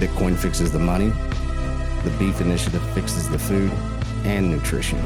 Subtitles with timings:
[0.00, 1.10] Bitcoin fixes the money,
[2.04, 3.70] the Beef Initiative fixes the food
[4.24, 4.98] and nutrition.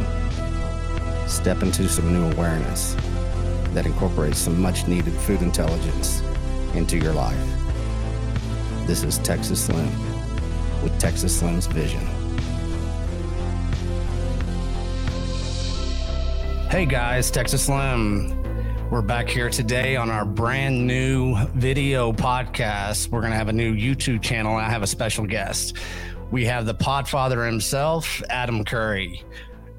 [1.26, 2.94] Step into some new awareness
[3.72, 6.22] that incorporates some much needed food intelligence
[6.74, 7.36] into your life.
[8.86, 9.90] This is Texas Slim
[10.80, 12.06] with Texas Slim's Vision.
[16.70, 18.43] Hey guys, Texas Slim.
[18.94, 23.08] We're back here today on our brand new video podcast.
[23.08, 25.78] We're going to have a new YouTube channel, I have a special guest.
[26.30, 29.24] We have the Podfather himself, Adam Curry.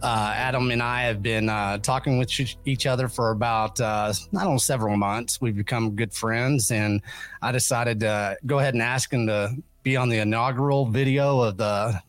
[0.02, 2.30] Uh, Adam and I have been uh, talking with
[2.66, 5.40] each other for about, uh, I don't know, several months.
[5.40, 7.02] We've become good friends, and
[7.42, 11.56] I decided to go ahead and ask him to be on the inaugural video of
[11.56, 12.02] the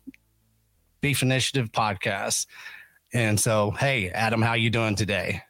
[1.02, 2.48] Beef Initiative podcast.
[3.12, 5.43] And so, hey, Adam, how you doing today?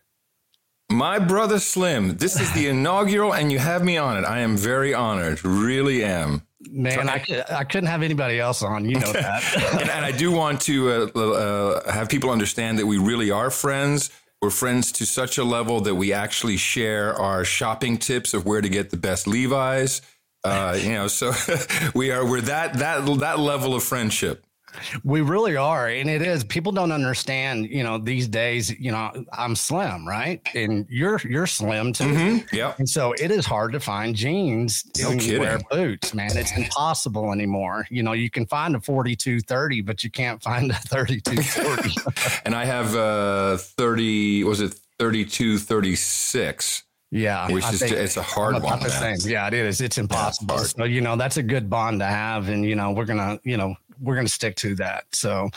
[0.90, 4.24] My brother Slim, this is the inaugural, and you have me on it.
[4.24, 6.42] I am very honored, really am.
[6.70, 8.88] Man, I, I couldn't have anybody else on.
[8.88, 9.72] You know that.
[9.80, 13.50] and, and, I do want to uh, uh, have people understand that we really are
[13.50, 14.10] friends.
[14.40, 18.60] We're friends to such a level that we actually share our shopping tips of where
[18.60, 20.02] to get the best Levi's.
[20.44, 21.32] Uh, you know, so
[21.94, 24.45] we are we're that that that level of friendship.
[25.04, 25.88] We really are.
[25.88, 26.44] And it is.
[26.44, 30.40] People don't understand, you know, these days, you know, I'm slim, right?
[30.54, 32.04] And you're you're slim too.
[32.04, 32.56] Mm-hmm.
[32.56, 32.74] Yeah.
[32.78, 36.36] And so it is hard to find jeans no when you wear boots, man.
[36.36, 37.86] It's impossible anymore.
[37.90, 42.40] You know, you can find a 4230, but you can't find a 3240.
[42.44, 46.84] and I have uh 30, was it 3236?
[47.10, 48.80] Yeah, which is it's a hard one.
[49.20, 49.80] Yeah, it is.
[49.80, 50.58] It's impossible.
[50.58, 53.56] So you know that's a good bond to have, and you know we're gonna you
[53.56, 55.04] know we're going to stick to that.
[55.12, 55.50] So,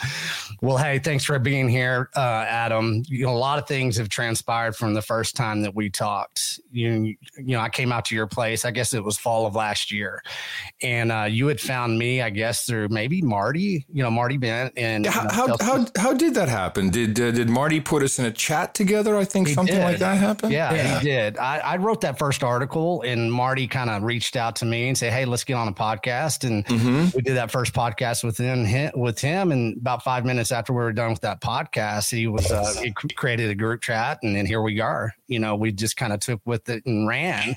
[0.60, 3.02] well, hey, thanks for being here, uh, Adam.
[3.06, 6.60] You know, a lot of things have transpired from the first time that we talked.
[6.70, 6.90] You,
[7.36, 8.64] you know, I came out to your place.
[8.64, 10.22] I guess it was fall of last year,
[10.82, 12.22] and uh, you had found me.
[12.22, 13.86] I guess through maybe Marty.
[13.92, 14.72] You know, Marty Bent.
[14.76, 16.90] And how how, how, how did that happen?
[16.90, 19.16] Did uh, did Marty put us in a chat together?
[19.16, 19.84] I think something did.
[19.84, 20.52] like that happened.
[20.52, 20.98] Yeah, yeah.
[20.98, 21.38] he did.
[21.38, 24.96] I, I, wrote that first article, and Marty kind of reached out to me and
[24.96, 27.16] said, "Hey, let's get on a podcast." And mm-hmm.
[27.16, 30.76] we did that first podcast within him, with him, and about five minutes after we
[30.76, 34.46] were done with that podcast, he was uh, he created a group chat, and then
[34.46, 35.12] here we are.
[35.30, 37.56] You know, we just kind of took with it and ran,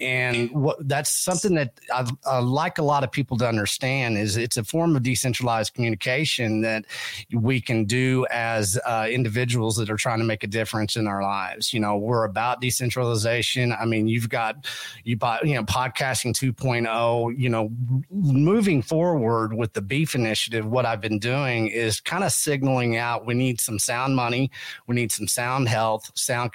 [0.00, 4.36] and what that's something that I, I like a lot of people to understand is
[4.36, 6.84] it's a form of decentralized communication that
[7.32, 11.22] we can do as uh, individuals that are trying to make a difference in our
[11.22, 11.72] lives.
[11.72, 13.72] You know, we're about decentralization.
[13.72, 14.66] I mean, you've got
[15.04, 17.38] you bought you know podcasting 2.0.
[17.38, 17.70] You know,
[18.10, 23.26] moving forward with the Beef Initiative what I've been doing is kind of signaling out
[23.26, 24.50] we need some sound money,
[24.86, 26.52] we need some sound health, sound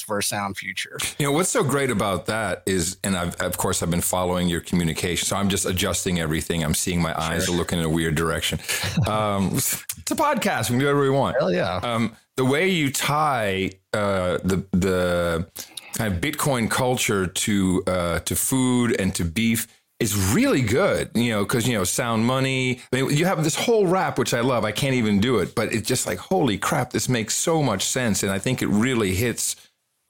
[0.00, 0.98] for a sound future.
[1.18, 4.48] You know, what's so great about that is, and I've, of course, I've been following
[4.48, 5.26] your communication.
[5.26, 6.64] So I'm just adjusting everything.
[6.64, 7.54] I'm seeing my eyes sure.
[7.54, 8.58] are looking in a weird direction.
[9.06, 10.70] Um, it's a podcast.
[10.70, 11.36] We can do whatever we want.
[11.38, 11.76] Hell yeah.
[11.76, 15.46] Um, the way you tie uh, the, the,
[15.94, 19.68] kind of Bitcoin culture to uh, to food and to beef
[20.04, 22.80] is really good, you know, because, you know, sound money.
[22.92, 24.64] I mean, you have this whole rap, which I love.
[24.64, 27.84] I can't even do it, but it's just like, holy crap, this makes so much
[27.84, 28.22] sense.
[28.22, 29.56] And I think it really hits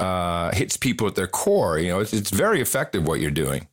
[0.01, 1.79] uh, hits people at their core.
[1.79, 3.69] You know, it's, it's very effective what you're doing.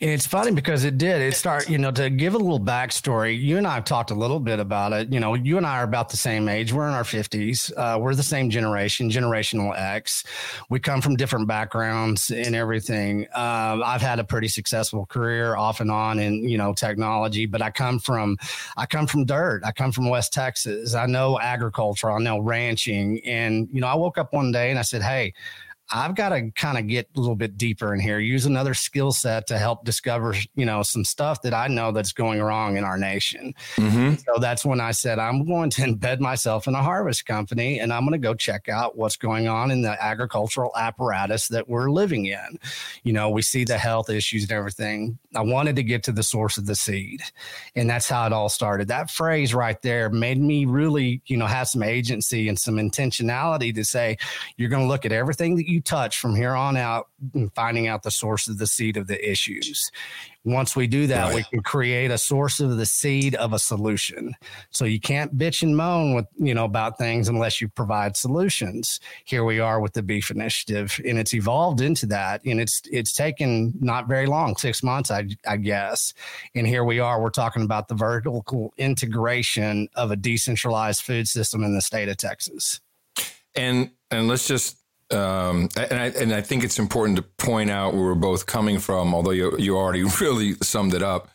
[0.00, 1.20] And it's funny because it did.
[1.20, 3.38] It start, you know, to give a little backstory.
[3.38, 5.12] You and I have talked a little bit about it.
[5.12, 6.72] You know, you and I are about the same age.
[6.72, 7.70] We're in our fifties.
[7.76, 10.24] Uh, we're the same generation, generational X.
[10.70, 13.26] We come from different backgrounds and everything.
[13.34, 17.60] Uh, I've had a pretty successful career off and on in you know technology, but
[17.60, 18.38] I come from,
[18.78, 19.62] I come from dirt.
[19.64, 20.94] I come from West Texas.
[20.94, 22.10] I know agriculture.
[22.10, 25.34] I know ranching, and you know, I woke up one day and I said, "Hey."
[25.92, 29.12] I've got to kind of get a little bit deeper in here, use another skill
[29.12, 32.84] set to help discover, you know, some stuff that I know that's going wrong in
[32.84, 33.54] our nation.
[33.76, 34.14] Mm-hmm.
[34.14, 37.92] So that's when I said, I'm going to embed myself in a harvest company and
[37.92, 41.90] I'm going to go check out what's going on in the agricultural apparatus that we're
[41.90, 42.58] living in.
[43.02, 45.18] You know, we see the health issues and everything.
[45.34, 47.22] I wanted to get to the source of the seed.
[47.76, 48.88] And that's how it all started.
[48.88, 53.74] That phrase right there made me really, you know, have some agency and some intentionality
[53.74, 54.16] to say,
[54.56, 57.52] you're going to look at everything that you you touch from here on out and
[57.54, 59.90] finding out the source of the seed of the issues.
[60.46, 61.34] Once we do that, right.
[61.36, 64.34] we can create a source of the seed of a solution.
[64.70, 69.00] So you can't bitch and moan with, you know, about things unless you provide solutions.
[69.24, 72.44] Here we are with the beef initiative and it's evolved into that.
[72.44, 76.12] And it's, it's taken not very long, six months, I, I guess.
[76.54, 81.64] And here we are, we're talking about the vertical integration of a decentralized food system
[81.64, 82.80] in the state of Texas.
[83.54, 87.94] And, and let's just um, and I and I think it's important to point out
[87.94, 89.14] where we're both coming from.
[89.14, 91.28] Although you you already really summed it up.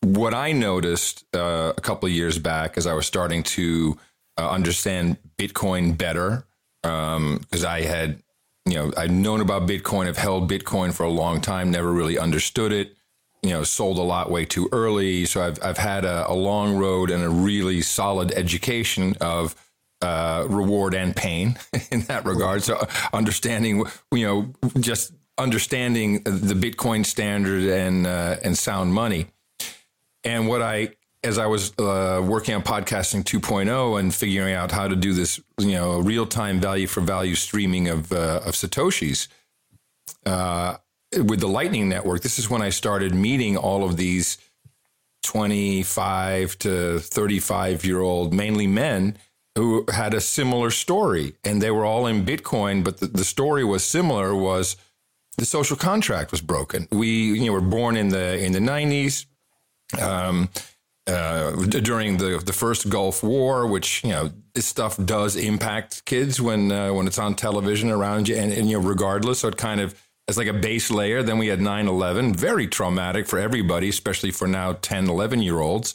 [0.00, 3.96] what I noticed uh, a couple years back as I was starting to
[4.38, 6.44] uh, understand Bitcoin better,
[6.82, 8.22] because um, I had,
[8.66, 12.18] you know, I'd known about Bitcoin, I've held Bitcoin for a long time, never really
[12.18, 12.96] understood it,
[13.42, 15.24] you know, sold a lot way too early.
[15.24, 19.54] So I've, I've had a, a long road and a really solid education of
[20.02, 21.58] uh, reward and pain
[21.90, 22.62] in that regard.
[22.62, 29.26] So understanding, you know, just understanding the Bitcoin standard and uh, and sound money.
[30.24, 30.90] And what I,
[31.24, 35.40] as I was uh, working on podcasting 2.0 and figuring out how to do this,
[35.58, 39.28] you know, real time value for value streaming of uh, of satoshis
[40.26, 40.76] uh,
[41.16, 44.38] with the Lightning Network, this is when I started meeting all of these
[45.24, 49.16] 25 to 35 year old, mainly men
[49.56, 53.64] who had a similar story and they were all in Bitcoin, but the, the story
[53.64, 54.76] was similar was
[55.38, 56.88] the social contract was broken.
[56.90, 59.26] We, you know, were born in the, in the nineties,
[60.00, 60.48] um,
[61.06, 66.40] uh, during the, the first Gulf War, which, you know, this stuff does impact kids
[66.40, 69.40] when, uh, when it's on television around you and, and, you know, regardless.
[69.40, 71.22] So it kind of, as like a base layer.
[71.22, 75.58] Then we had 9 11, very traumatic for everybody, especially for now 10, 11 year
[75.58, 75.94] olds.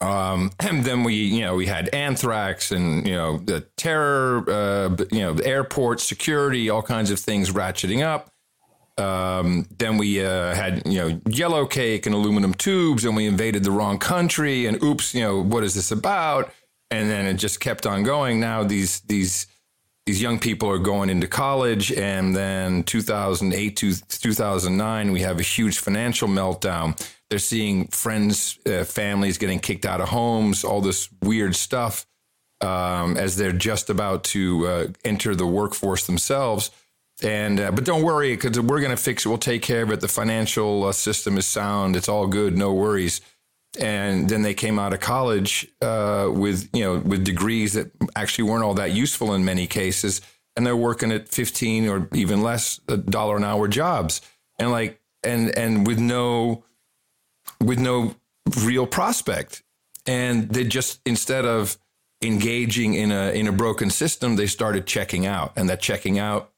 [0.00, 4.96] Um, and then we, you know, we had anthrax and, you know, the terror, uh,
[5.10, 8.30] you know, airport security, all kinds of things ratcheting up.
[8.98, 13.62] Um, then we uh, had, you know, yellow cake and aluminum tubes, and we invaded
[13.62, 14.66] the wrong country.
[14.66, 16.50] And oops, you know, what is this about?
[16.90, 18.40] And then it just kept on going.
[18.40, 19.48] Now these these
[20.06, 25.42] these young people are going into college, and then 2008 to 2009, we have a
[25.42, 26.98] huge financial meltdown
[27.30, 32.06] they're seeing friends, uh, families getting kicked out of homes, all this weird stuff
[32.60, 36.70] um, as they're just about to uh, enter the workforce themselves.
[37.22, 39.28] And uh, but don't worry, because we're going to fix it.
[39.28, 40.00] We'll take care of it.
[40.00, 41.96] The financial uh, system is sound.
[41.96, 42.58] It's all good.
[42.58, 43.22] No worries.
[43.80, 48.50] And then they came out of college uh, with you know with degrees that actually
[48.50, 50.20] weren't all that useful in many cases,
[50.56, 54.20] and they're working at fifteen or even less dollar an hour jobs,
[54.58, 56.64] and like and and with no
[57.60, 58.14] with no
[58.62, 59.62] real prospect.
[60.06, 61.78] And they just, instead of
[62.22, 65.52] engaging in a, in a broken system, they started checking out.
[65.56, 66.52] And that checking out,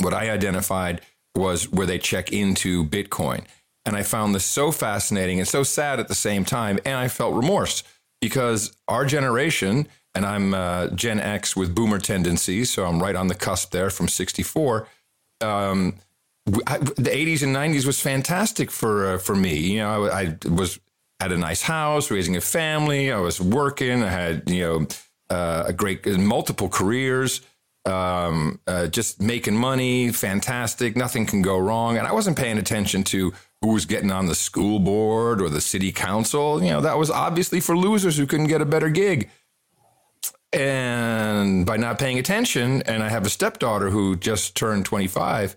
[0.00, 1.02] what I identified
[1.36, 3.44] was where they check into Bitcoin.
[3.86, 6.78] And I found this so fascinating and so sad at the same time.
[6.84, 7.82] And I felt remorse
[8.20, 13.28] because our generation, and I'm uh, Gen X with boomer tendencies, so I'm right on
[13.28, 14.88] the cusp there from 64.
[15.40, 15.94] Um,
[16.46, 19.56] The 80s and 90s was fantastic for uh, for me.
[19.58, 20.80] You know, I, I, was
[21.20, 23.12] had a nice house, raising a family.
[23.12, 24.02] I was working.
[24.02, 24.86] I had you know
[25.28, 27.42] uh, a great multiple careers,
[27.84, 30.10] um, uh, just making money.
[30.12, 30.96] Fantastic.
[30.96, 31.98] Nothing can go wrong.
[31.98, 33.32] And I wasn't paying attention to
[33.62, 36.62] who was getting on the school board or the city council.
[36.62, 39.30] You know, that was obviously for losers who couldn't get a better gig.
[40.52, 45.54] And by not paying attention, and I have a stepdaughter who just turned 25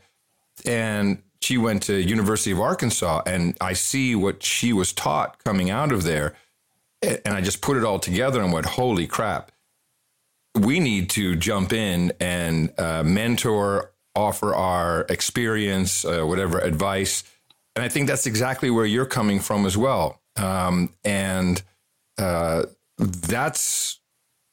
[0.66, 5.70] and she went to University of Arkansas, and I see what she was taught coming
[5.70, 6.36] out of there,
[7.02, 9.52] and I just put it all together and went, "Holy crap!
[10.56, 17.24] We need to jump in and uh, mentor, offer our experience, uh, whatever advice."
[17.76, 20.22] And I think that's exactly where you're coming from as well.
[20.38, 21.62] Um, and
[22.18, 22.64] uh,
[22.98, 24.00] that's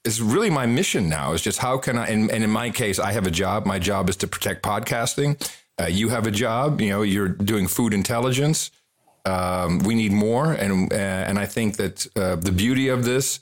[0.04, 1.34] is really my mission now.
[1.34, 2.08] Is just how can I?
[2.08, 3.66] And, and in my case, I have a job.
[3.66, 5.38] My job is to protect podcasting
[5.80, 6.80] uh, you have a job.
[6.80, 8.70] You know, you're doing food intelligence.
[9.24, 13.40] Um, we need more, and uh, and I think that uh, the beauty of this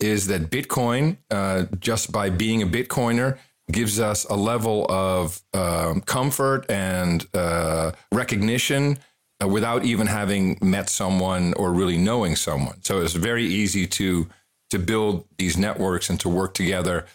[0.00, 3.38] is that Bitcoin, uh, just by being a Bitcoiner,
[3.70, 8.98] gives us a level of um, comfort and uh, recognition
[9.42, 12.82] uh, without even having met someone or really knowing someone.
[12.82, 14.28] So it's very easy to
[14.70, 17.06] to build these networks and to work together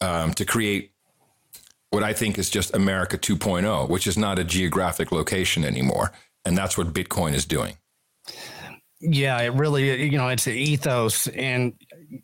[0.00, 0.92] um, to create
[1.90, 6.12] what I think is just America 2.0, which is not a geographic location anymore.
[6.44, 7.76] And that's what Bitcoin is doing.
[9.00, 11.26] Yeah, it really, you know, it's an ethos.
[11.28, 11.74] And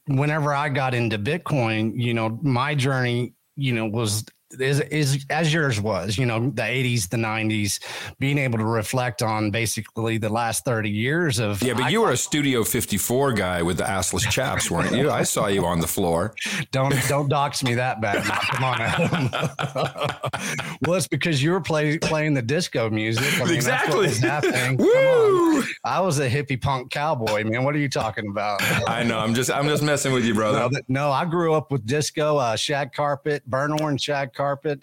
[0.06, 5.52] whenever I got into Bitcoin, you know, my journey, you know, was is, is as
[5.52, 7.80] yours was, you know, the 80s, the 90s,
[8.18, 11.62] being able to reflect on basically the last 30 years of.
[11.62, 15.10] Yeah, but I, you were a Studio 54 guy with the assless chaps, weren't you?
[15.10, 16.34] I saw you on the floor.
[16.72, 18.24] Don't don't dox me that bad.
[18.24, 18.78] Come on.
[20.82, 23.40] well, it's because you were play, playing the disco music.
[23.40, 24.12] I mean, exactly.
[24.14, 24.76] happening.
[24.78, 25.62] Woo!
[25.84, 27.64] I was a hippie punk cowboy, man.
[27.64, 28.60] What are you talking about?
[28.88, 29.18] I know.
[29.18, 30.58] I'm just I'm just messing with you, brother.
[30.58, 34.82] No, no I grew up with disco, uh, shag carpet, burn orange shag carpet,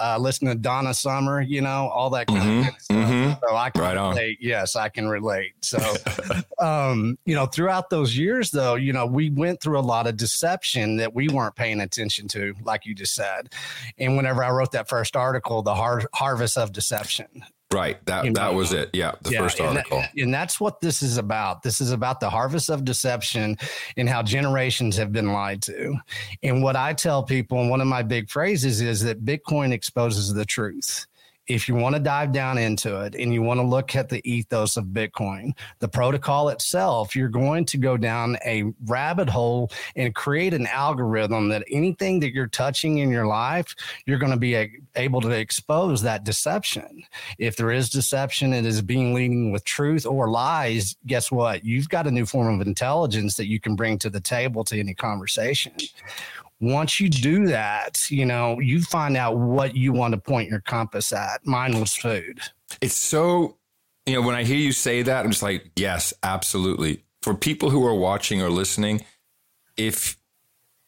[0.00, 2.68] uh, listening to Donna Summer, you know, all that kind mm-hmm.
[2.68, 2.96] of stuff.
[2.96, 3.32] Mm-hmm.
[3.46, 4.30] So I can right relate.
[4.30, 4.36] On.
[4.40, 5.52] Yes, I can relate.
[5.62, 5.78] So,
[6.58, 10.16] um, you know, throughout those years, though, you know, we went through a lot of
[10.16, 13.52] deception that we weren't paying attention to, like you just said.
[13.98, 18.04] And whenever I wrote that first article, the har- harvest of deception, Right.
[18.06, 18.90] That you know, that was it.
[18.92, 19.12] Yeah.
[19.22, 19.98] The yeah, first article.
[19.98, 21.62] And, that, and, that's what this is about.
[21.62, 23.56] This is about the harvest of deception
[23.96, 25.96] and how generations have been lied to.
[26.42, 30.32] And what I tell people, and one of my big phrases is that Bitcoin exposes
[30.32, 31.06] the truth
[31.46, 34.20] if you want to dive down into it and you want to look at the
[34.28, 40.14] ethos of Bitcoin, the protocol itself, you're going to go down a rabbit hole and
[40.14, 43.74] create an algorithm that anything that you're touching in your life,
[44.06, 47.04] you're going to be able to expose that deception.
[47.38, 50.96] If there is deception, it is being leading with truth or lies.
[51.06, 51.64] Guess what?
[51.64, 54.78] You've got a new form of intelligence that you can bring to the table to
[54.78, 55.72] any conversation
[56.64, 60.60] once you do that, you know, you find out what you want to point your
[60.60, 61.44] compass at.
[61.44, 62.40] Mine was food.
[62.80, 63.56] It's so,
[64.06, 67.04] you know, when I hear you say that, I'm just like, yes, absolutely.
[67.22, 69.04] For people who are watching or listening,
[69.76, 70.16] if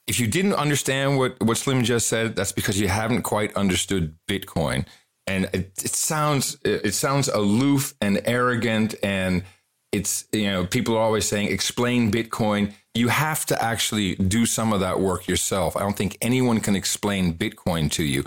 [0.06, 4.16] if you didn't understand what what Slim just said, that's because you haven't quite understood
[4.28, 4.86] Bitcoin.
[5.26, 9.42] And it, it sounds it sounds aloof and arrogant, and
[9.92, 14.72] it's you know people are always saying explain Bitcoin you have to actually do some
[14.72, 15.76] of that work yourself.
[15.76, 18.24] I don't think anyone can explain Bitcoin to you.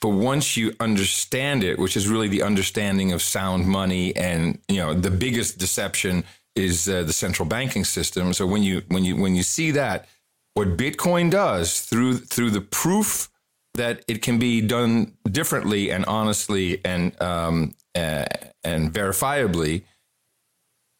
[0.00, 4.78] But once you understand it, which is really the understanding of sound money, and you
[4.78, 6.24] know the biggest deception
[6.54, 8.32] is uh, the central banking system.
[8.32, 10.08] So when you when you when you see that,
[10.54, 13.28] what Bitcoin does through through the proof
[13.74, 18.26] that it can be done differently and honestly and um, uh,
[18.64, 19.82] and verifiably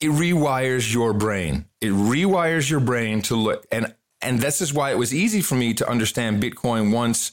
[0.01, 1.65] it rewires your brain.
[1.81, 5.55] It rewires your brain to look and and this is why it was easy for
[5.55, 7.33] me to understand Bitcoin once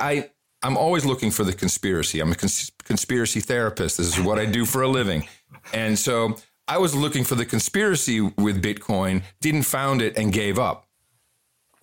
[0.00, 0.30] I
[0.62, 2.20] I'm always looking for the conspiracy.
[2.20, 3.98] I'm a cons- conspiracy therapist.
[3.98, 5.28] This is what I do for a living.
[5.72, 6.36] And so
[6.66, 10.86] I was looking for the conspiracy with Bitcoin, didn't found it and gave up.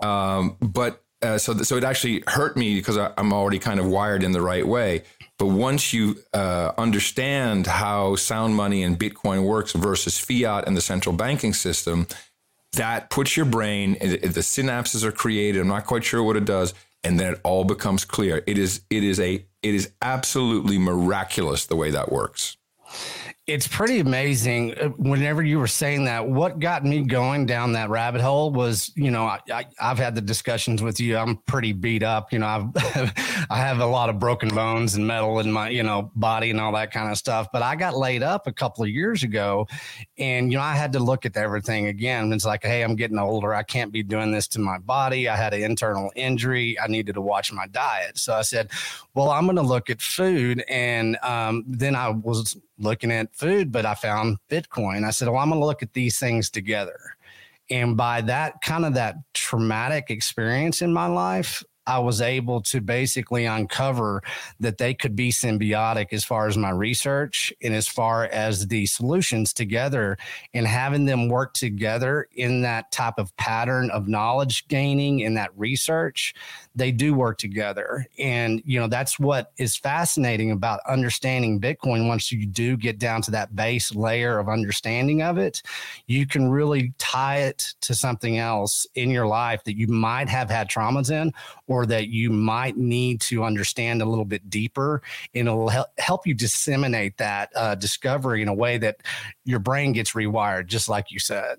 [0.02, 3.86] Um, but uh, so so it actually hurt me because I, I'm already kind of
[3.86, 5.04] wired in the right way.
[5.44, 10.80] But once you uh, understand how sound money and Bitcoin works versus fiat and the
[10.80, 12.08] central banking system,
[12.78, 15.60] that puts your brain, the synapses are created.
[15.60, 16.74] I'm not quite sure what it does.
[17.04, 18.42] And then it all becomes clear.
[18.48, 22.56] It is, it is a, it is absolutely miraculous the way that works
[23.46, 27.90] it's pretty amazing uh, whenever you were saying that what got me going down that
[27.90, 31.18] rabbit hole was you know I, have had the discussions with you.
[31.18, 32.68] I'm pretty beat up you know i've
[33.50, 36.60] i have a lot of broken bones and metal in my you know body and
[36.60, 39.68] all that kind of stuff but i got laid up a couple of years ago
[40.18, 42.32] and you know i had to look at everything again.
[42.32, 43.54] It's like hey i'm getting older.
[43.54, 45.28] I can't be doing this to my body.
[45.28, 46.80] I had an internal injury.
[46.80, 48.18] I needed to watch my diet.
[48.18, 48.72] So i said
[49.14, 53.72] well i'm going to look at food and um, then i was looking at food,
[53.72, 55.06] but I found Bitcoin.
[55.06, 57.00] I said, well, I'm going to look at these things together.
[57.70, 62.80] And by that kind of that traumatic experience in my life, I was able to
[62.80, 64.22] basically uncover
[64.60, 68.86] that they could be symbiotic as far as my research and as far as the
[68.86, 70.18] solutions together
[70.54, 75.52] and having them work together in that type of pattern of knowledge gaining in that
[75.58, 76.34] research
[76.76, 78.08] they do work together.
[78.18, 82.08] And, you know, that's what is fascinating about understanding Bitcoin.
[82.08, 85.62] Once you do get down to that base layer of understanding of it,
[86.08, 90.50] you can really tie it to something else in your life that you might have
[90.50, 91.32] had traumas in
[91.68, 95.02] or that you might need to understand a little bit deeper.
[95.36, 98.98] And it'll help you disseminate that uh, discovery in a way that
[99.46, 101.58] your brain gets rewired, just like you said.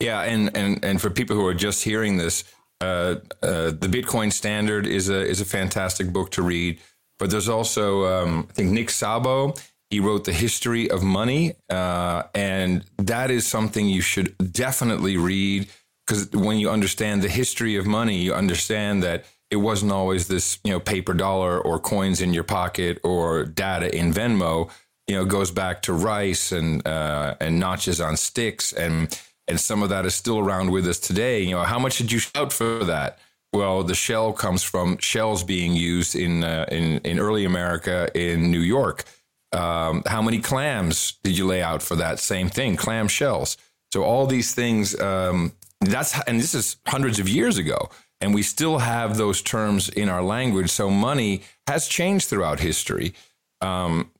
[0.00, 0.22] Yeah.
[0.22, 2.44] And, and, and for people who are just hearing this,
[2.80, 6.80] uh, uh, the Bitcoin Standard is a is a fantastic book to read.
[7.18, 9.60] But there's also um, I think Nick Szabo.
[9.90, 15.66] He wrote the history of money, uh, and that is something you should definitely read
[16.06, 20.58] because when you understand the history of money, you understand that it wasn't always this
[20.62, 24.70] you know paper dollar or coins in your pocket or data in Venmo.
[25.06, 29.18] You know, goes back to rice and uh, and notches on sticks and
[29.48, 31.42] and some of that is still around with us today.
[31.42, 33.18] You know, how much did you shout for that?
[33.52, 38.50] Well, the shell comes from shells being used in uh, in in early America in
[38.50, 39.04] New York.
[39.52, 42.76] Um, how many clams did you lay out for that same thing?
[42.76, 43.56] Clam shells.
[43.92, 44.98] So all these things.
[45.00, 47.88] Um, that's and this is hundreds of years ago,
[48.20, 50.70] and we still have those terms in our language.
[50.70, 53.14] So money has changed throughout history,
[53.60, 54.10] um,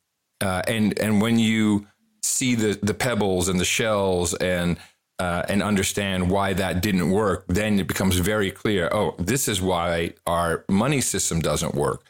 [0.40, 1.86] uh, and and when you
[2.22, 4.78] see the the pebbles and the shells and
[5.18, 8.88] uh, and understand why that didn't work, then it becomes very clear.
[8.92, 12.04] Oh, this is why our money system doesn't work.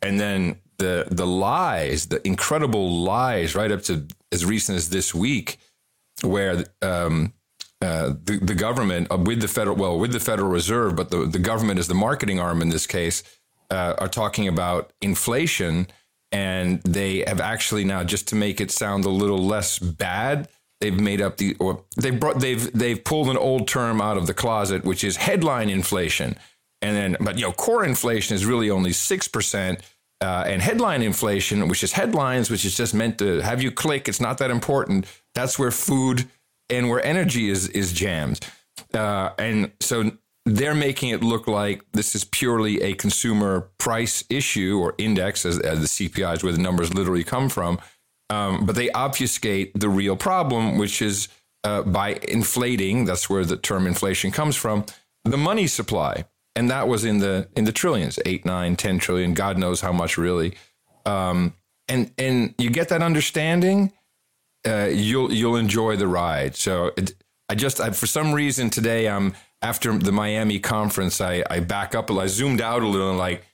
[0.00, 5.14] And then the the lies, the incredible lies, right up to as recent as this
[5.14, 5.58] week,
[6.22, 7.32] where um,
[7.80, 11.26] uh, the, the government uh, with the federal well with the Federal Reserve, but the,
[11.26, 13.22] the government is the marketing arm in this case,
[13.70, 15.86] uh, are talking about inflation,
[16.32, 20.48] and they have actually now just to make it sound a little less bad,
[20.80, 24.26] they've made up the or they've brought they've they've pulled an old term out of
[24.26, 26.36] the closet, which is headline inflation,
[26.82, 29.80] and then but you know core inflation is really only six percent.
[30.20, 34.08] Uh, and headline inflation, which is headlines, which is just meant to have you click.
[34.08, 35.06] It's not that important.
[35.34, 36.26] That's where food
[36.70, 38.40] and where energy is is jammed.
[38.94, 40.12] Uh, and so
[40.46, 45.58] they're making it look like this is purely a consumer price issue or index, as,
[45.58, 47.78] as the CPI is where the numbers literally come from.
[48.30, 51.28] Um, but they obfuscate the real problem, which is
[51.62, 53.04] uh, by inflating.
[53.04, 54.86] That's where the term inflation comes from.
[55.24, 56.24] The money supply,
[56.56, 59.34] and that was in the in the trillions, eight, nine, ten trillion.
[59.34, 60.54] God knows how much really.
[61.06, 61.54] Um,
[61.88, 63.92] and and you get that understanding
[64.66, 66.56] uh, you'll you'll enjoy the ride.
[66.56, 67.14] So it,
[67.48, 71.94] I just I, for some reason today I'm after the Miami conference I I back
[71.94, 73.44] up I zoomed out a little and like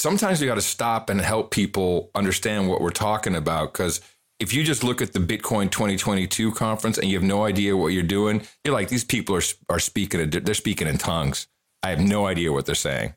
[0.00, 4.00] sometimes you got to stop and help people understand what we're talking about because
[4.38, 7.88] if you just look at the Bitcoin 2022 conference and you have no idea what
[7.88, 11.46] you're doing, you're like these people are are speaking they're speaking in tongues.
[11.82, 13.14] I have no idea what they're saying.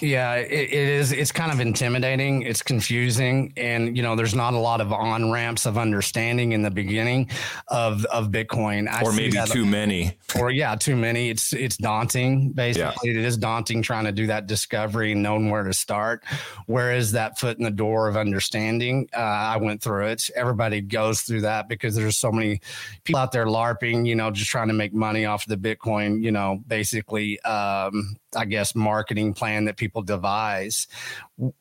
[0.00, 1.12] Yeah, it, it is.
[1.12, 2.42] It's kind of intimidating.
[2.42, 6.62] It's confusing, and you know, there's not a lot of on ramps of understanding in
[6.62, 7.30] the beginning
[7.68, 8.88] of of Bitcoin.
[8.88, 10.18] I or maybe too many.
[10.38, 11.30] Or yeah, too many.
[11.30, 12.52] It's it's daunting.
[12.52, 13.18] Basically, yeah.
[13.18, 16.24] it is daunting trying to do that discovery and knowing where to start.
[16.66, 20.28] Where is that foot in the door of understanding, uh, I went through it.
[20.34, 22.60] Everybody goes through that because there's so many
[23.04, 24.06] people out there larping.
[24.06, 26.22] You know, just trying to make money off the Bitcoin.
[26.22, 27.40] You know, basically.
[27.40, 30.86] Um, I guess, marketing plan that people devise.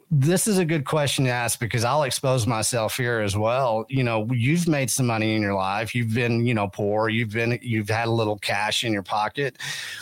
[0.10, 3.86] This is a good question to ask because I'll expose myself here as well.
[3.90, 5.94] You know, you've made some money in your life.
[5.94, 7.10] You've been, you know, poor.
[7.10, 9.58] You've been, you've had a little cash in your pocket.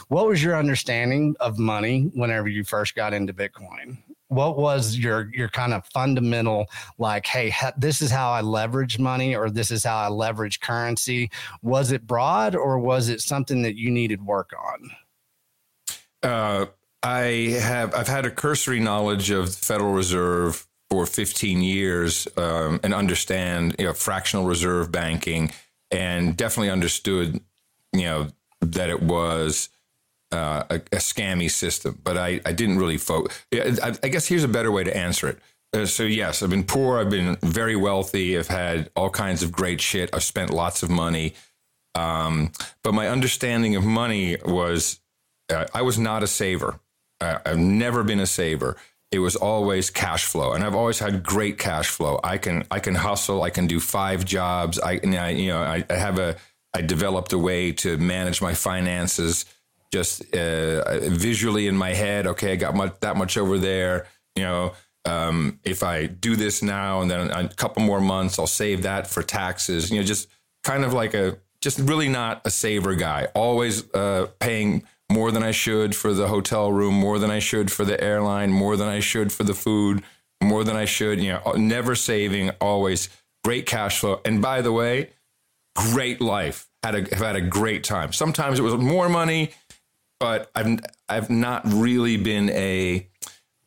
[0.08, 3.98] What was your understanding of money whenever you first got into Bitcoin?
[4.34, 6.66] what was your your kind of fundamental
[6.98, 10.60] like hey ha- this is how i leverage money or this is how i leverage
[10.60, 11.30] currency
[11.62, 14.90] was it broad or was it something that you needed work on
[16.24, 16.66] uh,
[17.04, 22.80] I have I've had a cursory knowledge of the Federal Reserve for 15 years um,
[22.84, 25.52] and understand you know fractional reserve banking
[25.92, 27.42] and definitely understood
[27.92, 28.28] you know
[28.62, 29.70] that it was
[30.32, 33.40] uh, a, a, scammy system, but I, I didn't really focus.
[33.54, 35.40] I, I, guess here's a better way to answer it.
[35.74, 36.98] Uh, so yes, I've been poor.
[36.98, 38.38] I've been very wealthy.
[38.38, 40.10] I've had all kinds of great shit.
[40.12, 41.36] I've spent lots of money.
[41.94, 42.52] Um,
[42.84, 45.00] but my understanding of money was
[45.52, 46.80] uh, I was not a saver.
[47.46, 48.78] I've never been a saver.
[49.12, 52.20] It was always cash flow, and I've always had great cash flow.
[52.24, 53.44] I can I can hustle.
[53.44, 54.80] I can do five jobs.
[54.80, 56.36] I, I you know I, I, have a
[56.74, 59.46] I developed a way to manage my finances
[59.92, 62.26] just uh, visually in my head.
[62.26, 64.08] Okay, I got much, that much over there.
[64.36, 64.74] You know,
[65.06, 69.06] um, if I do this now and then a couple more months, I'll save that
[69.08, 69.92] for taxes.
[69.92, 70.28] You know, just
[70.64, 73.28] kind of like a just really not a saver guy.
[73.36, 74.84] Always uh, paying
[75.14, 78.52] more than I should for the hotel room, more than I should for the airline,
[78.52, 80.04] more than I should for the food,
[80.42, 83.10] more than I should, you know, never saving, always
[83.44, 84.20] great cash flow.
[84.26, 85.12] And by the way,
[85.76, 86.68] great life.
[86.82, 88.12] Had a have had a great time.
[88.12, 89.52] Sometimes it was more money,
[90.20, 93.08] but I've I've not really been a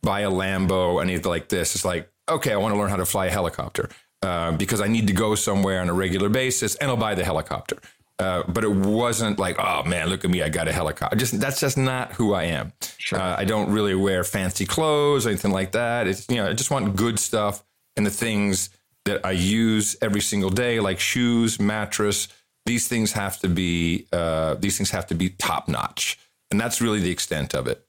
[0.02, 1.74] buy a Lambo anything like this.
[1.74, 3.88] It's like okay, I want to learn how to fly a helicopter
[4.22, 7.24] uh, because I need to go somewhere on a regular basis, and I'll buy the
[7.24, 7.78] helicopter.
[8.18, 11.16] Uh, but it wasn't like, oh man, look at me, I got a helicopter.
[11.16, 12.72] Just that's just not who I am.
[12.96, 13.18] Sure.
[13.18, 16.06] Uh, I don't really wear fancy clothes or anything like that.
[16.06, 17.62] It's you know, I just want good stuff
[17.96, 18.70] and the things
[19.04, 22.28] that I use every single day, like shoes, mattress.
[22.64, 26.18] These things have to be uh, these things have to be top notch,
[26.50, 27.86] and that's really the extent of it.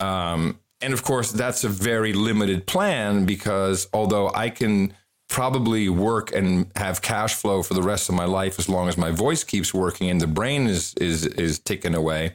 [0.00, 4.94] Um, and of course, that's a very limited plan because although I can
[5.28, 8.96] probably work and have cash flow for the rest of my life as long as
[8.96, 12.34] my voice keeps working and the brain is is is ticking away.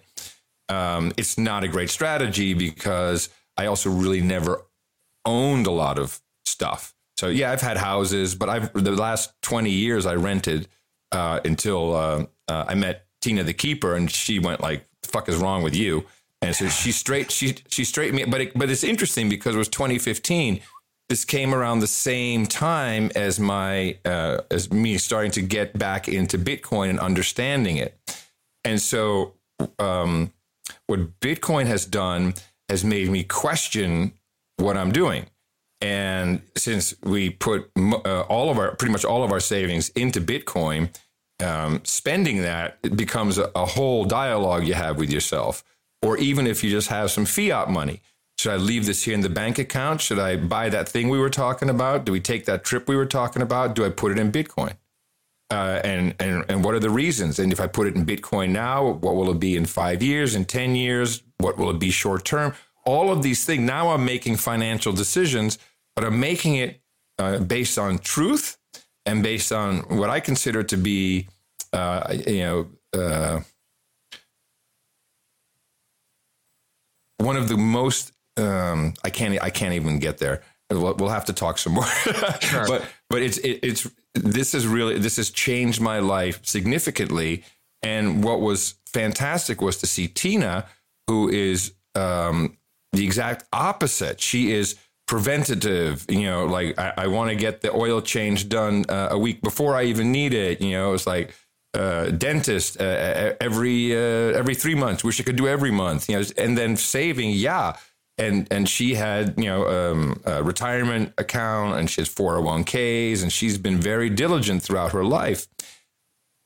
[0.70, 4.66] Um, it's not a great strategy because I also really never
[5.26, 6.94] owned a lot of stuff.
[7.18, 10.68] So yeah, I've had houses, but I've the last twenty years I rented
[11.12, 15.30] uh, until uh, uh, I met Tina the keeper, and she went like, "The fuck
[15.30, 16.06] is wrong with you?"
[16.42, 18.26] And so she straight she she straightened me.
[18.26, 20.62] But it, but it's interesting because it was 2015
[21.10, 26.08] this came around the same time as my uh, as me starting to get back
[26.08, 27.98] into Bitcoin and understanding it.
[28.64, 29.34] And so,
[29.80, 30.32] um,
[30.88, 32.34] what Bitcoin has done
[32.70, 34.14] has made me question
[34.58, 35.26] what I'm doing.
[35.82, 40.22] And since we put uh, all of our, pretty much all of our savings into
[40.22, 40.96] Bitcoin,
[41.44, 45.64] um, spending that becomes a, a whole dialogue you have with yourself.
[46.02, 48.02] Or even if you just have some fiat money,
[48.38, 50.02] should I leave this here in the bank account?
[50.02, 52.06] Should I buy that thing we were talking about?
[52.06, 53.76] Do we take that trip we were talking about?
[53.76, 54.76] Do I put it in Bitcoin?
[55.50, 57.38] Uh, and and and what are the reasons?
[57.38, 60.34] And if I put it in Bitcoin now, what will it be in five years,
[60.36, 61.22] in ten years?
[61.38, 62.54] What will it be short term?
[62.86, 63.62] All of these things.
[63.62, 65.60] Now I'm making financial decisions,
[65.96, 66.82] but I'm making it
[67.20, 68.58] uh, based on truth
[69.06, 71.28] and based on what I consider to be,
[71.72, 73.42] uh, you know, uh,
[77.18, 78.12] one of the most.
[78.38, 79.42] Um, I can't.
[79.42, 80.42] I can't even get there.
[80.70, 81.86] We'll, we'll have to talk some more.
[82.42, 82.66] sure.
[82.68, 87.44] But but it's it, it's this is really this has changed my life significantly.
[87.82, 90.66] And what was fantastic was to see Tina,
[91.08, 92.58] who is um,
[92.94, 94.22] the exact opposite.
[94.22, 94.76] She is
[95.08, 96.06] preventative.
[96.10, 99.42] You know, like I, I want to get the oil change done uh, a week
[99.42, 100.62] before I even need it.
[100.62, 101.34] You know, it's like
[101.74, 105.04] uh, dentist uh, every uh, every three months.
[105.04, 106.10] Wish I could do every month.
[106.10, 107.76] You know, and then saving, yeah.
[108.18, 113.32] And and she had you know um, a retirement account and she has 401ks and
[113.32, 115.48] she's been very diligent throughout her life.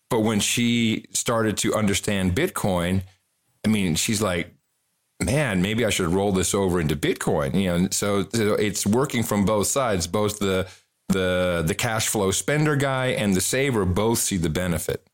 [0.09, 3.03] But when she started to understand Bitcoin,
[3.65, 4.53] I mean, she's like,
[5.21, 7.59] man, maybe I should roll this over into Bitcoin.
[7.61, 10.07] You know, so, so it's working from both sides.
[10.07, 10.67] Both the
[11.09, 15.07] the the cash flow spender guy and the saver both see the benefit.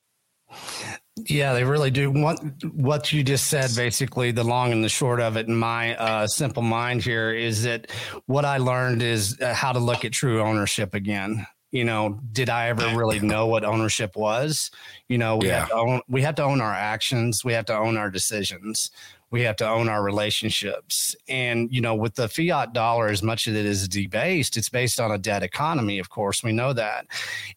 [1.15, 2.09] Yeah, they really do.
[2.09, 2.39] What
[2.73, 6.25] what you just said, basically, the long and the short of it, in my uh,
[6.25, 7.91] simple mind here, is that
[8.25, 11.45] what I learned is uh, how to look at true ownership again.
[11.71, 14.71] You know, did I ever really know what ownership was?
[15.07, 15.61] You know, we yeah.
[15.61, 17.45] have to own we have to own our actions.
[17.45, 18.89] We have to own our decisions
[19.33, 21.15] we have to own our relationships.
[21.27, 24.99] And, you know, with the fiat dollar, as much as it is debased, it's based
[24.99, 27.07] on a debt economy, of course, we know that.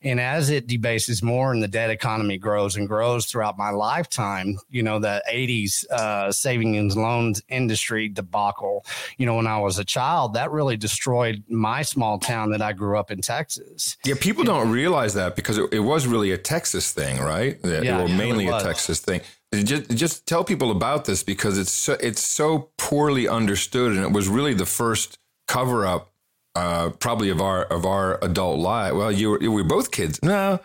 [0.01, 4.57] And as it debases more and the debt economy grows and grows throughout my lifetime,
[4.71, 8.87] you know, the 80s uh, savings and loans industry debacle,
[9.19, 12.73] you know, when I was a child, that really destroyed my small town that I
[12.73, 13.99] grew up in Texas.
[14.03, 17.59] Yeah, people don't realize that because it, it was really a Texas thing, right?
[17.63, 19.21] Yeah, or mainly a Texas thing
[19.55, 24.13] just just tell people about this because it's so, it's so poorly understood, and it
[24.13, 26.13] was really the first cover up,
[26.55, 28.95] uh, probably of our of our adult life.
[28.95, 30.21] Well, you were, you were both kids.
[30.23, 30.61] No,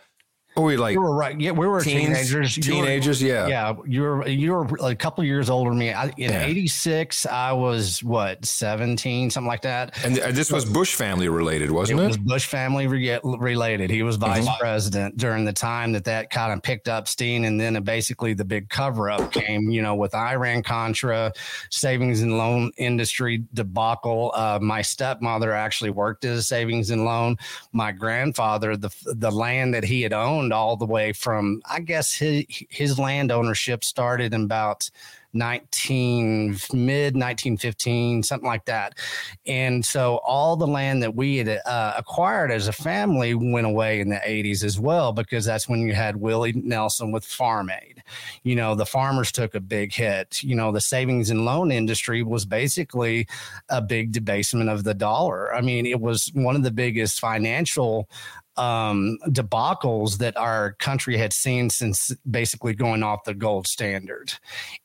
[0.55, 0.97] were we like?
[0.97, 1.39] We were right.
[1.39, 2.55] Yeah, we were teens, teenagers.
[2.55, 3.47] Teenagers, yeah.
[3.47, 5.93] Yeah, you were you were a couple years older than me.
[5.93, 7.49] I, in '86, yeah.
[7.49, 9.97] I was what 17, something like that.
[10.03, 12.03] And, and this was Bush family related, wasn't it?
[12.03, 13.89] It was Bush family re- related.
[13.89, 14.59] He was vice mm-hmm.
[14.59, 18.45] president during the time that that kind of picked up steam, and then basically the
[18.45, 19.69] big cover up came.
[19.69, 21.31] You know, with Iran Contra,
[21.69, 24.33] savings and loan industry debacle.
[24.35, 27.37] Uh, my stepmother actually worked as a savings and loan.
[27.71, 31.79] My grandfather, the the land that he had owned owned all the way from, I
[31.79, 34.89] guess his, his land ownership started in about
[35.33, 38.97] 19 mid 1915 something like that.
[39.45, 44.01] And so all the land that we had uh, acquired as a family went away
[44.01, 48.03] in the 80s as well because that's when you had willie nelson with farm aid.
[48.43, 50.43] You know the farmers took a big hit.
[50.43, 53.27] You know the savings and loan industry was basically
[53.69, 55.53] a big debasement of the dollar.
[55.53, 58.09] I mean it was one of the biggest financial
[58.57, 64.33] um, debacles that our country had seen since basically going off the gold standard.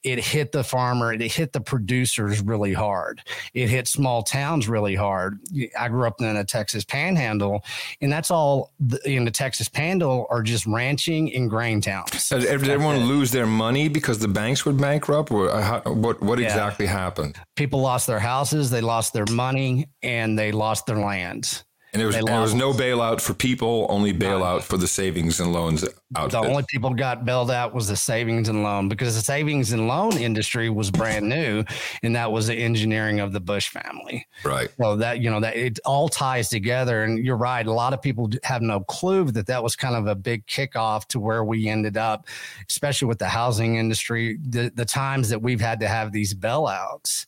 [0.03, 3.23] It hit the farmer, it hit the producers really hard.
[3.55, 5.39] It hit small towns really hard.
[5.79, 7.65] I grew up in a Texas panhandle,
[8.01, 8.73] and that's all
[9.05, 12.29] in the Texas panhandle are just ranching and grain towns.
[12.29, 15.31] Did everyone lose their money because the banks would bankrupt?
[15.31, 16.47] Or uh, how, what, what yeah.
[16.47, 17.39] exactly happened?
[17.57, 21.65] People lost their houses, they lost their money, and they lost their land.
[21.97, 25.41] And there was, and there was no bailout for people, only bailout for the savings
[25.41, 25.83] and loans
[26.15, 26.33] outfit.
[26.33, 29.89] The only people got bailed out was the savings and loan because the savings and
[29.89, 31.65] loan industry was brand new,
[32.03, 34.27] and that was the engineering of the Bush family.
[34.45, 34.69] Right.
[34.79, 37.03] So that you know that it all ties together.
[37.05, 37.67] And you're right.
[37.67, 41.07] A lot of people have no clue that that was kind of a big kickoff
[41.07, 42.27] to where we ended up,
[42.69, 44.37] especially with the housing industry.
[44.43, 47.25] The the times that we've had to have these bailouts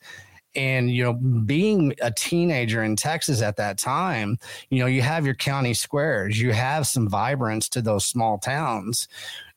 [0.54, 4.38] and you know being a teenager in texas at that time
[4.70, 9.08] you know you have your county squares you have some vibrance to those small towns.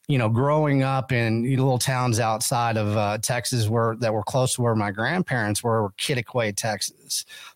[0.07, 4.55] You know, growing up in little towns outside of uh, Texas where that were close
[4.55, 6.95] to where my grandparents were, were Quitaque, Texas,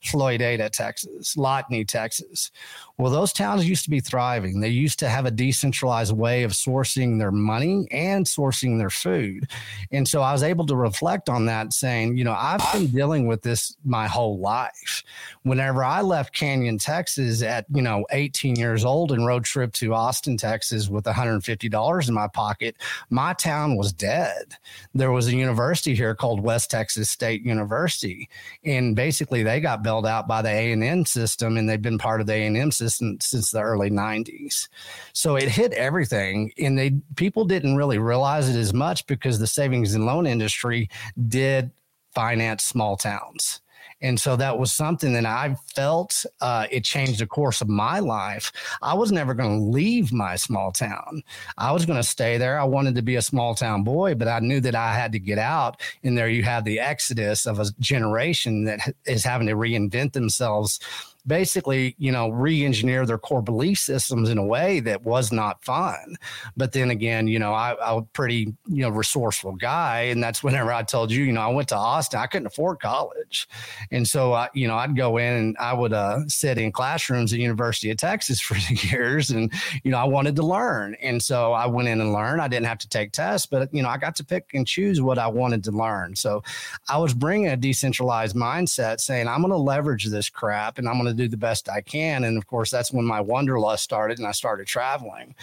[0.03, 2.51] Floydada, Texas, Lockney, Texas.
[2.97, 4.61] Well, those towns used to be thriving.
[4.61, 9.49] They used to have a decentralized way of sourcing their money and sourcing their food.
[9.91, 13.27] And so I was able to reflect on that, saying, you know, I've been dealing
[13.27, 15.03] with this my whole life.
[15.43, 19.93] Whenever I left Canyon, Texas at, you know, 18 years old and road trip to
[19.93, 22.75] Austin, Texas with $150 in my pocket,
[23.09, 24.55] my town was dead.
[24.93, 28.29] There was a university here called West Texas State University.
[28.63, 32.27] And basically they got bailed out by the A&M system and they've been part of
[32.27, 34.67] the A&M system since, the early 90s.
[35.13, 36.51] So it hit everything.
[36.57, 40.89] And they people didn't really realize it as much because the savings and loan industry
[41.29, 41.71] did
[42.13, 43.61] finance small towns.
[44.05, 47.97] And so that was something that I felt uh, it changed the course of my
[47.97, 48.51] life.
[48.83, 51.23] I was never going to leave my small town.
[51.57, 52.59] I was going to stay there.
[52.59, 55.19] I wanted to be a small town boy, but I knew that I had to
[55.19, 55.81] get out.
[56.03, 60.79] And there you have the exodus of a generation that is having to reinvent themselves
[61.27, 66.17] basically, you know, re-engineer their core belief systems in a way that was not fun.
[66.55, 70.01] But then again, you know, I, I'm a pretty, you know, resourceful guy.
[70.01, 72.79] And that's whenever I told you, you know, I went to Austin, I couldn't afford
[72.79, 73.47] college.
[73.91, 77.33] And so, I, you know, I'd go in and I would uh, sit in classrooms
[77.33, 79.31] at University of Texas for years.
[79.31, 79.51] And,
[79.83, 80.95] you know, I wanted to learn.
[81.01, 82.41] And so I went in and learned.
[82.41, 85.01] I didn't have to take tests, but, you know, I got to pick and choose
[85.01, 86.15] what I wanted to learn.
[86.15, 86.43] So
[86.89, 90.95] I was bringing a decentralized mindset saying, I'm going to leverage this crap and I'm
[90.95, 92.23] going to do the best I can.
[92.23, 95.35] And of course, that's when my wanderlust started and I started traveling.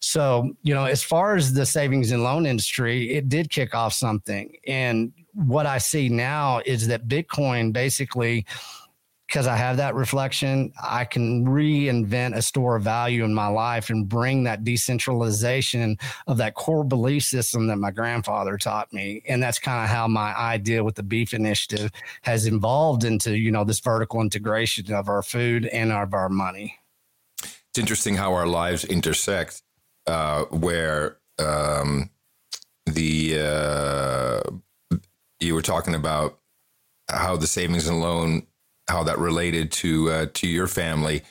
[0.00, 3.92] So, you know, as far as the savings and loan industry, it did kick off
[3.92, 4.56] something.
[4.66, 8.46] And what I see now is that Bitcoin basically
[9.34, 13.90] because I have that reflection, I can reinvent a store of value in my life
[13.90, 19.24] and bring that decentralization of that core belief system that my grandfather taught me.
[19.26, 21.90] And that's kind of how my idea with the beef initiative
[22.22, 26.78] has evolved into, you know, this vertical integration of our food and of our money.
[27.42, 29.62] It's interesting how our lives intersect,
[30.06, 32.08] uh, where um,
[32.86, 34.96] the uh,
[35.40, 36.38] you were talking about
[37.10, 38.46] how the savings and loan
[38.88, 41.22] how that related to uh, to your family.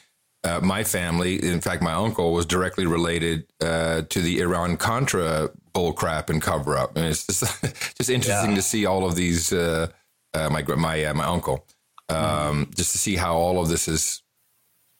[0.46, 5.50] Uh, my family, in fact, my uncle was directly related uh, to the Iran Contra
[5.74, 7.44] bullcrap and cover up, and it's just
[7.98, 8.56] just interesting yeah.
[8.56, 9.54] to see all of these.
[9.54, 9.88] Uh,
[10.34, 11.66] uh, my my uh, my uncle,
[12.10, 12.72] um, mm-hmm.
[12.76, 14.23] just to see how all of this is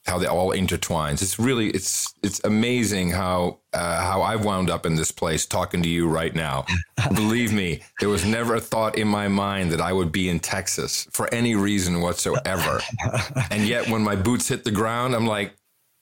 [0.06, 1.22] how they all intertwines.
[1.22, 5.82] It's really it's it's amazing how uh, how I've wound up in this place talking
[5.82, 6.66] to you right now.
[7.16, 10.40] Believe me, there was never a thought in my mind that I would be in
[10.40, 12.82] Texas for any reason whatsoever.
[13.52, 15.56] and yet, when my boots hit the ground, I'm like,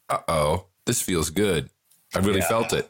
[0.09, 1.69] "Uh oh, this feels good."
[2.15, 2.47] I really yeah.
[2.47, 2.89] felt it.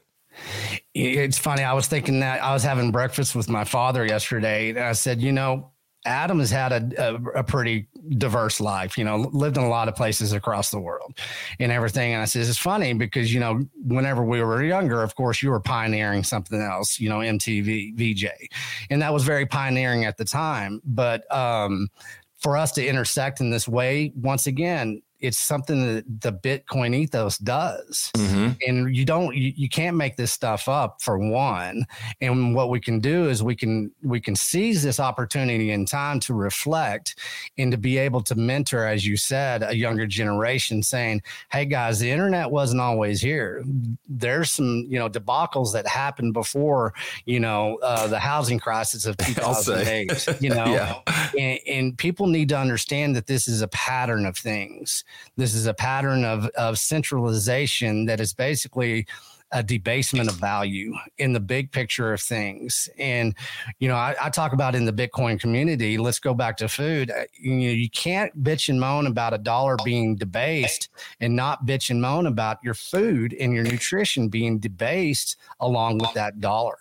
[0.94, 1.64] It's funny.
[1.64, 5.22] I was thinking that I was having breakfast with my father yesterday, and I said,
[5.22, 5.71] "You know,
[6.06, 7.88] Adam has had a, a, a, pretty
[8.18, 11.14] diverse life, you know, lived in a lot of places across the world
[11.60, 12.14] and everything.
[12.14, 15.52] And I says, it's funny because, you know, whenever we were younger, of course, you
[15.52, 18.26] were pioneering something else, you know, MTV, VJ.
[18.90, 20.82] And that was very pioneering at the time.
[20.84, 21.90] But um,
[22.40, 27.38] for us to intersect in this way, once again, it's something that the Bitcoin ethos
[27.38, 28.12] does.
[28.16, 28.50] Mm-hmm.
[28.68, 31.86] And you don't you, you can't make this stuff up for one.
[32.20, 36.20] And what we can do is we can we can seize this opportunity in time
[36.22, 37.20] to reflect
[37.58, 42.00] and to be able to mentor, as you said, a younger generation saying, Hey guys,
[42.00, 43.64] the internet wasn't always here.
[44.10, 46.94] There's some, you know, debacles that happened before,
[47.26, 50.42] you know, uh, the housing crisis of 2008.
[50.42, 51.02] you know, yeah.
[51.38, 55.04] and, and people need to understand that this is a pattern of things
[55.38, 59.06] this is a pattern of, of centralization that is basically
[59.52, 62.88] a debasement of value in the big picture of things.
[62.98, 63.36] And,
[63.80, 67.12] you know, I, I, talk about in the Bitcoin community, let's go back to food.
[67.12, 71.66] Uh, you know, you can't bitch and moan about a dollar being debased and not
[71.66, 76.78] bitch and moan about your food and your nutrition being debased along with that dollar.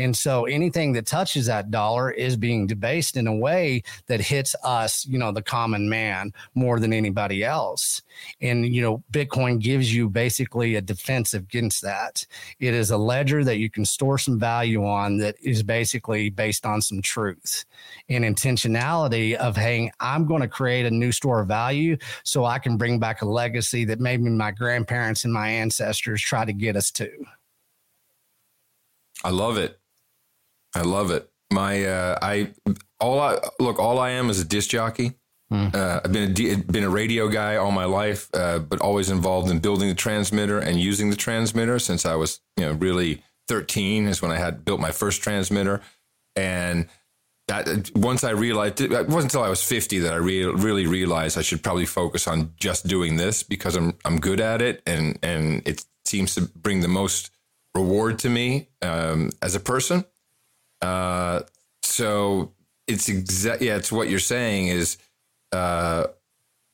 [0.00, 4.56] And so anything that touches that dollar is being debased in a way that hits
[4.64, 8.00] us, you know, the common man more than anybody else.
[8.40, 12.26] And, you know, Bitcoin gives you basically a defense against that.
[12.60, 16.64] It is a ledger that you can store some value on that is basically based
[16.64, 17.66] on some truth
[18.08, 22.58] and intentionality of, hey, I'm going to create a new store of value so I
[22.58, 26.74] can bring back a legacy that maybe my grandparents and my ancestors try to get
[26.74, 27.10] us to.
[29.22, 29.79] I love it.
[30.74, 31.28] I love it.
[31.52, 32.50] My uh, I
[33.00, 35.14] all I look all I am is a disc jockey.
[35.52, 35.74] Mm.
[35.74, 39.50] Uh, I've been a, been a radio guy all my life, uh, but always involved
[39.50, 44.06] in building the transmitter and using the transmitter since I was you know really 13
[44.06, 45.80] is when I had built my first transmitter.
[46.36, 46.86] And
[47.48, 51.36] that once I realized it wasn't until I was 50 that I re- really realized
[51.36, 55.18] I should probably focus on just doing this because I'm I'm good at it and
[55.20, 57.30] and it seems to bring the most
[57.74, 60.04] reward to me um, as a person.
[60.82, 61.40] Uh,
[61.82, 62.52] so
[62.86, 64.96] it's exact yeah, it's what you're saying is
[65.52, 66.06] uh,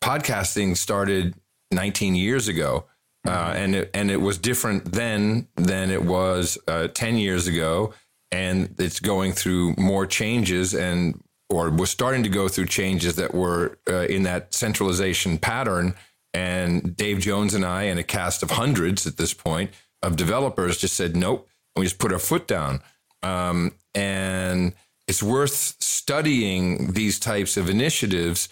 [0.03, 1.35] podcasting started
[1.71, 2.85] 19 years ago.
[3.27, 7.92] Uh, and it, and it was different then than it was uh, 10 years ago
[8.31, 13.35] and it's going through more changes and or was starting to go through changes that
[13.35, 15.95] were uh, in that centralization pattern
[16.35, 19.71] and Dave Jones and I and a cast of hundreds at this point
[20.03, 22.81] of developers just said nope and we just put our foot down
[23.22, 24.72] um, and
[25.09, 28.48] it's worth studying these types of initiatives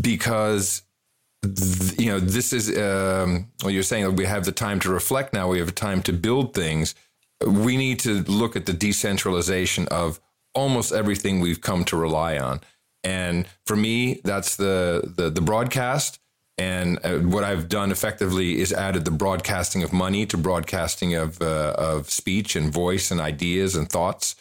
[0.00, 0.82] because
[1.98, 5.48] you know this is um, well you're saying we have the time to reflect now
[5.48, 6.94] we have time to build things
[7.46, 10.20] we need to look at the decentralization of
[10.54, 12.60] almost everything we've come to rely on.
[13.04, 16.18] And for me, that's the the, the broadcast.
[16.58, 21.40] And uh, what I've done effectively is added the broadcasting of money to broadcasting of
[21.40, 24.34] uh, of speech and voice and ideas and thoughts.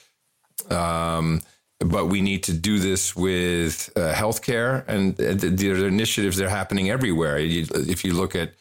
[0.69, 1.41] Um,
[1.79, 6.45] but we need to do this with uh, healthcare, and uh, the, the initiatives that
[6.45, 7.37] are happening everywhere.
[7.37, 8.53] You, if you look at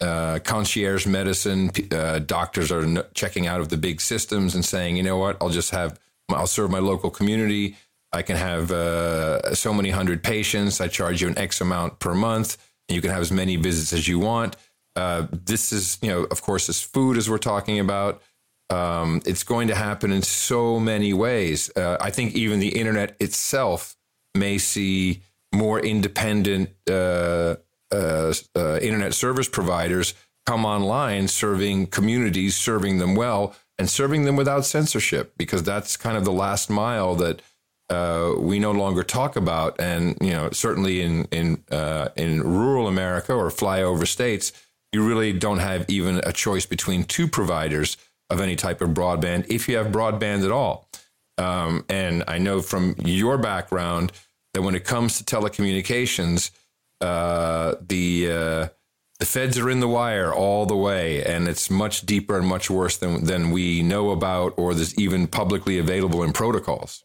[0.00, 1.70] uh, concierge medicine.
[1.90, 5.36] Uh, doctors are n- checking out of the big systems and saying, you know what,
[5.40, 7.76] I'll just have, I'll serve my local community.
[8.12, 10.80] I can have uh, so many hundred patients.
[10.80, 12.56] I charge you an X amount per month,
[12.88, 14.56] you can have as many visits as you want.
[14.94, 18.22] Uh, this is, you know, of course, this food as we're talking about.
[18.70, 21.70] Um, it's going to happen in so many ways.
[21.76, 23.96] Uh, I think even the internet itself
[24.34, 25.22] may see
[25.54, 27.56] more independent uh,
[27.92, 30.14] uh, uh, internet service providers
[30.46, 36.16] come online serving communities, serving them well, and serving them without censorship, because that's kind
[36.16, 37.42] of the last mile that
[37.88, 39.80] uh, we no longer talk about.
[39.80, 44.52] And you know, certainly in in uh, in rural America or flyover states,
[44.92, 47.96] you really don't have even a choice between two providers
[48.30, 50.88] of any type of broadband, if you have broadband at all.
[51.38, 54.10] Um, and I know from your background
[54.54, 56.50] that when it comes to telecommunications,
[57.00, 58.68] uh, the uh,
[59.18, 62.70] the feds are in the wire all the way, and it's much deeper and much
[62.70, 67.04] worse than than we know about, or there's even publicly available in protocols.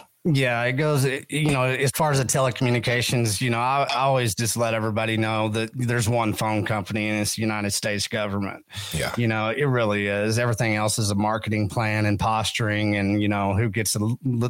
[0.23, 4.35] Yeah, it goes, you know, as far as the telecommunications, you know, I, I, always
[4.35, 8.63] just let everybody know that there's one phone company and it's the United States government.
[8.93, 9.15] Yeah.
[9.17, 10.37] You know, it really is.
[10.37, 13.97] Everything else is a marketing plan and posturing and, you know, who gets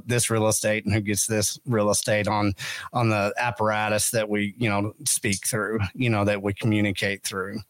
[0.06, 2.52] this real estate and who gets this real estate on,
[2.92, 7.62] on the apparatus that we, you know, speak through, you know, that we communicate through.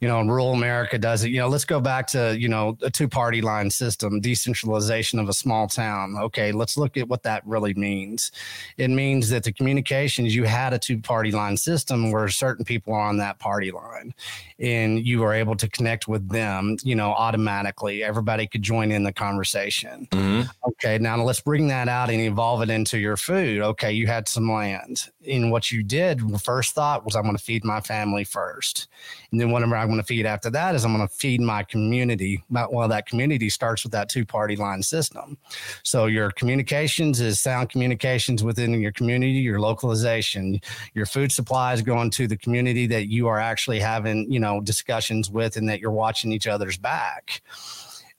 [0.00, 1.30] You know, rural America does it.
[1.30, 5.28] You know, let's go back to, you know, a two party line system, decentralization of
[5.28, 6.16] a small town.
[6.18, 8.32] Okay, let's look at what that that really means.
[8.78, 12.94] It means that the communications, you had a two party line system where certain people
[12.94, 14.14] are on that party line
[14.58, 18.02] and you were able to connect with them, you know, automatically.
[18.02, 20.08] Everybody could join in the conversation.
[20.10, 20.48] Mm-hmm.
[20.68, 23.60] Okay, now let's bring that out and evolve it into your food.
[23.60, 25.10] Okay, you had some land.
[25.28, 28.88] And what you did, first thought was, I'm going to feed my family first.
[29.30, 31.62] And then whatever I'm going to feed after that is I'm going to feed my
[31.62, 32.42] community.
[32.48, 35.36] Well, that community starts with that two party line system.
[35.82, 40.60] So your communications is sound communications within your community, your localization,
[40.94, 45.30] your food supplies going to the community that you are actually having, you know, discussions
[45.30, 47.42] with and that you're watching each other's back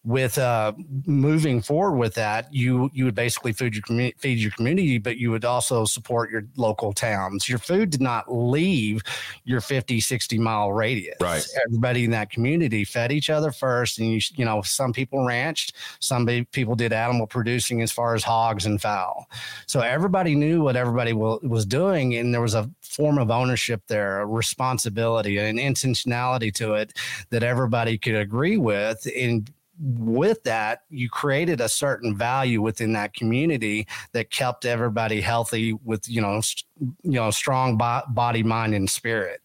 [0.08, 0.72] with uh,
[1.06, 5.18] moving forward with that, you you would basically feed your community, feed your community, but
[5.18, 7.50] you would also support your local towns.
[7.50, 9.04] Your food did not leave
[9.44, 11.18] your 50, 60 mile radius.
[11.20, 11.46] Right.
[11.66, 15.74] Everybody in that community fed each other first, and you you know some people ranched,
[16.00, 19.28] some people did animal producing as far as hogs and fowl.
[19.66, 24.22] So everybody knew what everybody was doing, and there was a form of ownership there,
[24.22, 26.94] a responsibility, an intentionality to it
[27.30, 33.14] that everybody could agree with, and with that, you created a certain value within that
[33.14, 38.74] community that kept everybody healthy with you know st- you know strong bo- body, mind,
[38.74, 39.42] and spirit.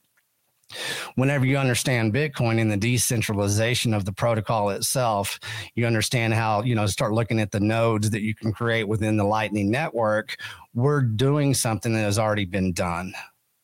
[1.16, 5.38] Whenever you understand Bitcoin and the decentralization of the protocol itself,
[5.74, 9.16] you understand how you know start looking at the nodes that you can create within
[9.16, 10.36] the Lightning Network.
[10.74, 13.12] We're doing something that has already been done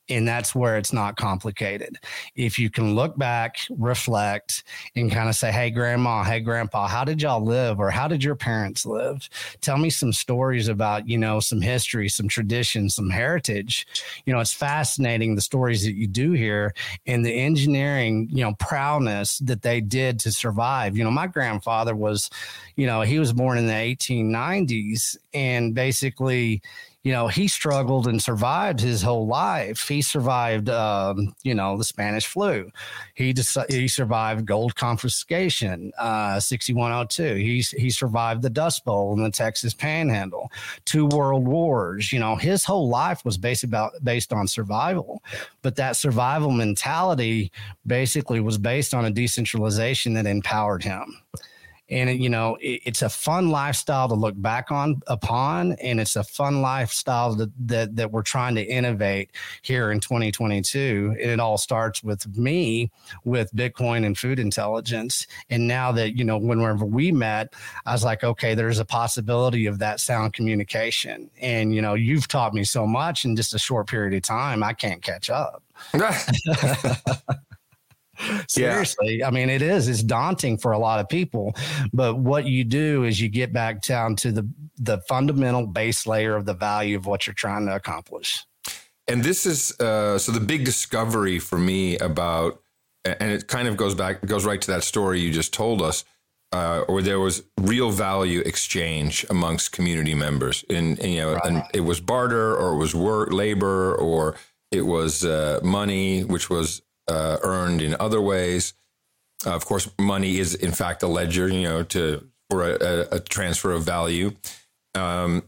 [0.09, 1.99] and that's where it's not complicated.
[2.35, 4.65] If you can look back, reflect,
[4.97, 7.79] and kind of say, Hey, grandma, hey, grandpa, how did y'all live?
[7.79, 9.29] Or how did your parents live?
[9.61, 13.87] Tell me some stories about, you know, some history, some tradition, some heritage.
[14.25, 16.75] You know, it's fascinating the stories that you do here
[17.07, 20.97] and the engineering, you know, prowess that they did to survive.
[20.97, 22.31] You know, my grandfather was,
[22.77, 26.63] you know, he was born in the 1890s and basically,
[27.09, 29.89] you know, he struggled and survived his whole life.
[29.89, 32.71] He survived, um, you know, the Spanish flu.
[33.15, 37.37] He just, he survived gold confiscation, uh, 6102.
[37.37, 40.53] He, he survived the Dust Bowl in the Texas Panhandle,
[40.85, 42.13] two world wars.
[42.13, 45.23] You know, his whole life was based about based on survival,
[45.63, 47.51] but that survival mentality
[47.87, 51.17] basically was based on a decentralization that empowered him
[51.91, 56.17] and you know it, it's a fun lifestyle to look back on upon and it's
[56.17, 59.31] a fun lifestyle that, that that we're trying to innovate
[59.63, 62.91] here in 2022 and it all starts with me
[63.25, 65.27] with bitcoin and food intelligence.
[65.51, 67.55] And now that you know whenever we met
[67.87, 71.31] i was like okay there's a possibility of that sound communication.
[71.41, 74.63] And you know you've taught me so much in just a short period of time
[74.63, 75.63] i can't catch up
[78.49, 79.19] Seriously.
[79.19, 79.29] Yeah.
[79.29, 79.89] I mean, it is.
[79.89, 81.55] It's daunting for a lot of people.
[81.93, 84.49] But what you do is you get back down to the
[84.79, 88.45] the fundamental base layer of the value of what you're trying to accomplish.
[89.09, 92.61] And this is uh, so the big discovery for me about,
[93.05, 96.05] and it kind of goes back, goes right to that story you just told us,
[96.53, 101.45] uh, where there was real value exchange amongst community members, and, and you know, right.
[101.47, 104.37] and it was barter, or it was work, labor, or
[104.71, 108.75] it was uh, money, which was uh, earned in other ways.
[109.47, 113.21] Uh, of course, money is in fact a ledger, you know, to for a, a
[113.21, 114.33] transfer of value.
[114.95, 115.43] Um,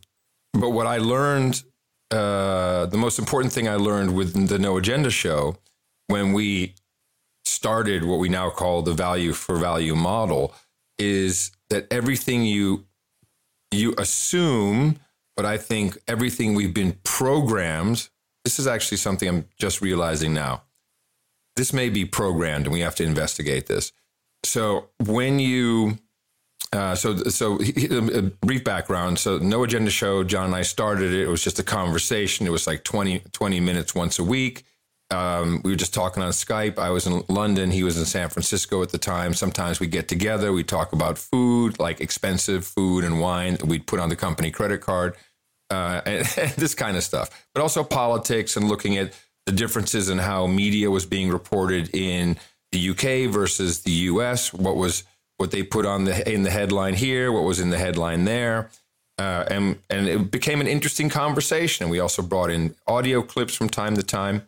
[0.53, 1.63] but what I learned,
[2.11, 5.57] uh, the most important thing I learned with the No Agenda show,
[6.09, 6.75] when we
[7.45, 10.55] started what we now call the value for value model,
[10.99, 12.85] is that everything you
[13.73, 14.99] you assume,
[15.37, 18.09] but I think everything we've been programmed.
[18.45, 20.63] This is actually something I'm just realizing now
[21.57, 23.93] this may be programmed and we have to investigate this.
[24.45, 25.99] So when you
[26.73, 27.59] uh, so so
[27.91, 29.19] a brief background.
[29.19, 30.23] So no agenda show.
[30.23, 31.23] John and I started it.
[31.23, 32.47] It was just a conversation.
[32.47, 34.65] It was like 20, 20 minutes once a week.
[35.11, 36.79] Um, we were just talking on Skype.
[36.79, 37.73] I was in London.
[37.73, 39.35] He was in San Francisco at the time.
[39.35, 40.53] Sometimes we get together.
[40.53, 43.59] We talk about food, like expensive food and wine.
[43.65, 45.17] We'd put on the company credit card,
[45.71, 47.49] uh, and, and this kind of stuff.
[47.53, 49.13] But also politics and looking at
[49.47, 52.37] the differences in how media was being reported in
[52.73, 55.05] the UK versus the US, what was
[55.39, 58.71] what they put on the in the headline here, what was in the headline there.
[59.19, 61.85] Uh, and and it became an interesting conversation.
[61.85, 64.43] And we also brought in audio clips from time to time.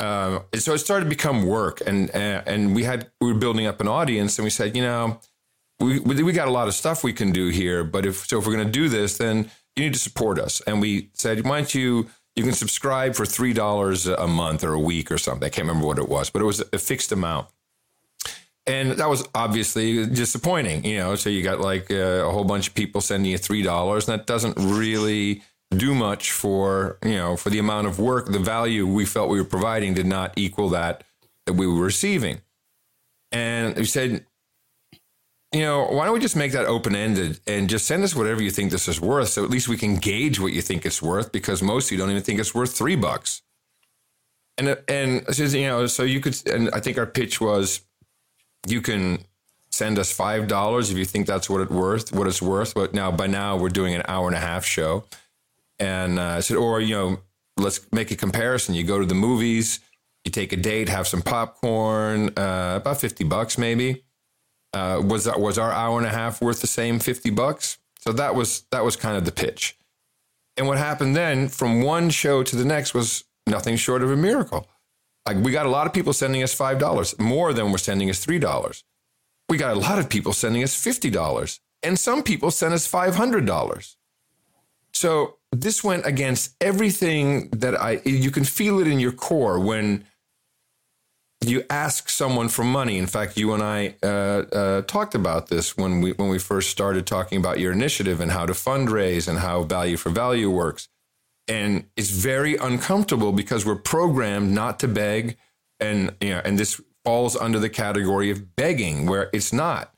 [0.00, 3.66] Uh, so it started to become work, and uh, and we had we were building
[3.66, 5.20] up an audience, and we said, you know,
[5.80, 8.46] we we got a lot of stuff we can do here, but if so, if
[8.46, 10.60] we're going to do this, then you need to support us.
[10.62, 14.72] And we said, why don't you you can subscribe for three dollars a month or
[14.72, 15.46] a week or something.
[15.46, 17.48] I can't remember what it was, but it was a fixed amount.
[18.66, 21.14] And that was obviously disappointing, you know.
[21.16, 24.18] So you got like a, a whole bunch of people sending you three dollars, and
[24.18, 28.26] that doesn't really do much for you know for the amount of work.
[28.26, 31.04] The value we felt we were providing did not equal that
[31.46, 32.40] that we were receiving.
[33.30, 34.24] And we said,
[35.54, 38.42] you know, why don't we just make that open ended and just send us whatever
[38.42, 41.00] you think this is worth, so at least we can gauge what you think it's
[41.00, 43.42] worth, because most of you don't even think it's worth three bucks.
[44.58, 47.80] And and you know, so you could, and I think our pitch was,
[48.66, 49.24] you can
[49.70, 52.74] send us five dollars if you think that's what it worth, what it's worth.
[52.74, 55.04] But now by now we're doing an hour and a half show,
[55.78, 57.20] and uh, I said, or you know,
[57.56, 58.74] let's make a comparison.
[58.74, 59.80] You go to the movies,
[60.24, 64.03] you take a date, have some popcorn, uh, about fifty bucks maybe
[64.74, 67.78] uh, was that was our hour and a half worth the same 50 bucks?
[68.00, 69.78] So that was that was kind of the pitch.
[70.56, 74.16] And what happened then from one show to the next was nothing short of a
[74.16, 74.68] miracle.
[75.26, 78.10] Like we got a lot of people sending us five dollars, more than were sending
[78.10, 78.84] us three dollars.
[79.48, 82.86] We got a lot of people sending us fifty dollars, and some people sent us
[82.86, 83.96] five hundred dollars.
[84.92, 88.02] So this went against everything that I.
[88.04, 90.04] You can feel it in your core when
[91.50, 92.98] you ask someone for money.
[92.98, 96.70] In fact, you and I uh, uh, talked about this when we when we first
[96.70, 100.88] started talking about your initiative and how to fundraise and how value for value works.
[101.46, 105.36] And it's very uncomfortable because we're programmed not to beg,
[105.80, 109.92] and you know, and this falls under the category of begging, where it's not.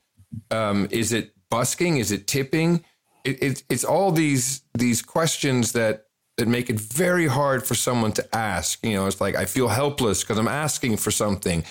[0.51, 1.97] Um, is it busking?
[1.97, 2.83] Is it tipping?
[3.23, 6.06] It, it, it's all these these questions that
[6.37, 8.85] that make it very hard for someone to ask.
[8.85, 11.63] You know, it's like I feel helpless because I'm asking for something.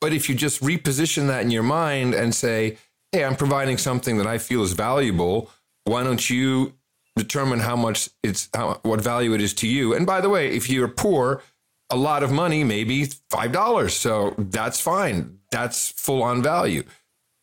[0.00, 2.76] But if you just reposition that in your mind and say,
[3.12, 5.50] hey, I'm providing something that I feel is valuable,
[5.84, 6.74] why don't you
[7.16, 9.94] determine how much it's how, what value it is to you?
[9.94, 11.42] And by the way, if you're poor,
[11.90, 13.94] a lot of money, maybe five dollars.
[13.94, 15.38] So that's fine.
[15.50, 16.84] That's full on value.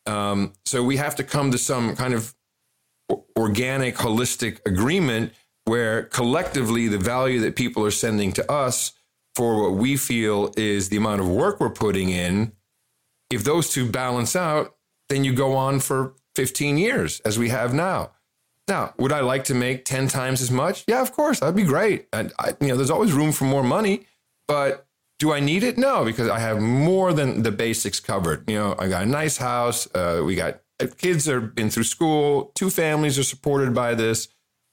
[0.06, 2.34] Um, so we have to come to some kind of
[3.36, 5.32] organic, holistic agreement
[5.64, 8.92] where collectively the value that people are sending to us
[9.34, 12.52] for what we feel is the amount of work we're putting in,
[13.30, 14.74] if those two balance out,
[15.08, 18.10] then you go on for 15 years as we have now.
[18.68, 20.84] Now, would I like to make 10 times as much?
[20.86, 22.06] Yeah, of course, that'd be great.
[22.12, 24.06] And I, you know, there's always room for more money,
[24.46, 24.86] but
[25.18, 25.76] do I need it?
[25.76, 28.48] No, because I have more than the basics covered.
[28.48, 29.88] You know, I got a nice house.
[29.94, 32.52] Uh, we got uh, kids have been through school.
[32.54, 34.28] Two families are supported by this.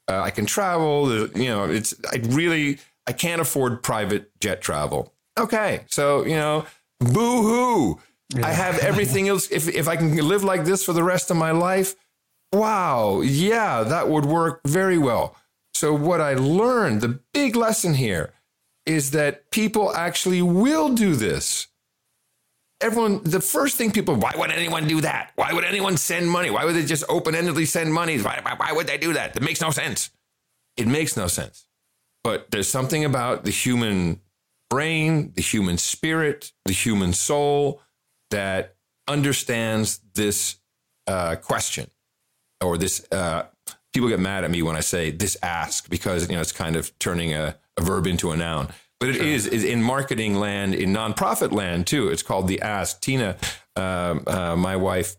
[0.07, 1.27] Uh, I can travel.
[1.37, 5.13] You know, it's I really I can't afford private jet travel.
[5.37, 6.65] Okay, so you know,
[6.99, 7.99] boo hoo.
[8.35, 8.47] Yeah.
[8.47, 9.49] I have everything else.
[9.51, 11.95] If if I can live like this for the rest of my life,
[12.53, 15.35] wow, yeah, that would work very well.
[15.73, 18.33] So what I learned, the big lesson here
[18.85, 21.67] is that people actually will do this.
[22.79, 25.31] Everyone, the first thing people, why would anyone do that?
[25.35, 26.51] Why would anyone send money?
[26.51, 28.19] Why would they just open endedly send money?
[28.21, 29.33] Why, why, why would they do that?
[29.33, 30.11] That makes no sense.
[30.75, 31.65] It makes no sense.
[32.23, 34.21] But there's something about the human
[34.69, 37.81] brain, the human spirit, the human soul
[38.29, 38.75] that
[39.07, 40.57] understands this
[41.07, 41.89] uh, question
[42.61, 43.07] or this.
[43.11, 43.45] Uh,
[43.93, 46.75] people get mad at me when I say this ask because you know it's kind
[46.75, 48.69] of turning a a verb into a noun.
[48.99, 49.25] But it sure.
[49.25, 52.09] is is in marketing land, in nonprofit land too.
[52.09, 52.99] It's called the Ask.
[53.01, 53.37] Tina,
[53.75, 55.15] uh, uh, my wife,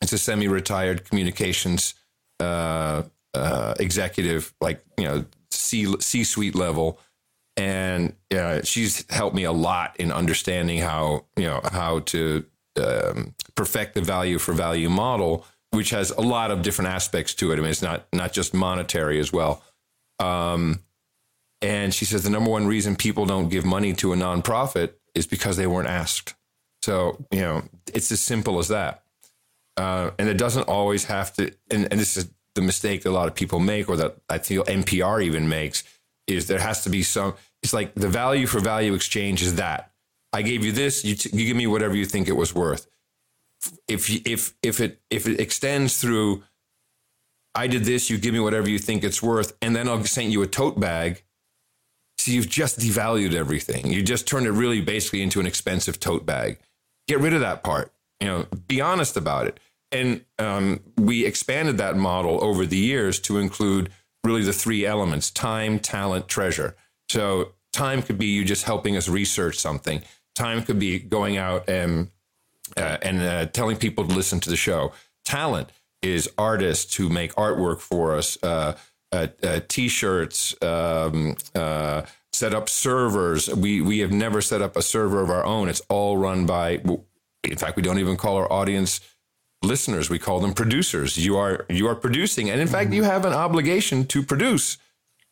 [0.00, 1.94] it's a semi-retired communications
[2.38, 3.02] uh,
[3.34, 7.00] uh executive, like you know, C C suite level,
[7.56, 8.14] and
[8.62, 12.44] she's helped me a lot in understanding how you know how to
[12.80, 17.50] um, perfect the value for value model, which has a lot of different aspects to
[17.50, 17.58] it.
[17.58, 19.62] I mean, it's not not just monetary as well.
[20.20, 20.80] Um,
[21.60, 25.26] and she says the number one reason people don't give money to a nonprofit is
[25.26, 26.34] because they weren't asked.
[26.82, 29.02] So, you know, it's as simple as that.
[29.76, 33.12] Uh, and it doesn't always have to, and, and this is the mistake that a
[33.12, 35.84] lot of people make, or that I feel NPR even makes,
[36.26, 39.92] is there has to be some, it's like the value for value exchange is that.
[40.32, 42.86] I gave you this, you, t- you give me whatever you think it was worth.
[43.88, 46.44] If, if, if, it, if it extends through,
[47.54, 50.32] I did this, you give me whatever you think it's worth, and then I'll send
[50.32, 51.24] you a tote bag
[52.28, 53.90] you've just devalued everything.
[53.90, 56.58] You just turned it really basically into an expensive tote bag.
[57.06, 57.92] Get rid of that part.
[58.20, 59.60] You know, be honest about it.
[59.90, 63.90] And um, we expanded that model over the years to include
[64.24, 66.76] really the three elements: time, talent, treasure.
[67.08, 70.02] So time could be you just helping us research something.
[70.34, 72.10] Time could be going out and
[72.76, 74.92] uh, and uh, telling people to listen to the show.
[75.24, 75.70] Talent
[76.02, 78.36] is artists who make artwork for us.
[78.42, 78.76] Uh,
[79.10, 82.02] uh, uh, t-shirts, um, uh,
[82.38, 83.48] set up servers.
[83.48, 85.68] We we have never set up a server of our own.
[85.68, 86.80] It's all run by.
[87.44, 89.00] In fact, we don't even call our audience
[89.62, 90.08] listeners.
[90.08, 91.18] We call them producers.
[91.18, 94.78] You are you are producing, and in fact, you have an obligation to produce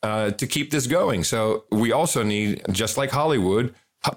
[0.03, 1.25] uh, to keep this going.
[1.25, 3.75] So we also need, just like Hollywood,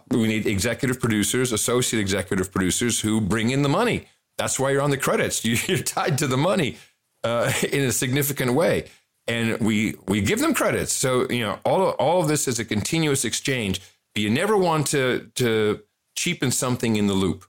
[0.10, 4.08] we need executive producers, associate executive producers who bring in the money.
[4.38, 5.44] That's why you're on the credits.
[5.68, 6.78] You're tied to the money
[7.26, 8.86] uh, in a significant way
[9.30, 10.92] and we we give them credits.
[10.92, 13.80] So you know, all all of this is a continuous exchange.
[14.16, 15.82] You never want to to
[16.16, 17.46] cheapen something in the loop.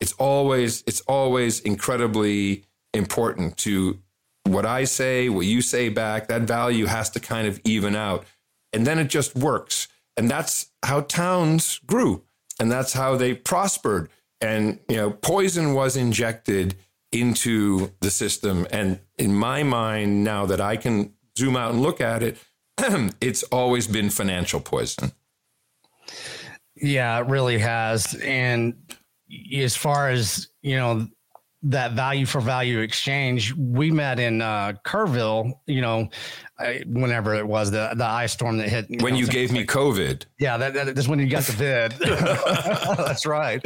[0.00, 2.64] It's always it's always incredibly
[2.94, 3.98] important to
[4.44, 6.28] what I say, what you say back.
[6.28, 8.24] That value has to kind of even out,
[8.72, 9.88] and then it just works.
[10.16, 12.22] And that's how towns grew,
[12.60, 14.08] and that's how they prospered.
[14.40, 16.76] And you know, poison was injected
[17.12, 18.66] into the system.
[18.70, 22.38] And in my mind, now that I can zoom out and look at it,
[23.20, 25.12] it's always been financial poison.
[26.76, 28.14] Yeah, it really has.
[28.22, 28.74] And
[29.54, 31.08] as far as, you know,
[31.62, 36.08] that value for value exchange, we met in uh, Kerrville, you know,
[36.86, 38.90] whenever it was the the ice storm that hit.
[38.90, 40.24] You when know, you gave me COVID.
[40.38, 41.92] Yeah, that, that, that's when you got the vid.
[42.96, 43.60] that's right.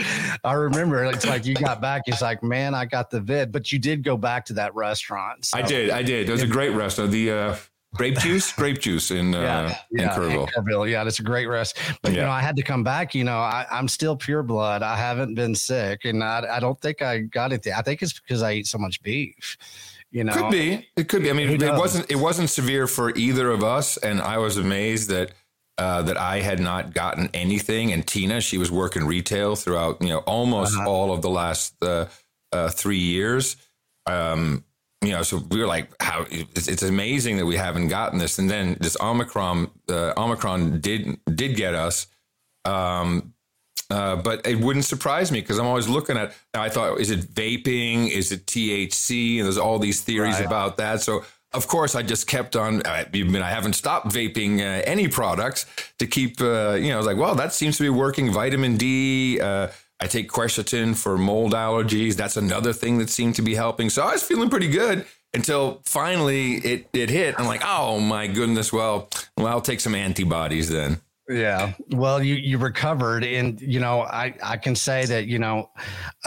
[0.44, 2.02] I remember it's like you got back.
[2.06, 5.44] It's like, man, I got the vid, but you did go back to that restaurant.
[5.44, 5.58] So.
[5.58, 5.90] I did.
[5.90, 6.28] I did.
[6.28, 7.12] It was a great restaurant.
[7.12, 7.56] The uh,
[7.94, 10.48] grape juice, grape juice in uh, yeah, yeah, in Kerrville.
[10.56, 10.90] In Kerrville.
[10.90, 11.78] Yeah, that's a great rest.
[12.02, 12.18] But yeah.
[12.18, 13.14] you know, I had to come back.
[13.14, 14.82] You know, I, am still pure blood.
[14.82, 17.66] I haven't been sick, and I, I don't think I got it.
[17.68, 19.56] I think it's because I eat so much beef.
[20.10, 20.88] You know, could be.
[20.96, 21.30] It could be.
[21.30, 22.10] I mean, it wasn't.
[22.10, 25.32] It wasn't severe for either of us, and I was amazed that
[25.80, 27.90] uh, that I had not gotten anything.
[27.90, 30.90] And Tina, she was working retail throughout, you know, almost uh-huh.
[30.90, 32.04] all of the last uh,
[32.52, 33.56] uh, three years.
[34.04, 34.64] Um,
[35.00, 38.38] you know, so we were like, how it's, it's, amazing that we haven't gotten this.
[38.38, 42.06] And then this Omicron, uh, Omicron did did get us.
[42.66, 43.32] Um,
[43.90, 46.34] uh, but it wouldn't surprise me because I'm always looking at.
[46.54, 48.10] I thought, is it vaping?
[48.10, 49.38] Is it THC?
[49.38, 50.46] And there's all these theories right.
[50.46, 51.00] about that.
[51.00, 52.82] So of course, I just kept on.
[52.86, 55.66] I mean, I haven't stopped vaping uh, any products
[55.98, 56.40] to keep.
[56.40, 58.32] Uh, you know, I was like, well, that seems to be working.
[58.32, 59.40] Vitamin D.
[59.40, 59.68] Uh,
[60.02, 62.14] I take quercetin for mold allergies.
[62.14, 63.90] That's another thing that seemed to be helping.
[63.90, 67.34] So I was feeling pretty good until finally it it hit.
[67.38, 68.72] I'm like, oh my goodness.
[68.72, 71.00] Well, well, I'll take some antibodies then.
[71.30, 71.74] Yeah.
[71.90, 75.70] Well, you you recovered, and you know, I I can say that you know,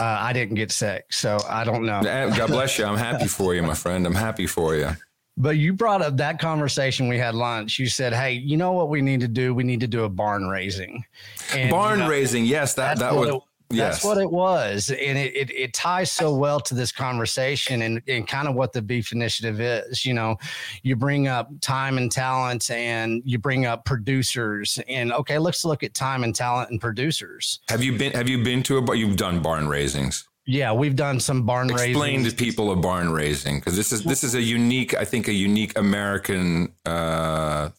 [0.00, 2.02] uh, I didn't get sick, so I don't know.
[2.02, 2.86] God bless you.
[2.86, 4.06] I'm happy for you, my friend.
[4.06, 4.90] I'm happy for you.
[5.36, 7.78] But you brought up that conversation we had lunch.
[7.78, 9.52] You said, "Hey, you know what we need to do?
[9.52, 11.04] We need to do a barn raising."
[11.52, 13.42] And, barn you know, raising, yes, that that was.
[13.70, 13.94] Yes.
[13.94, 14.90] That's what it was.
[14.90, 18.72] And it, it, it, ties so well to this conversation and, and kind of what
[18.72, 20.04] the beef initiative is.
[20.04, 20.36] You know,
[20.82, 25.82] you bring up time and talent and you bring up producers and okay, let's look
[25.82, 27.60] at time and talent and producers.
[27.68, 30.28] Have you been have you been to a bar you've done barn raisings?
[30.46, 32.20] Yeah, we've done some barn Explain raising.
[32.20, 35.26] Explain to people of barn raising because this is this is a unique, I think,
[35.26, 37.70] a unique American uh,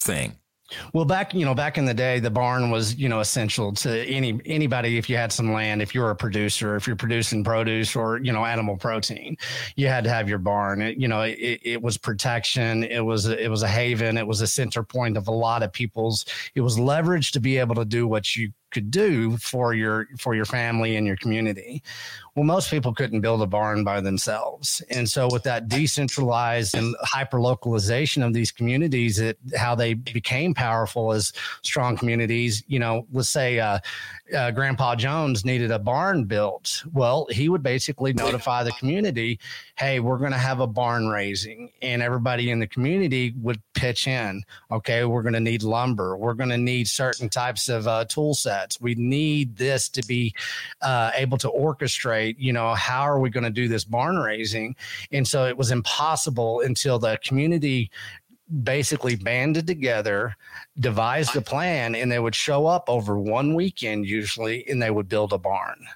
[0.00, 0.36] thing.
[0.92, 4.04] Well, back you know, back in the day, the barn was you know essential to
[4.04, 4.98] any anybody.
[4.98, 8.32] If you had some land, if you're a producer, if you're producing produce or you
[8.32, 9.36] know animal protein,
[9.76, 10.82] you had to have your barn.
[10.82, 12.84] It, you know, it, it was protection.
[12.84, 14.16] It was it was a haven.
[14.16, 16.24] It was a center point of a lot of people's.
[16.54, 20.34] It was leverage to be able to do what you could do for your for
[20.34, 21.82] your family and your community.
[22.36, 26.96] Well, most people couldn't build a barn by themselves, and so with that decentralized and
[27.02, 31.32] hyper localization of these communities, it how they became powerful as
[31.62, 32.64] strong communities.
[32.66, 33.78] You know, let's say uh,
[34.36, 36.82] uh, Grandpa Jones needed a barn built.
[36.92, 39.38] Well, he would basically notify the community,
[39.76, 44.08] "Hey, we're going to have a barn raising," and everybody in the community would pitch
[44.08, 44.42] in.
[44.72, 46.16] Okay, we're going to need lumber.
[46.16, 48.80] We're going to need certain types of uh, tool sets.
[48.80, 50.34] We need this to be
[50.80, 54.76] uh, able to orchestrate, you know, how are we going to do this barn raising?
[55.12, 57.90] And so it was impossible until the community
[58.62, 60.36] basically banded together,
[60.78, 65.08] devised a plan, and they would show up over one weekend usually, and they would
[65.08, 65.86] build a barn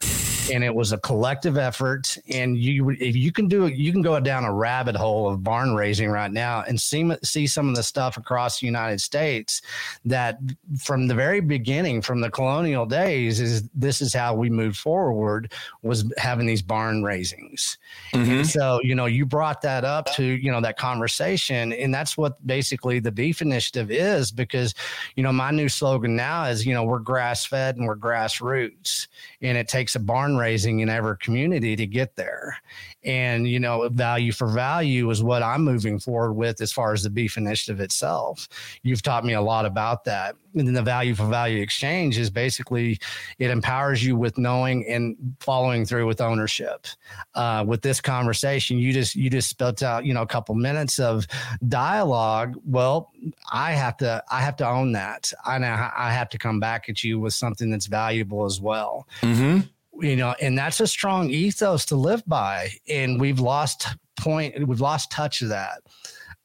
[0.51, 2.17] and it was a collective effort.
[2.29, 5.43] And you, if you can do it, you can go down a rabbit hole of
[5.43, 9.63] barn raising right now and see see some of the stuff across the United States
[10.05, 10.39] that
[10.79, 15.53] from the very beginning, from the colonial days, is this is how we moved forward
[15.83, 17.79] was having these barn raisings.
[18.13, 18.45] Mm-hmm.
[18.45, 22.45] so you know, you brought that up to you know that conversation, and that's what
[22.47, 24.75] basically the beef initiative is because
[25.17, 29.09] you know my new slogan now is you know we're grass fed and we're grassroots,
[29.43, 32.57] and it takes a barn fundraising in every community to get there.
[33.05, 37.03] And, you know, value for value is what I'm moving forward with as far as
[37.03, 38.49] the beef initiative itself.
[38.83, 40.35] You've taught me a lot about that.
[40.55, 42.99] And then the value for value exchange is basically
[43.39, 46.87] it empowers you with knowing and following through with ownership.
[47.35, 50.99] Uh, with this conversation, you just you just spelled out, you know, a couple minutes
[50.99, 51.27] of
[51.69, 52.55] dialogue.
[52.65, 53.13] Well,
[53.53, 55.33] I have to I have to own that.
[55.45, 59.07] I now I have to come back at you with something that's valuable as well.
[59.21, 59.61] Mm-hmm
[60.01, 62.71] you know, and that's a strong ethos to live by.
[62.89, 63.89] And we've lost
[64.19, 65.83] point, we've lost touch of that.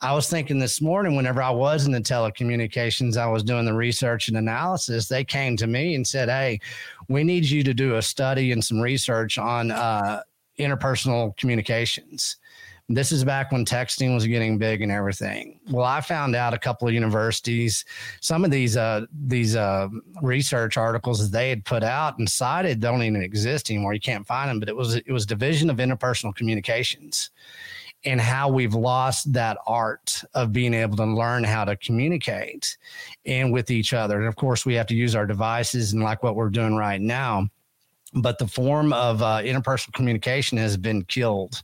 [0.02, 3.74] I was thinking this morning, whenever I was in the telecommunications, I was doing the
[3.74, 5.08] research and analysis.
[5.08, 6.60] They came to me and said, Hey,
[7.08, 10.24] we need you to do a study and some research on uh,
[10.60, 12.36] interpersonal communications.
[12.90, 15.58] This is back when texting was getting big and everything.
[15.72, 17.86] Well, I found out a couple of universities,
[18.20, 19.88] some of these uh, these uh,
[20.22, 23.94] research articles that they had put out and cited don't even exist anymore.
[23.94, 27.32] You can't find them, but it was it was Division of Interpersonal Communications
[28.06, 32.78] and how we've lost that art of being able to learn how to communicate
[33.26, 34.20] and with each other.
[34.20, 37.00] And of course, we have to use our devices and like what we're doing right
[37.00, 37.48] now
[38.16, 41.62] but the form of uh, interpersonal communication has been killed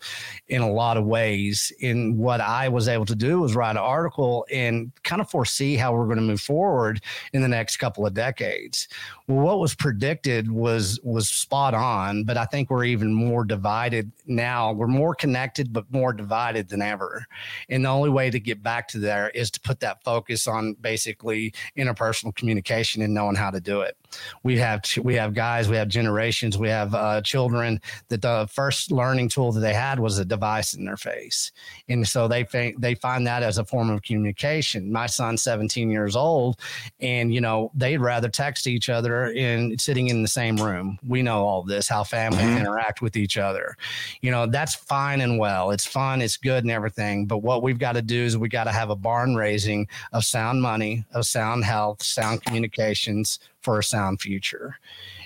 [0.47, 1.71] in a lot of ways.
[1.81, 5.75] And what I was able to do was write an article and kind of foresee
[5.75, 7.01] how we're going to move forward
[7.33, 8.87] in the next couple of decades.
[9.29, 14.71] What was predicted was was spot on, but I think we're even more divided now.
[14.71, 17.27] We're more connected, but more divided than ever.
[17.69, 20.73] And the only way to get back to there is to put that focus on
[20.81, 23.95] basically interpersonal communication and knowing how to do it.
[24.41, 26.57] We have we have guys, we have generations.
[26.57, 30.73] We have uh, children that the first learning tool that they had was a device
[30.73, 31.51] in their face,
[31.87, 32.47] and so they
[32.79, 34.91] they find that as a form of communication.
[34.91, 36.59] My son's 17 years old,
[36.99, 40.97] and you know they'd rather text each other in sitting in the same room.
[41.07, 42.57] We know all this how families mm-hmm.
[42.57, 43.75] interact with each other.
[44.21, 45.71] You know that's fine and well.
[45.71, 47.25] It's fun, it's good, and everything.
[47.25, 50.23] But what we've got to do is we got to have a barn raising of
[50.23, 54.77] sound money, of sound health, sound communications for a sound future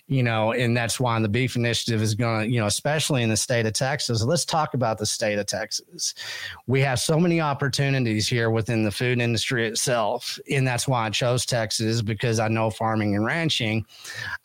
[0.08, 3.30] you know, and that's why the beef initiative is going to, you know, especially in
[3.30, 4.22] the state of Texas.
[4.22, 6.14] Let's talk about the state of Texas.
[6.68, 10.38] We have so many opportunities here within the food industry itself.
[10.52, 13.86] And that's why I chose Texas because I know farming and ranching.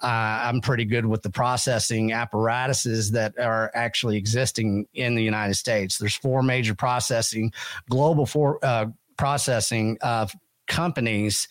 [0.00, 5.54] Uh, I'm pretty good with the processing apparatuses that are actually existing in the United
[5.54, 5.98] States.
[5.98, 7.52] There's four major processing,
[7.90, 8.86] global for, uh,
[9.16, 10.26] processing uh,
[10.68, 11.48] companies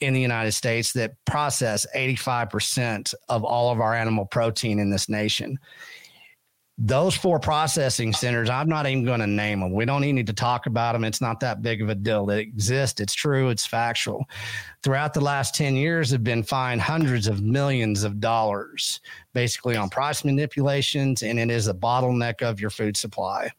[0.00, 5.08] in the United States that process 85% of all of our animal protein in this
[5.08, 5.58] nation.
[6.82, 9.72] Those four processing centers, I'm not even going to name them.
[9.72, 11.04] We don't even need to talk about them.
[11.04, 12.24] It's not that big of a deal.
[12.24, 13.00] They exist.
[13.00, 13.50] It's true.
[13.50, 14.24] It's factual.
[14.82, 19.00] Throughout the last 10 years, have been fined hundreds of millions of dollars
[19.32, 23.50] basically on price manipulations, and it is a bottleneck of your food supply.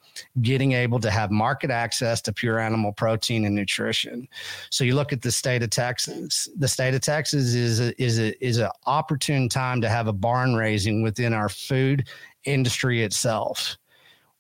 [0.42, 4.28] Getting able to have market access to pure animal protein and nutrition.
[4.70, 6.50] So you look at the state of Texas.
[6.58, 10.14] The state of Texas is a, is a, is an opportune time to have a
[10.14, 12.08] barn raising within our food
[12.46, 13.78] industry itself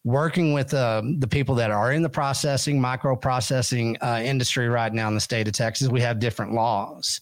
[0.03, 5.07] working with uh, the people that are in the processing, microprocessing uh, industry right now
[5.07, 7.21] in the state of Texas, we have different laws.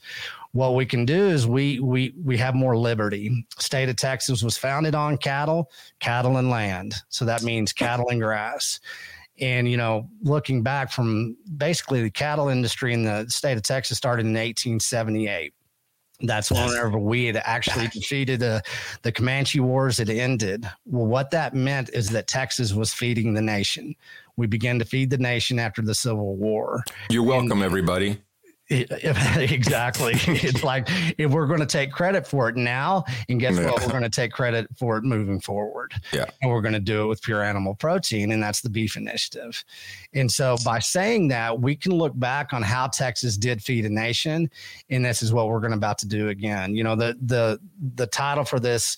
[0.52, 3.46] What we can do is we we we have more liberty.
[3.60, 5.70] State of Texas was founded on cattle,
[6.00, 6.96] cattle and land.
[7.10, 8.80] So that means cattle and grass.
[9.40, 13.98] And you know, looking back from basically the cattle industry in the state of Texas
[13.98, 15.54] started in 1878
[16.22, 18.62] that's whenever we had actually defeated the,
[19.04, 20.70] the Comanche Wars had ended.
[20.86, 23.96] Well, what that meant is that Texas was feeding the nation.
[24.36, 26.84] We began to feed the nation after the Civil War.
[27.10, 28.22] You're welcome, and, everybody.
[28.70, 30.14] exactly.
[30.16, 33.72] it's like if we're going to take credit for it now, and guess yeah.
[33.72, 33.82] what?
[33.82, 35.94] We're going to take credit for it moving forward.
[36.14, 36.26] Yeah.
[36.42, 39.64] And we're going to do it with pure animal protein, and that's the beef initiative.
[40.14, 43.90] And so by saying that, we can look back on how Texas did feed a
[43.90, 44.52] nation,
[44.90, 46.76] and this is what we're going to about to do again.
[46.76, 47.60] You know, the the
[47.96, 48.98] the title for this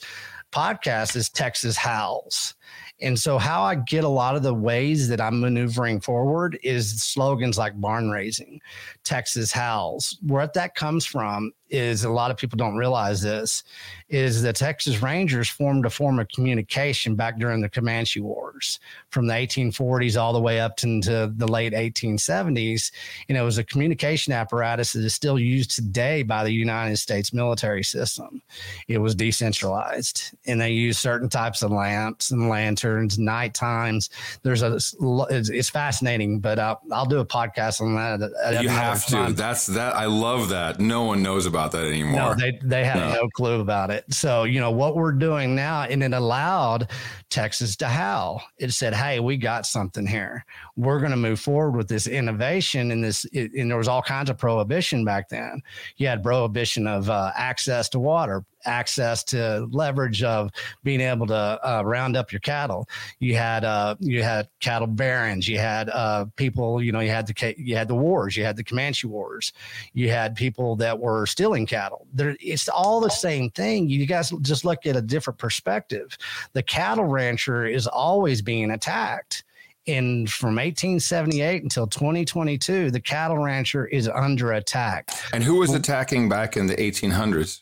[0.51, 2.55] podcast is Texas Howls.
[3.01, 7.01] And so, how I get a lot of the ways that I'm maneuvering forward is
[7.01, 8.61] slogans like barn raising,
[9.03, 10.17] Texas howls.
[10.25, 13.63] Where that comes from is a lot of people don't realize this
[14.11, 19.25] is the Texas Rangers formed a form of communication back during the Comanche Wars from
[19.25, 22.91] the 1840s all the way up into the late 1870s.
[23.29, 27.31] And it was a communication apparatus that is still used today by the United States
[27.31, 28.41] military system.
[28.89, 34.09] It was decentralized and they use certain types of lamps and lanterns, night times.
[34.43, 38.61] There's a, it's, it's fascinating, but uh, I'll do a podcast on that.
[38.61, 39.31] You have to.
[39.31, 39.95] That's that.
[39.95, 40.81] I love that.
[40.81, 42.13] No one knows about about that anymore.
[42.13, 43.23] No, they they had no.
[43.23, 44.11] no clue about it.
[44.13, 46.89] So you know what we're doing now, and it allowed
[47.29, 48.43] Texas to howl.
[48.57, 50.45] It said, "Hey, we got something here.
[50.75, 54.01] We're going to move forward with this innovation." And this, it, and there was all
[54.01, 55.61] kinds of prohibition back then.
[55.97, 60.51] You had prohibition of uh, access to water, access to leverage of
[60.83, 62.87] being able to uh, round up your cattle.
[63.19, 65.47] You had uh, you had cattle barons.
[65.47, 66.81] You had uh, people.
[66.81, 68.35] You know, you had the you had the wars.
[68.37, 69.53] You had the Comanche Wars.
[69.93, 72.07] You had people that were stealing cattle.
[72.13, 73.89] There, it's all the same thing.
[73.89, 76.17] You guys just look at a different perspective.
[76.53, 79.43] The cattle rancher is always being attacked.
[79.87, 85.09] And from 1878 until 2022, the cattle rancher is under attack.
[85.33, 87.59] And who was attacking back in the 1800s?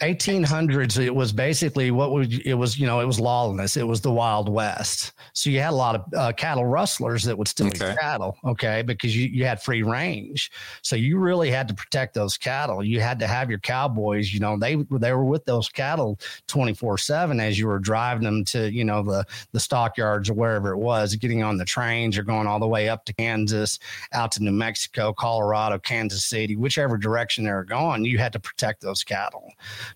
[0.00, 3.76] 1800s it was basically what would it was you know it was lawlessness.
[3.76, 5.12] It was the wild west.
[5.32, 7.94] So you had a lot of uh, cattle rustlers that would steal okay.
[8.00, 10.50] cattle okay because you, you had free range.
[10.82, 12.84] So you really had to protect those cattle.
[12.84, 16.98] You had to have your cowboys you know they they were with those cattle 24
[16.98, 20.78] 7 as you were driving them to you know the the stockyards or wherever it
[20.78, 23.78] was getting on the trains or going all the way up to kansas
[24.12, 28.40] out to new mexico colorado kansas city whichever direction they were going you had to
[28.40, 29.47] protect those cattle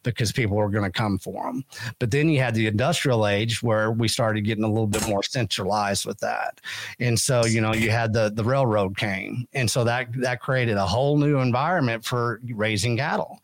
[0.03, 1.65] because people were going to come for them.
[1.99, 5.23] But then you had the industrial age where we started getting a little bit more
[5.23, 6.61] centralized with that.
[7.01, 9.47] And so, you know, you had the, the railroad came.
[9.53, 13.41] And so that, that created a whole new environment for raising cattle.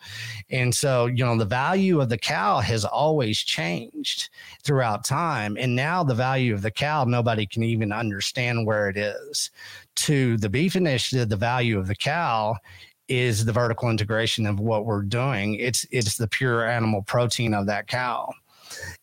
[0.50, 4.30] And so, you know, the value of the cow has always changed
[4.62, 5.56] throughout time.
[5.58, 9.50] And now the value of the cow, nobody can even understand where it is.
[9.96, 12.56] To the beef initiative, the value of the cow
[13.08, 15.54] is the vertical integration of what we're doing.
[15.54, 18.32] It's it's the pure animal protein of that cow.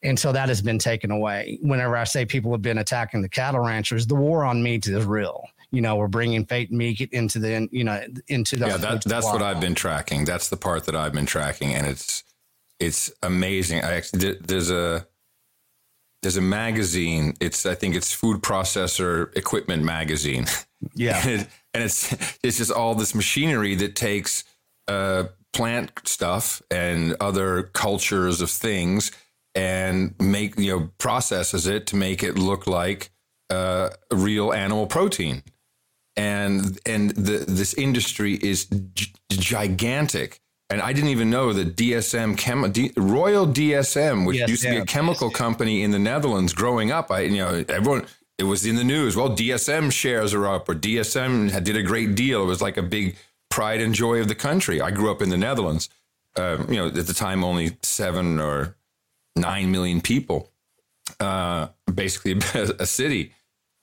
[0.03, 1.58] And so that has been taken away.
[1.62, 5.06] Whenever I say people have been attacking the cattle ranchers, the war on meat is
[5.06, 5.47] real.
[5.72, 8.68] You know, we're bringing fake meat into the, you know, into the.
[8.68, 10.26] Yeah, that, that's what I've been tracking.
[10.26, 11.74] That's the part that I've been tracking.
[11.74, 12.24] And it's,
[12.80, 13.84] it's amazing.
[13.84, 15.06] I actually, there's a,
[16.22, 17.34] there's a magazine.
[17.41, 20.45] It's, I think it's Food Processor Equipment Magazine.
[20.93, 21.28] Yeah.
[21.28, 24.43] it, and it's, it's just all this machinery that takes,
[24.88, 29.11] uh, plant stuff and other cultures of things
[29.55, 33.09] and make you know processes it to make it look like
[33.49, 35.43] uh, real animal protein.
[36.17, 40.41] And and the, this industry is g- gigantic.
[40.69, 44.78] And I didn't even know that DSM Chem D, Royal DSM which used to be
[44.78, 48.07] a chemical company in the Netherlands growing up I you know everyone
[48.38, 52.15] it was in the news well DSM shares are up or DSM did a great
[52.15, 53.15] deal it was like a big
[53.55, 54.81] pride and joy of the country.
[54.81, 55.88] I grew up in the Netherlands.
[56.36, 58.75] Uh, you know, at the time, only seven or
[59.38, 60.51] nine million people,
[61.21, 63.31] uh, basically a city.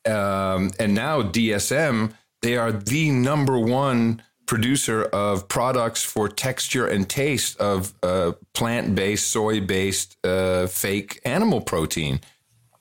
[0.04, 7.08] Um, and now DSM, they are the number one producer of products for texture and
[7.08, 12.20] taste of uh, plant-based, soy-based, uh, fake animal protein.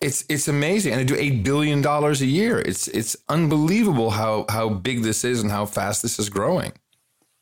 [0.01, 2.59] It's it's amazing, and they do eight billion dollars a year.
[2.59, 6.73] It's it's unbelievable how how big this is and how fast this is growing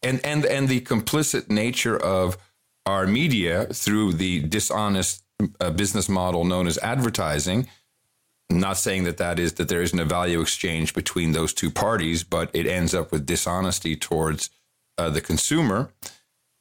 [0.01, 2.38] and and and the complicit nature of
[2.86, 5.24] our media through the dishonest
[5.60, 7.68] uh, business model known as advertising.
[8.51, 12.24] Not saying that that is that there isn't a value exchange between those two parties,
[12.24, 14.49] but it ends up with dishonesty towards
[14.97, 15.93] uh, the consumer,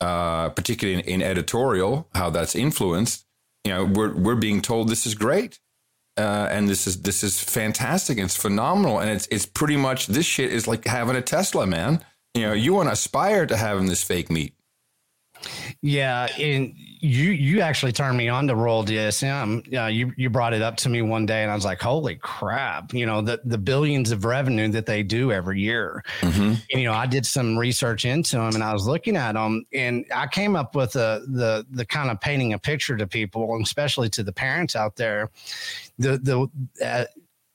[0.00, 3.24] uh, particularly in, in, editorial, how that's influenced.
[3.64, 5.60] You know, we're we're being told this is great,
[6.18, 8.18] uh, and this is this is fantastic.
[8.18, 12.04] It's phenomenal, and it's it's pretty much this shit is like having a Tesla, man
[12.38, 14.54] you know, you want to aspire to having this fake meat.
[15.82, 19.72] Yeah, and you you actually turned me on to Royal DSM.
[19.76, 22.16] Uh, you you brought it up to me one day, and I was like, "Holy
[22.16, 26.02] crap!" You know the the billions of revenue that they do every year.
[26.20, 26.42] Mm-hmm.
[26.42, 29.64] And, you know, I did some research into them, and I was looking at them,
[29.72, 33.58] and I came up with a, the the kind of painting a picture to people,
[33.62, 35.30] especially to the parents out there.
[35.98, 37.04] The the uh,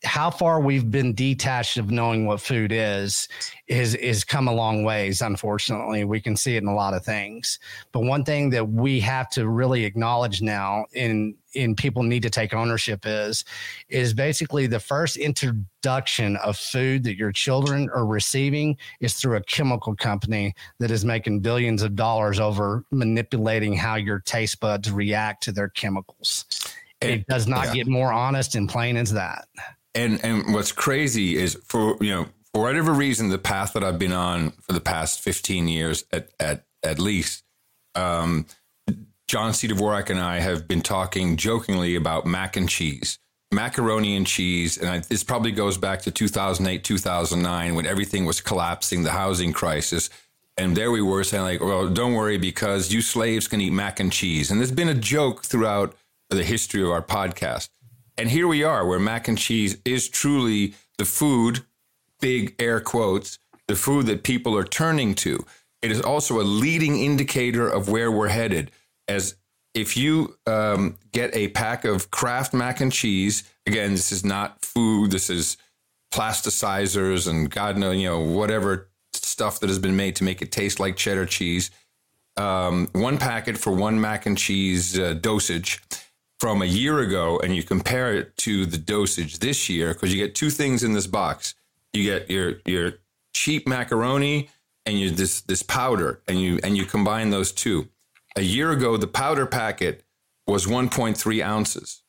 [0.03, 3.27] how far we've been detached of knowing what food is
[3.67, 6.03] is is come a long ways unfortunately.
[6.03, 7.57] We can see it in a lot of things.
[7.91, 12.29] But one thing that we have to really acknowledge now in in people need to
[12.29, 13.45] take ownership is
[13.87, 19.43] is basically the first introduction of food that your children are receiving is through a
[19.43, 25.43] chemical company that is making billions of dollars over manipulating how your taste buds react
[25.43, 26.45] to their chemicals.
[26.99, 27.73] It does not yeah.
[27.73, 29.45] get more honest and plain as that
[29.95, 33.99] and and what's crazy is for you know for whatever reason the path that I've
[33.99, 37.43] been on for the past 15 years at at at least
[37.95, 38.45] um,
[39.27, 39.67] John C.
[39.67, 43.19] Dvorak and I have been talking jokingly about mac and cheese
[43.51, 44.77] macaroni and cheese.
[44.77, 49.53] And I, this probably goes back to 2008 2009 when everything was collapsing the housing
[49.53, 50.09] crisis.
[50.57, 53.99] And there we were saying like well don't worry because you slaves can eat mac
[53.99, 54.51] and cheese.
[54.51, 55.95] And there's been a joke throughout
[56.29, 57.69] the history of our podcast
[58.17, 61.63] and here we are, where mac and cheese is truly the food,
[62.21, 65.45] big air quotes, the food that people are turning to.
[65.81, 68.71] It is also a leading indicator of where we're headed.
[69.07, 69.35] As
[69.73, 74.63] if you um, get a pack of Kraft mac and cheese, again, this is not
[74.63, 75.57] food, this is
[76.13, 80.51] plasticizers and God knows, you know, whatever stuff that has been made to make it
[80.51, 81.71] taste like cheddar cheese.
[82.37, 85.81] Um, one packet for one mac and cheese uh, dosage
[86.43, 90.21] from a year ago and you compare it to the dosage this year, because you
[90.21, 91.55] get two things in this box.
[91.93, 92.95] You get your your
[93.31, 94.49] cheap macaroni
[94.85, 97.87] and you this this powder, and you and you combine those two.
[98.35, 100.03] A year ago, the powder packet
[100.45, 102.03] was 1.3 ounces.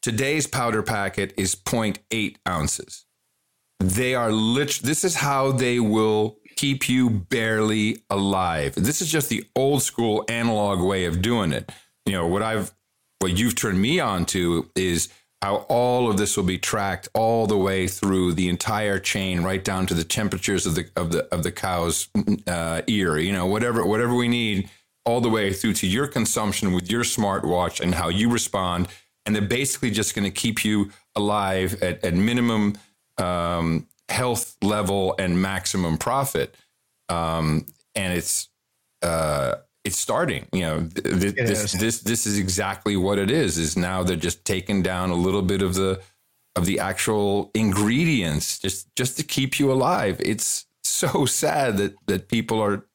[0.00, 3.04] Today's powder packet is 0.8 ounces.
[3.80, 4.80] They are lit.
[4.82, 8.76] This is how they will keep you barely alive.
[8.76, 11.70] This is just the old school analog way of doing it.
[12.06, 12.72] You know what I've
[13.22, 15.08] what you've turned me on to is
[15.40, 19.64] how all of this will be tracked all the way through the entire chain, right
[19.64, 22.08] down to the temperatures of the of the of the cow's
[22.46, 23.18] uh, ear.
[23.18, 24.70] You know, whatever whatever we need,
[25.04, 28.88] all the way through to your consumption with your smartwatch and how you respond.
[29.24, 32.76] And they're basically just going to keep you alive at, at minimum
[33.18, 36.56] um, health level and maximum profit.
[37.08, 38.48] Um, and it's
[39.02, 40.46] uh, it's starting.
[40.52, 43.58] You know, th- this this this is exactly what it is.
[43.58, 46.00] Is now they're just taking down a little bit of the
[46.54, 50.20] of the actual ingredients just just to keep you alive.
[50.20, 52.86] It's so sad that that people are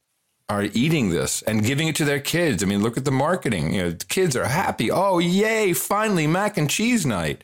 [0.50, 2.64] are eating this and giving it to their kids.
[2.64, 3.74] I mean, look at the marketing.
[3.74, 4.90] You know, the kids are happy.
[4.90, 5.74] Oh, yay!
[5.74, 7.44] Finally, mac and cheese night.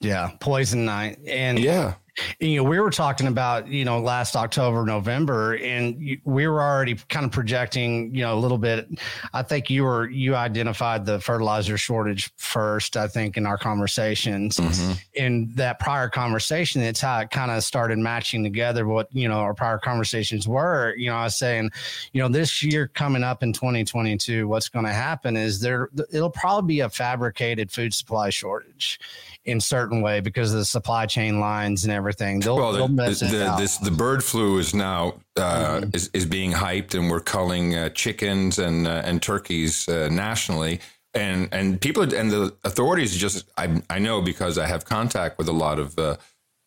[0.00, 1.94] Yeah, poison night, and yeah,
[2.38, 6.94] you know, we were talking about, you know, last October, November, and we were already
[7.08, 8.88] kind of projecting, you know, a little bit.
[9.32, 14.56] I think you were, you identified the fertilizer shortage first, I think, in our conversations.
[14.56, 14.92] Mm-hmm.
[15.14, 19.38] In that prior conversation, it's how it kind of started matching together what, you know,
[19.38, 20.94] our prior conversations were.
[20.96, 21.70] You know, I was saying,
[22.12, 26.30] you know, this year coming up in 2022, what's going to happen is there, it'll
[26.30, 29.00] probably be a fabricated food supply shortage
[29.44, 32.40] in certain way because of the supply chain lines and everything.
[32.40, 35.90] They'll, well, they'll the, the, this, the bird flu is now uh, mm-hmm.
[35.92, 40.80] is, is being hyped, and we're culling uh, chickens and uh, and turkeys uh, nationally.
[41.12, 45.48] And and people and the authorities just I I know because I have contact with
[45.48, 46.16] a lot of uh,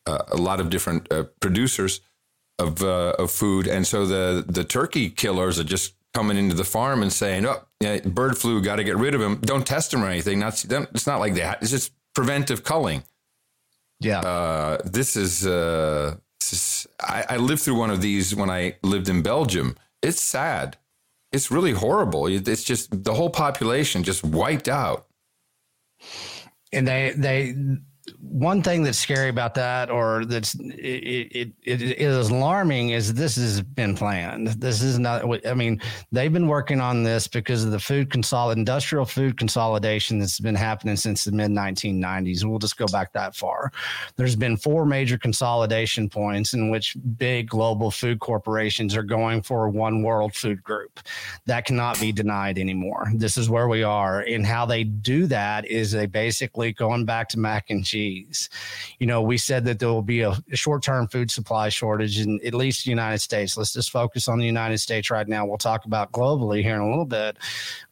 [0.05, 1.09] uh, a lot of different
[1.39, 2.01] producers
[2.59, 7.01] of of food, and so the the turkey killers are just coming into the farm
[7.01, 9.39] and saying, "Oh, yeah, bird flu, got to get rid of them.
[9.41, 11.61] Don't test them or anything." Not it's not like that.
[11.61, 13.03] It's just preventive culling.
[13.99, 14.21] Yeah.
[14.21, 18.77] Uh, this is, uh, this is I, I, lived through one of these when I
[18.81, 19.75] lived in Belgium.
[20.01, 20.77] It's sad.
[21.31, 22.25] It's really horrible.
[22.25, 25.05] It's just the whole population just wiped out.
[26.73, 27.53] And they, they,
[28.21, 33.13] one thing that's scary about that, or that's it, it, it, it is alarming, is
[33.13, 34.47] this has been planned.
[34.47, 35.45] This is not.
[35.45, 35.81] I mean,
[36.11, 40.55] they've been working on this because of the food consolid, industrial food consolidation that's been
[40.55, 42.43] happening since the mid 1990s.
[42.43, 43.71] We'll just go back that far.
[44.15, 49.69] There's been four major consolidation points in which big global food corporations are going for
[49.69, 50.99] one world food group.
[51.45, 53.11] That cannot be denied anymore.
[53.15, 57.29] This is where we are, and how they do that is they basically going back
[57.29, 57.96] to mac and cheese
[58.99, 62.39] You know, we said that there will be a, short term food supply shortage in
[62.45, 63.57] at least the United States.
[63.57, 65.45] Let's just focus on the United States right now.
[65.45, 67.37] We'll talk about globally here in a little bit.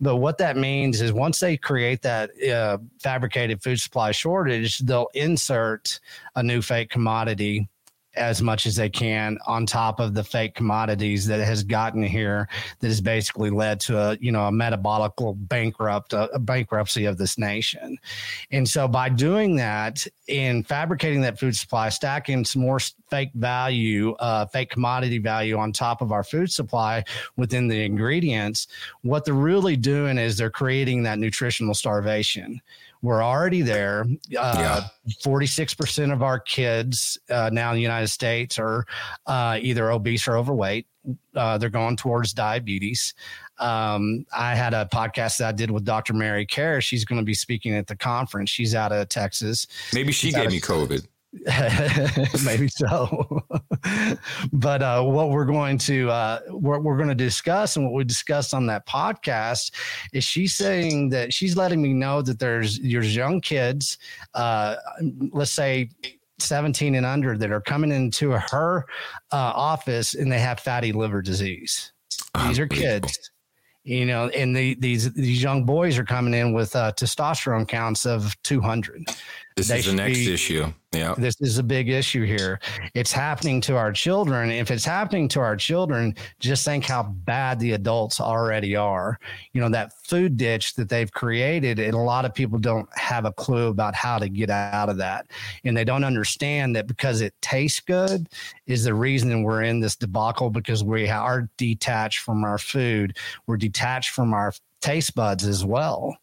[0.02, 5.10] But what that means is once they create that uh, fabricated food supply shortage, they'll
[5.14, 6.00] insert
[6.36, 7.68] a new fake commodity
[8.16, 12.48] as much as they can on top of the fake commodities that has gotten here
[12.80, 17.38] that has basically led to a you know a metabolic bankrupt a, bankruptcy of this
[17.38, 17.98] nation.
[18.52, 24.14] And so by doing that in fabricating that food supply stacking some more fake value
[24.14, 27.04] uh, fake commodity value on top of our food supply
[27.36, 28.68] within the ingredients
[29.04, 32.60] what they're really doing is they're creating that nutritional starvation
[33.02, 34.06] we're already there.
[34.38, 35.14] Uh, yeah.
[35.24, 38.86] 46% of our kids uh, now in the United States are
[39.28, 40.88] uh, either obese or overweight.
[41.36, 43.14] Uh, they're going towards diabetes.
[43.60, 46.14] Um, I had a podcast that I did with Dr.
[46.14, 46.82] Mary Kerr.
[46.82, 48.50] She's going to be speaking at the conference.
[48.50, 49.68] She's out of Texas.
[49.94, 51.06] Maybe she She's gave me COVID.
[52.46, 53.44] Maybe so.
[54.54, 58.04] but uh, what we're going to uh, what we're going to discuss and what we
[58.04, 59.72] discussed on that podcast
[60.14, 63.98] is she's saying that she's letting me know that there's there's young kids,
[64.34, 64.76] uh,
[65.32, 65.90] let's say
[66.40, 68.86] 17 and under, that are coming into her
[69.32, 71.92] uh, office and they have fatty liver disease.
[72.48, 73.32] These are kids
[73.86, 78.06] you know, and the, these these young boys are coming in with uh, testosterone counts
[78.06, 79.06] of 200.
[79.56, 80.74] This they is the next be, issue.
[80.92, 81.16] Yeah.
[81.18, 82.60] This is a big issue here.
[82.94, 84.50] It's happening to our children.
[84.50, 89.18] If it's happening to our children, just think how bad the adults already are.
[89.54, 93.24] You know, that food ditch that they've created, and a lot of people don't have
[93.24, 95.28] a clue about how to get out of that.
[95.64, 98.28] And they don't understand that because it tastes good
[98.68, 103.18] is the reason we're in this debacle because we are detached from our food.
[103.48, 104.54] We're detached from our
[104.86, 106.16] taste buds as well.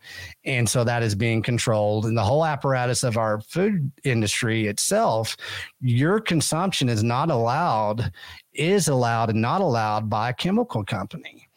[0.44, 2.06] And so that is being controlled.
[2.06, 5.36] And the whole apparatus of our food industry itself,
[5.80, 8.12] your consumption is not allowed,
[8.54, 11.48] is allowed and not allowed by a chemical company.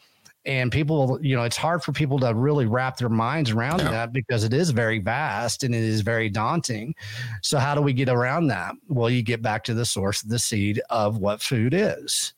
[0.47, 3.91] And people, you know, it's hard for people to really wrap their minds around yeah.
[3.91, 6.95] that because it is very vast and it is very daunting.
[7.41, 8.75] So, how do we get around that?
[8.87, 12.35] Well, you get back to the source of the seed of what food is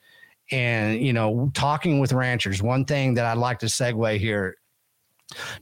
[0.51, 4.55] and you know talking with ranchers one thing that i'd like to segue here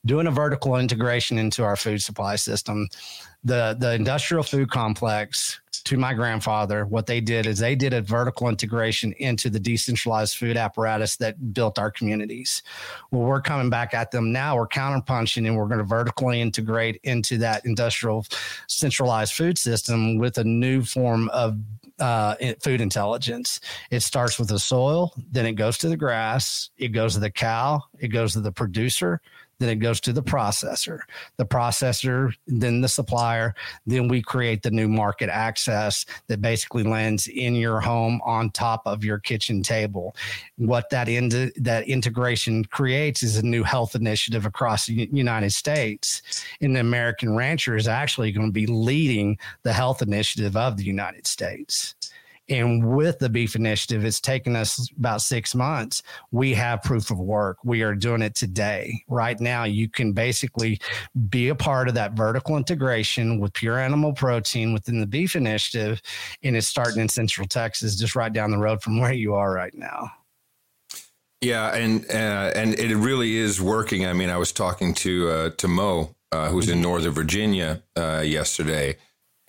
[0.05, 2.87] doing a vertical integration into our food supply system
[3.45, 8.01] the the industrial food complex to my grandfather what they did is they did a
[8.01, 12.63] vertical integration into the decentralized food apparatus that built our communities
[13.11, 16.99] well we're coming back at them now we're counterpunching and we're going to vertically integrate
[17.03, 18.25] into that industrial
[18.67, 21.57] centralized food system with a new form of
[21.99, 23.61] uh, food intelligence.
[23.89, 27.31] It starts with the soil, then it goes to the grass, it goes to the
[27.31, 29.21] cow, it goes to the producer,
[29.59, 30.99] then it goes to the processor.
[31.37, 37.27] The processor, then the supplier then we create the new market access that basically lands
[37.27, 40.15] in your home on top of your kitchen table.
[40.57, 46.21] What that in, that integration creates is a new health initiative across the United States.
[46.61, 50.83] And the American rancher is actually going to be leading the health initiative of the
[50.83, 51.95] United States.
[52.47, 56.03] And with the beef initiative, it's taken us about six months.
[56.31, 57.57] We have proof of work.
[57.63, 59.03] We are doing it today.
[59.07, 60.79] Right now, you can basically
[61.29, 66.01] be a part of that vertical integration with pure animal protein within the beef initiative.
[66.43, 69.51] And it's starting in Central Texas, just right down the road from where you are
[69.51, 70.11] right now.
[71.41, 74.05] Yeah, and uh, and it really is working.
[74.07, 76.83] I mean, I was talking to uh, to Mo, uh, who's in mm-hmm.
[76.83, 78.97] Northern Virginia uh, yesterday,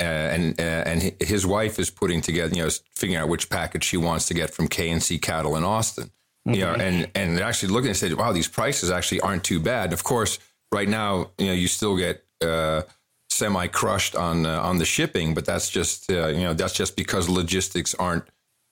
[0.01, 3.84] uh, and uh, and his wife is putting together, you know, figuring out which package
[3.84, 6.11] she wants to get from KNC Cattle in Austin.
[6.47, 6.55] Mm-hmm.
[6.55, 9.59] You know, and and they're actually looking and said, wow, these prices actually aren't too
[9.59, 9.92] bad.
[9.92, 10.38] Of course,
[10.70, 12.82] right now, you know, you still get uh,
[13.30, 16.94] semi crushed on uh, on the shipping, but that's just uh, you know that's just
[16.97, 18.24] because logistics aren't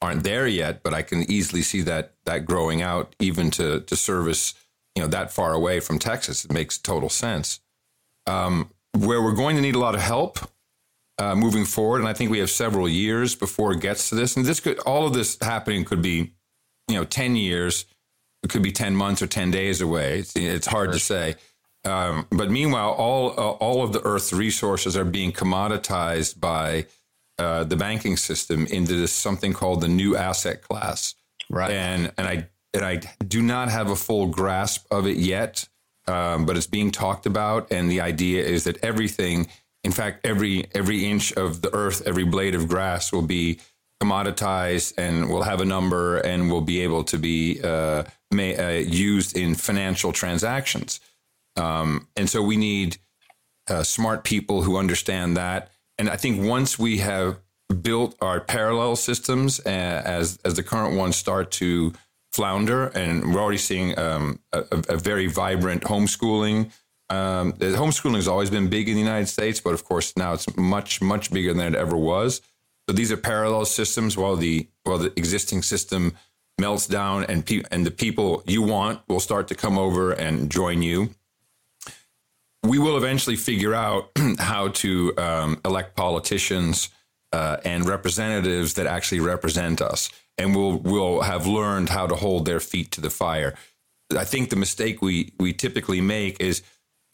[0.03, 0.83] aren't there yet.
[0.83, 4.55] But I can easily see that that growing out even to to service
[4.95, 6.45] you know that far away from Texas.
[6.45, 7.61] It makes total sense.
[8.27, 10.39] Um, where we're going to need a lot of help
[11.19, 12.01] uh, moving forward.
[12.01, 14.37] And I think we have several years before it gets to this.
[14.37, 16.33] And this could, all of this happening could be,
[16.89, 17.87] you know, 10 years.
[18.43, 20.19] It could be 10 months or 10 days away.
[20.21, 21.37] It's, it's hard to say.
[21.85, 26.87] Um, but meanwhile, all, uh, all of the Earth's resources are being commoditized by
[27.39, 31.15] uh, the banking system into this something called the new asset class.
[31.51, 31.71] Right.
[31.71, 35.69] And, and I, and I do not have a full grasp of it yet.
[36.07, 37.73] Um, but it's being talked about.
[37.73, 39.47] And the idea is that everything
[39.85, 43.61] in fact, every every inch of the earth, every blade of grass will be
[44.03, 48.81] commoditized and will have a number and will be able to be uh, may, uh,
[48.81, 51.01] used in financial transactions.
[51.57, 52.99] Um, and so we need
[53.69, 55.71] uh, smart people who understand that.
[55.99, 57.39] And I think once we have
[57.83, 59.69] built our parallel systems uh,
[60.05, 61.93] as as the current ones start to
[62.33, 66.73] flounder, and we're already seeing um, a, a, very vibrant homeschooling
[67.11, 70.57] um, homeschooling has always been big in the United States, but of course now it's
[70.57, 72.41] much much bigger than it ever was.
[72.89, 74.17] So these are parallel systems.
[74.17, 76.17] While the while the existing system
[76.59, 80.51] melts down, and pe- and the people you want will start to come over and
[80.51, 81.11] join you.
[82.63, 86.89] We will eventually figure out how to um, elect politicians
[87.33, 92.47] uh, and representatives that actually represent us, and we'll we'll have learned how to hold
[92.47, 93.55] their feet to the fire.
[94.17, 96.63] I think the mistake we we typically make is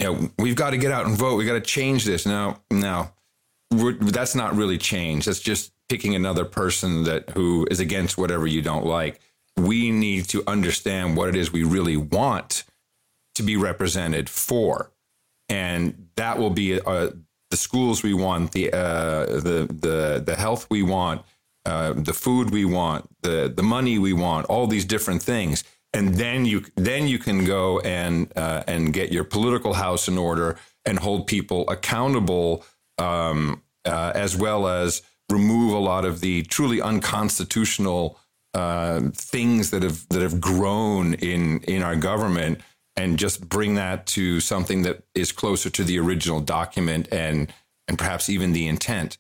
[0.01, 1.37] you know, we've got to get out and vote.
[1.37, 2.25] We got to change this.
[2.25, 3.13] Now, now,
[3.71, 5.27] that's not really change.
[5.27, 9.21] That's just picking another person that who is against whatever you don't like.
[9.57, 12.65] We need to understand what it is we really want
[13.35, 14.91] to be represented for,
[15.49, 17.11] and that will be uh,
[17.51, 21.23] the schools we want, the uh, the the the health we want,
[21.67, 25.63] uh, the food we want, the the money we want, all these different things
[25.93, 30.17] and then you then you can go and uh, and get your political house in
[30.19, 32.65] order and hold people accountable
[32.99, 38.19] um, uh, as well as remove a lot of the truly unconstitutional
[38.55, 42.61] uh, things that have that have grown in in our government
[42.97, 47.53] and just bring that to something that is closer to the original document and
[47.89, 49.19] and perhaps even the intent.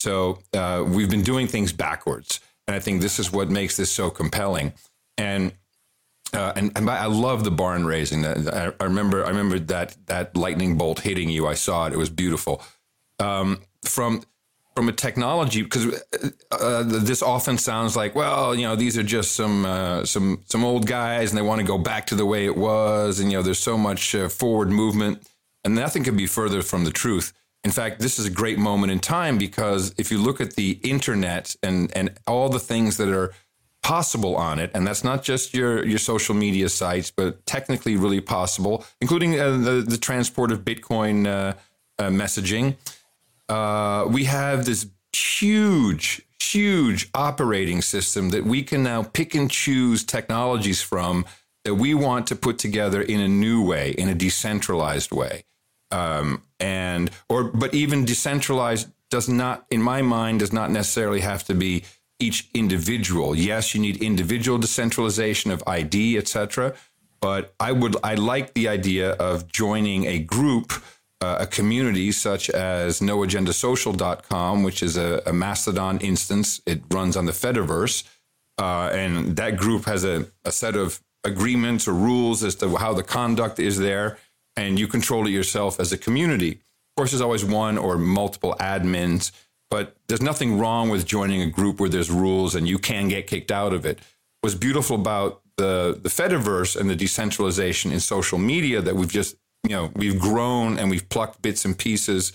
[0.00, 3.90] So uh, we've been doing things backwards, and I think this is what makes this
[3.90, 4.72] so compelling.
[5.18, 5.52] And
[6.36, 8.24] uh, and, and I love the barn raising.
[8.24, 11.46] I, remember, I remember that that lightning bolt hitting you.
[11.46, 12.62] I saw it; it was beautiful.
[13.18, 14.22] Um, from
[14.76, 19.02] from a technology, because uh, uh, this often sounds like, well, you know, these are
[19.02, 22.26] just some uh, some some old guys, and they want to go back to the
[22.26, 25.26] way it was, and you know, there's so much uh, forward movement,
[25.64, 27.32] and nothing could be further from the truth.
[27.64, 30.78] In fact, this is a great moment in time because if you look at the
[30.84, 33.32] internet and and all the things that are
[33.86, 38.20] possible on it, and that's not just your your social media sites, but technically really
[38.20, 41.52] possible, including uh, the the transport of Bitcoin uh,
[42.02, 42.76] uh, messaging.
[43.48, 50.02] Uh, we have this huge, huge operating system that we can now pick and choose
[50.04, 51.24] technologies from
[51.64, 55.44] that we want to put together in a new way, in a decentralized way,
[55.92, 61.44] um, and or but even decentralized does not, in my mind, does not necessarily have
[61.44, 61.84] to be
[62.18, 63.34] each individual.
[63.34, 66.74] Yes, you need individual decentralization of ID, etc.
[67.20, 70.72] But I would I like the idea of joining a group,
[71.20, 76.60] uh, a community such as noagendasocial.com, which is a, a, Mastodon instance.
[76.66, 78.04] It runs on the Fediverse.
[78.58, 82.94] Uh, and that group has a, a set of agreements or rules as to how
[82.94, 84.16] the conduct is there,
[84.56, 86.52] and you control it yourself as a community.
[86.52, 89.32] Of course, there's always one or multiple admins,
[89.76, 93.26] but there's nothing wrong with joining a group where there's rules and you can get
[93.26, 93.98] kicked out of it.
[94.40, 99.36] What's beautiful about the the Fediverse and the decentralization in social media that we've just
[99.64, 102.32] you know we've grown and we've plucked bits and pieces.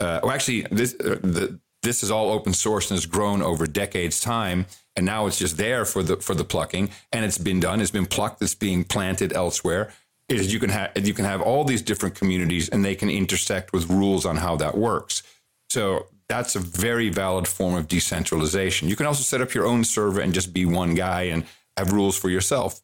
[0.00, 3.66] Uh, well, actually, this uh, the, this is all open source and has grown over
[3.66, 7.60] decades time, and now it's just there for the for the plucking, and it's been
[7.60, 7.80] done.
[7.80, 8.42] It's been plucked.
[8.42, 9.94] It's being planted elsewhere.
[10.28, 13.72] Is you can have you can have all these different communities, and they can intersect
[13.72, 15.22] with rules on how that works.
[15.70, 18.88] So that's a very valid form of decentralization.
[18.88, 21.44] You can also set up your own server and just be one guy and
[21.76, 22.80] have rules for yourself.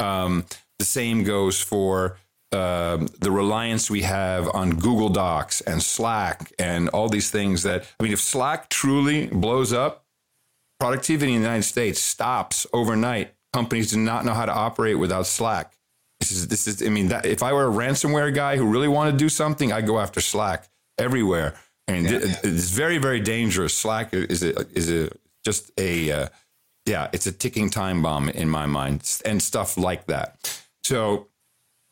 [0.00, 0.44] Um,
[0.80, 2.18] the same goes for
[2.50, 7.86] um, the reliance we have on Google Docs and Slack and all these things that,
[8.00, 10.04] I mean, if Slack truly blows up,
[10.80, 13.34] productivity in the United States stops overnight.
[13.52, 15.74] Companies do not know how to operate without Slack.
[16.18, 18.88] This is, this is, I mean, that, if I were a ransomware guy who really
[18.88, 20.68] wanted to do something, I'd go after Slack
[20.98, 21.54] everywhere.
[21.88, 22.18] I mean, yeah.
[22.44, 23.74] it's very, very dangerous.
[23.74, 25.10] Slack is a, is a,
[25.44, 26.28] just a, uh,
[26.86, 30.62] yeah, it's a ticking time bomb in my mind and stuff like that.
[30.84, 31.28] So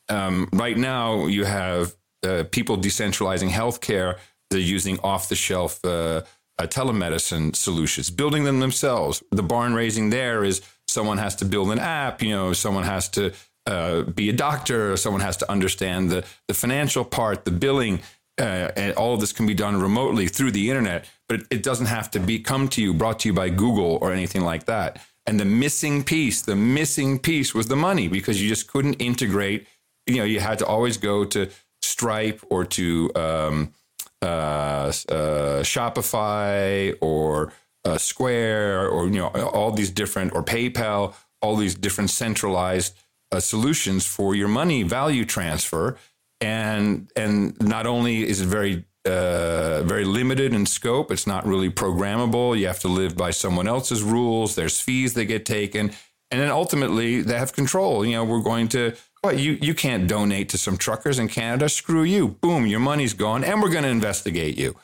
[0.08, 1.94] um, right now you have
[2.24, 4.18] uh, people decentralizing healthcare.
[4.50, 6.22] They're using off the shelf uh,
[6.58, 9.22] uh, telemedicine solutions, building them themselves.
[9.30, 12.22] The barn raising there is someone has to build an app.
[12.22, 13.32] You know, someone has to
[13.66, 14.96] uh, be a doctor.
[14.96, 18.00] Someone has to understand the the financial part, the billing.
[18.38, 21.86] Uh, and all of this can be done remotely through the internet, but it doesn't
[21.86, 25.00] have to be come to you, brought to you by Google or anything like that.
[25.26, 29.66] And the missing piece, the missing piece was the money because you just couldn't integrate.
[30.06, 31.50] You know, you had to always go to
[31.82, 33.74] Stripe or to um,
[34.22, 37.52] uh, uh, Shopify or
[37.84, 42.96] uh, Square or you know all these different or PayPal, all these different centralized
[43.30, 45.96] uh, solutions for your money value transfer
[46.40, 51.70] and and not only is it very uh, very limited in scope, it's not really
[51.70, 52.58] programmable.
[52.58, 54.54] You have to live by someone else's rules.
[54.54, 55.92] There's fees that get taken,
[56.30, 58.04] and then ultimately they have control.
[58.04, 58.94] You know, we're going to.
[59.24, 61.68] Well, you you can't donate to some truckers in Canada.
[61.68, 62.28] Screw you.
[62.28, 64.76] Boom, your money's gone, and we're going to investigate you.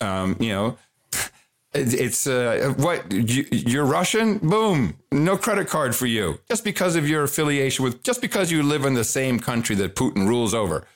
[0.00, 0.78] Um, you know,
[1.74, 4.38] it's uh, what you, are Russian.
[4.38, 8.62] Boom, no credit card for you just because of your affiliation with, just because you
[8.62, 10.86] live in the same country that Putin rules over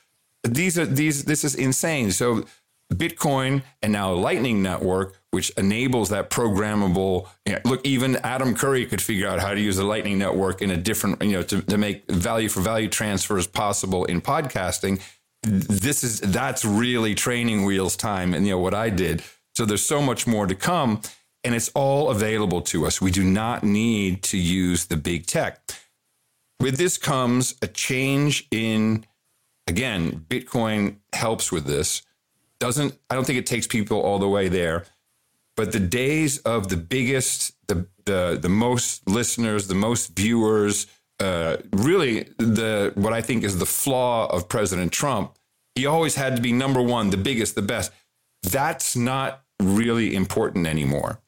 [0.43, 2.11] these are these this is insane.
[2.11, 2.45] So
[2.93, 7.27] Bitcoin and now Lightning Network, which enables that programmable.
[7.45, 10.61] You know, look, even Adam Curry could figure out how to use the Lightning Network
[10.61, 15.01] in a different, you know, to, to make value for value transfers possible in podcasting.
[15.43, 19.21] This is that's really training wheels time, and you know what I did.
[19.55, 21.01] So there's so much more to come,
[21.43, 23.01] and it's all available to us.
[23.01, 25.59] We do not need to use the big tech.
[26.59, 29.05] With this comes a change in
[29.67, 32.01] again, Bitcoin helps with this.
[32.59, 34.85] Doesn't I don't think it takes people all the way there.
[35.55, 40.87] But the days of the biggest, the the the most listeners, the most viewers,
[41.19, 45.33] uh, really the what I think is the flaw of President Trump.
[45.75, 47.91] He always had to be number one, the biggest, the best.
[48.43, 51.19] That's not really important anymore.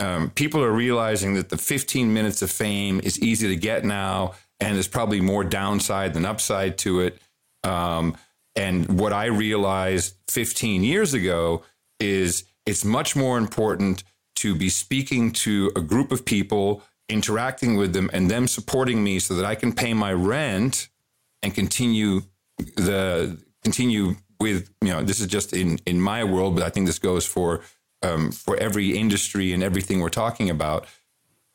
[0.00, 4.34] Um, people are realizing that the 15 minutes of fame is easy to get now,
[4.60, 7.20] and there's probably more downside than upside to it.
[7.68, 8.16] Um,
[8.56, 11.62] and what I realized 15 years ago
[12.00, 14.02] is it's much more important
[14.36, 19.18] to be speaking to a group of people, interacting with them, and them supporting me
[19.18, 20.88] so that I can pay my rent
[21.42, 22.22] and continue
[22.76, 26.86] the continue with you know this is just in in my world, but I think
[26.86, 27.62] this goes for
[28.02, 30.86] um, for every industry and everything we're talking about.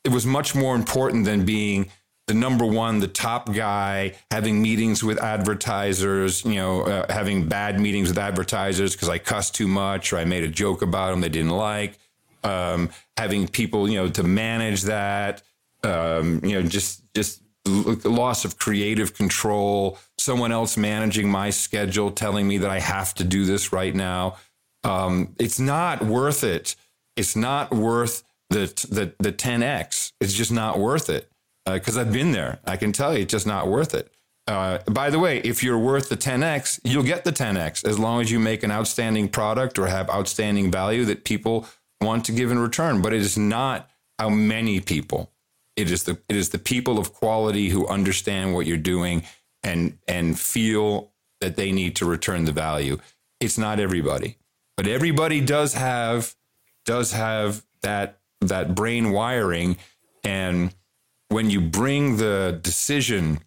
[0.04, 1.90] It was much more important than being
[2.28, 7.80] the number one, the top guy, having meetings with advertisers, you know, uh, having bad
[7.80, 11.22] meetings with advertisers because I cussed too much or I made a joke about them
[11.22, 11.98] they didn't like.
[12.44, 15.42] Um, having people, you know, to manage that,
[15.84, 19.98] um, you know, just just loss of creative control.
[20.18, 24.38] Someone else managing my schedule, telling me that I have to do this right now.
[24.86, 26.76] Um, it's not worth it.
[27.18, 30.14] It's not worth the the the 10x.
[30.22, 31.30] It's just not worth it
[31.66, 32.60] because uh, I've been there.
[32.66, 34.12] I can tell you, it's just not worth it.
[34.46, 38.22] Uh, by the way, if you're worth the 10x, you'll get the 10x as long
[38.22, 41.66] as you make an outstanding product or have outstanding value that people
[42.02, 43.02] want to give in return.
[43.02, 45.32] But it is not how many people.
[45.76, 49.24] It is the it is the people of quality who understand what you're doing
[49.64, 51.12] and and feel
[51.42, 53.00] that they need to return the value.
[53.40, 54.38] It's not everybody,
[54.78, 56.36] but everybody does have
[56.86, 59.78] does have that that brain wiring
[60.24, 60.74] and
[61.34, 63.40] when you bring the decision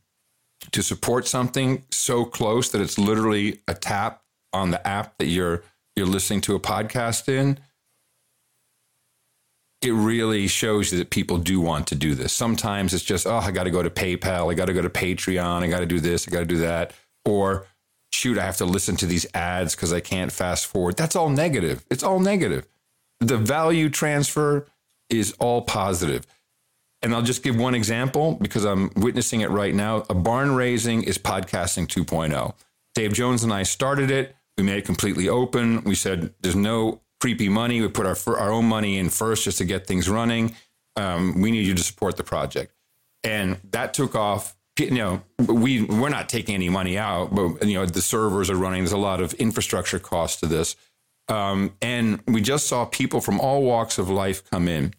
[0.72, 4.22] to support something so close that it's literally a tap
[4.52, 5.62] on the app that you're
[5.94, 7.58] you're listening to a podcast in,
[9.80, 12.32] it really shows you that people do want to do this.
[12.32, 14.90] Sometimes it's just, oh, I got to go to PayPal, I got to go to
[14.90, 16.92] Patreon, I got to do this, I got to do that.
[17.24, 17.66] Or
[18.12, 20.96] shoot, I have to listen to these ads because I can't fast forward.
[20.96, 21.86] That's all negative.
[21.90, 22.66] It's all negative.
[23.20, 24.66] The value transfer
[25.08, 26.26] is all positive.
[27.02, 30.04] And I'll just give one example because I'm witnessing it right now.
[30.08, 32.54] A barn raising is podcasting 2.0.
[32.94, 34.34] Dave Jones and I started it.
[34.56, 35.84] We made it completely open.
[35.84, 37.80] We said there's no creepy money.
[37.80, 40.54] We put our our own money in first just to get things running.
[40.96, 42.72] Um, we need you to support the project,
[43.22, 44.56] and that took off.
[44.78, 48.56] You know, we we're not taking any money out, but you know the servers are
[48.56, 48.82] running.
[48.82, 50.76] There's a lot of infrastructure cost to this,
[51.28, 54.94] um, and we just saw people from all walks of life come in,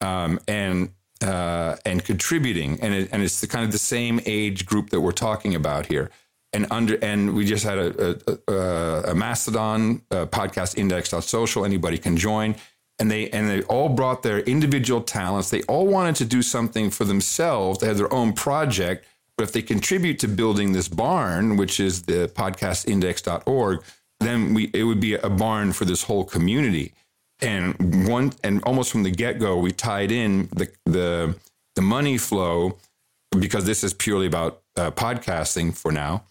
[0.00, 0.90] um, and
[1.22, 5.00] uh, and contributing, and it, and it's the kind of the same age group that
[5.00, 6.10] we're talking about here
[6.52, 8.18] and under and we just had a,
[8.48, 11.64] a, a Mastodon uh, podcastindex.social.
[11.64, 12.56] Anybody can join,
[12.98, 15.50] and they and they all brought their individual talents.
[15.50, 17.78] They all wanted to do something for themselves.
[17.78, 19.06] They had their own project,
[19.36, 23.82] but if they contribute to building this barn, which is the podcastindex.org,
[24.18, 26.94] then we it would be a barn for this whole community.
[27.42, 31.36] And one and almost from the get go, we tied in the the
[31.74, 32.78] the money flow
[33.38, 36.24] because this is purely about uh, podcasting for now,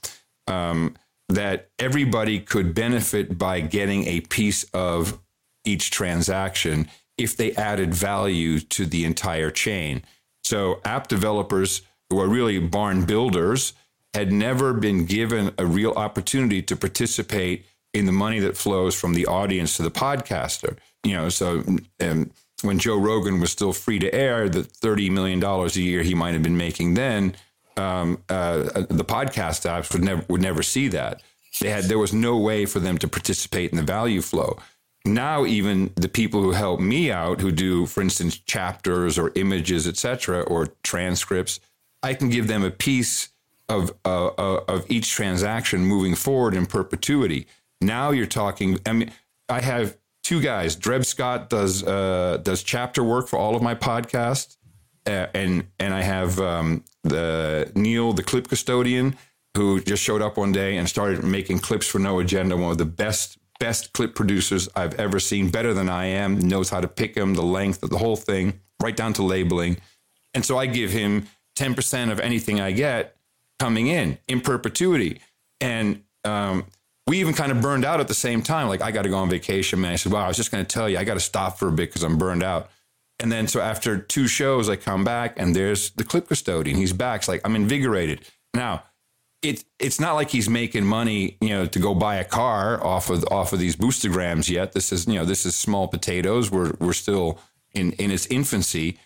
[0.48, 0.96] um,
[1.30, 5.20] that everybody could benefit by getting a piece of
[5.66, 6.88] each transaction
[7.18, 10.04] if they added value to the entire chain.
[10.44, 13.74] So, app developers who are really barn builders
[14.14, 19.14] had never been given a real opportunity to participate in the money that flows from
[19.14, 20.78] the audience to the podcaster.
[21.04, 21.64] You know, so
[22.62, 26.34] when Joe Rogan was still free to air, the $30 million a year he might
[26.34, 27.36] have been making then
[27.80, 31.22] um, uh, the podcast apps would never would never see that.
[31.62, 34.60] They had there was no way for them to participate in the value flow.
[35.06, 39.88] Now, even the people who help me out, who do, for instance, chapters or images,
[39.88, 41.60] etc., or transcripts,
[42.04, 43.30] I can give them a piece
[43.70, 47.48] of uh, uh, of each transaction moving forward in perpetuity.
[47.82, 48.80] Now you're talking.
[48.86, 49.12] I mean,
[49.48, 49.98] I have
[50.30, 50.76] two guys.
[50.76, 54.58] Dreb Scott does uh, does chapter work for all of my podcasts,
[55.08, 59.16] uh, and and I have um, the Neil, the clip custodian,
[59.58, 62.56] who just showed up one day and started making clips for No Agenda.
[62.56, 66.38] One of the best best clip producers I've ever seen, better than I am.
[66.38, 69.78] Knows how to pick them, the length of the whole thing, right down to labeling.
[70.36, 71.26] And so I give him
[71.56, 73.16] ten percent of anything I get
[73.58, 75.22] coming in in perpetuity.
[75.60, 76.66] And um,
[77.10, 78.68] we even kind of burned out at the same time.
[78.68, 79.94] Like I got to go on vacation, man.
[79.94, 81.68] I said, "Wow, I was just going to tell you, I got to stop for
[81.68, 82.70] a bit because I'm burned out."
[83.20, 86.78] And then so after two shows, I come back and there's the clip custodian.
[86.78, 87.22] He's back.
[87.22, 88.22] It's like I'm invigorated.
[88.54, 88.84] Now,
[89.42, 93.10] it it's not like he's making money, you know, to go buy a car off
[93.10, 94.74] of off of these boostagrams yet.
[94.74, 96.52] This is, you know, this is small potatoes.
[96.52, 97.40] We're we're still
[97.74, 99.00] in in its infancy.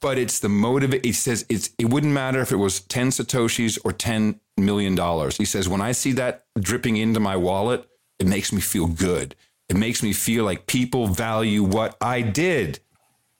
[0.00, 0.92] But it's the motive.
[1.02, 5.36] He says it's it wouldn't matter if it was 10 Satoshis or 10 million dollars.
[5.36, 7.88] He says, when I see that dripping into my wallet,
[8.18, 9.34] it makes me feel good.
[9.68, 12.80] It makes me feel like people value what I did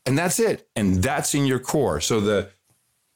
[0.08, 0.66] and that's it.
[0.74, 2.00] And that's in your core.
[2.00, 2.48] So the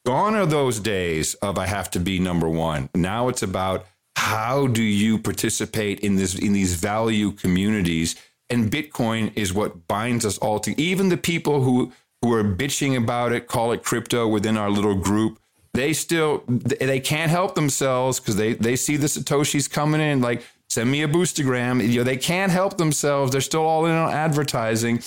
[0.05, 2.91] gone are those days of I have to be number one.
[2.95, 8.15] Now it's about how do you participate in this in these value communities?
[8.51, 12.97] And Bitcoin is what binds us all to Even the people who who are bitching
[12.97, 15.39] about it, call it crypto within our little group,
[15.75, 20.45] they still they can't help themselves because they they see the satoshis coming in like
[20.69, 24.11] send me a boostagram you know they can't help themselves they're still all in on
[24.11, 25.03] advertising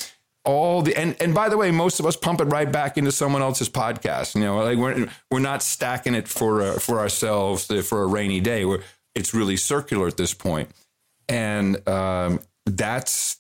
[0.46, 3.12] all the and and by the way, most of us pump it right back into
[3.12, 4.36] someone else's podcast.
[4.36, 8.08] You know, like we're we're not stacking it for uh, for ourselves uh, for a
[8.08, 8.64] rainy day.
[8.64, 8.82] We're,
[9.16, 10.70] it's really circular at this point,
[11.28, 13.38] and um, that's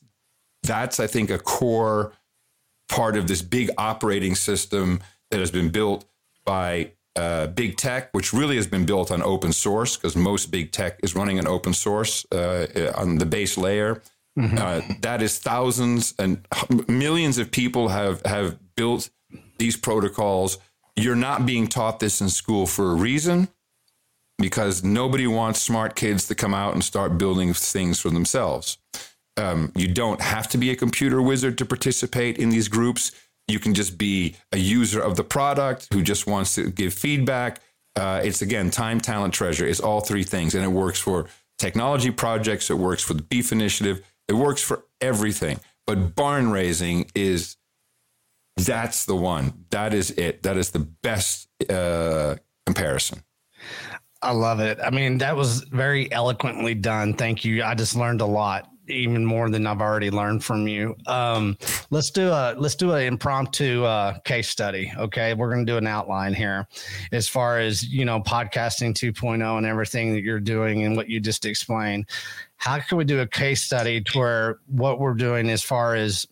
[0.63, 2.11] that's I think a core
[2.89, 5.01] part of this big operating system
[5.31, 6.05] that has been built
[6.45, 10.71] by uh, big tech, which really has been built on open source because most big
[10.71, 14.01] tech is running an open source uh, on the base layer.
[14.37, 14.57] Mm-hmm.
[14.57, 16.45] Uh, that is thousands and
[16.89, 19.09] millions of people have have built
[19.57, 20.57] these protocols.
[20.97, 23.47] You're not being taught this in school for a reason
[24.37, 28.77] because nobody wants smart kids to come out and start building things for themselves.
[29.37, 33.11] Um, you don't have to be a computer wizard to participate in these groups.
[33.47, 37.61] You can just be a user of the product who just wants to give feedback.
[37.95, 39.65] Uh, it's again time, talent, treasure.
[39.65, 42.69] It's all three things, and it works for technology projects.
[42.69, 44.05] It works for the Beef Initiative.
[44.27, 45.59] It works for everything.
[45.85, 47.57] But barn raising is
[48.57, 49.65] that's the one.
[49.69, 50.43] That is it.
[50.43, 52.35] That is the best uh,
[52.65, 53.21] comparison.
[54.21, 54.79] I love it.
[54.83, 57.13] I mean, that was very eloquently done.
[57.13, 57.63] Thank you.
[57.63, 60.95] I just learned a lot even more than I've already learned from you.
[61.07, 61.57] Um,
[61.89, 64.91] let's do a let's do an impromptu uh, case study.
[64.97, 66.67] Okay, we're going to do an outline here,
[67.11, 71.19] as far as you know, podcasting 2.0 and everything that you're doing and what you
[71.19, 72.09] just explained.
[72.57, 76.25] How can we do a case study to where what we're doing as far as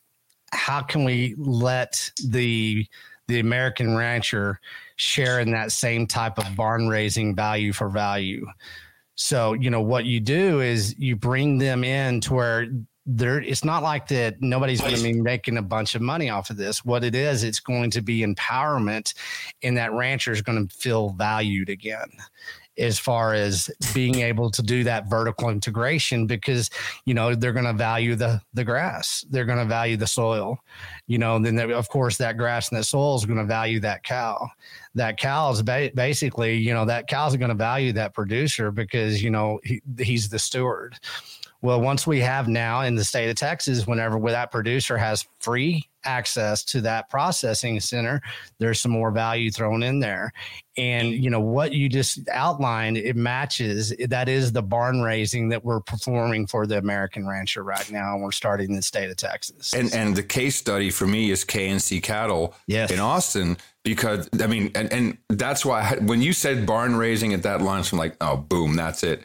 [0.51, 2.87] how can we let the
[3.27, 4.59] the American rancher
[4.95, 8.45] share in that same type of barn raising value for value?
[9.15, 12.67] So, you know, what you do is you bring them in to where
[13.05, 16.49] there it's not like that nobody's going to be making a bunch of money off
[16.49, 16.85] of this.
[16.85, 19.13] What it is, it's going to be empowerment
[19.61, 22.09] and that rancher is going to feel valued again
[22.77, 26.69] as far as being able to do that vertical integration because
[27.05, 29.25] you know they're going to value the the grass.
[29.29, 30.59] They're going to value the soil
[31.07, 34.03] you know then of course that grass and that soil is going to value that
[34.03, 34.49] cow.
[34.95, 39.21] That cow is ba- basically you know that cow's going to value that producer because
[39.21, 40.97] you know he, he's the steward.
[41.61, 45.87] Well, once we have now in the state of Texas, whenever that producer has free
[46.05, 48.21] access to that processing center,
[48.59, 50.31] there's some more value thrown in there.
[50.75, 53.93] And you know what you just outlined, it matches.
[54.07, 58.23] That is the barn raising that we're performing for the American rancher right now, and
[58.23, 59.73] we're starting in the state of Texas.
[59.73, 62.89] And and the case study for me is KNC Cattle yes.
[62.89, 67.43] in Austin because I mean, and and that's why when you said barn raising at
[67.43, 69.23] that lunch, I'm like, oh, boom, that's it.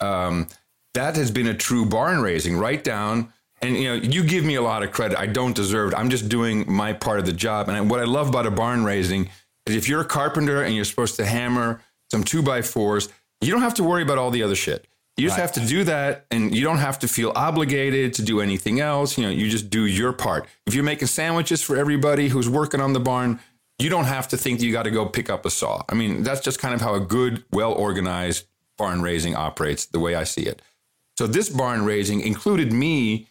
[0.00, 0.48] Um,
[0.94, 3.32] that has been a true barn raising right down
[3.62, 5.18] and you know you give me a lot of credit.
[5.18, 5.96] I don't deserve it.
[5.96, 7.68] I'm just doing my part of the job.
[7.68, 9.30] And what i love about a barn raising
[9.66, 11.80] is if you're a carpenter and you're supposed to hammer
[12.10, 13.08] some two by fours
[13.40, 14.86] you don't have to worry about all the other shit.
[15.16, 15.42] You just right.
[15.42, 19.18] have to do that and you don't have to feel obligated to do anything else.
[19.18, 20.46] You know you just do your part.
[20.66, 23.40] If you're making sandwiches for everybody who's working on the barn
[23.80, 25.82] you don't have to think you got to go pick up a saw.
[25.88, 29.98] I mean that's just kind of how a good well organized barn raising operates the
[29.98, 30.62] way i see it.
[31.16, 33.26] So this barn raising included me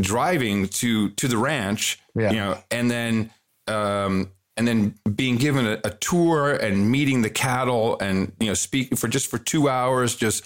[0.00, 2.30] driving to to the ranch, yeah.
[2.30, 3.30] you know, and then
[3.66, 8.54] um, and then being given a, a, tour and meeting the cattle and you know
[8.54, 10.44] speaking for just for two hours, just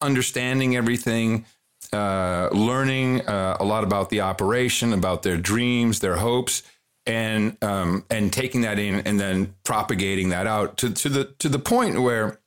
[0.00, 1.44] understanding everything,
[1.92, 6.62] uh, learning uh, a lot about the operation, about their dreams, their hopes,
[7.06, 11.48] and um, and taking that in and then propagating that out to to the to
[11.48, 12.38] the point where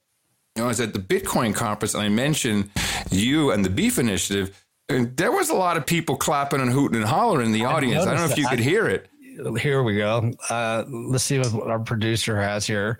[0.55, 2.69] you know, I was at the Bitcoin conference and I mentioned
[3.09, 4.65] you and the Beef Initiative.
[4.89, 7.73] And there was a lot of people clapping and hooting and hollering in the I
[7.73, 8.05] audience.
[8.05, 9.07] I don't know if you could hear it.
[9.61, 10.31] Here we go.
[10.49, 12.99] Uh, let's see what our producer has here.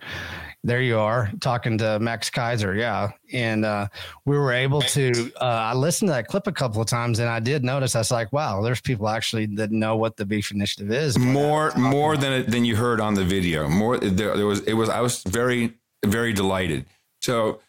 [0.62, 2.78] There you are talking to Max Keiser.
[2.78, 3.10] Yeah.
[3.32, 3.88] And uh,
[4.24, 7.28] we were able to, uh, I listened to that clip a couple of times and
[7.28, 10.50] I did notice, I was like, wow, there's people actually that know what the beef
[10.50, 11.18] initiative is.
[11.18, 13.68] More, more than, than you heard on the video.
[13.68, 16.86] More, there, there was, it was, I was very, very delighted.
[17.20, 17.60] So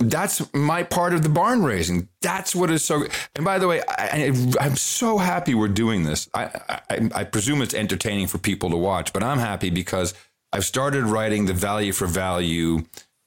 [0.00, 2.08] that's my part of the barn raising.
[2.22, 3.06] That's what is so.
[3.34, 6.28] And by the way, I, am so happy we're doing this.
[6.34, 6.44] I,
[6.88, 10.14] I, I, presume it's entertaining for people to watch, but I'm happy because
[10.52, 12.84] I've started writing the value for value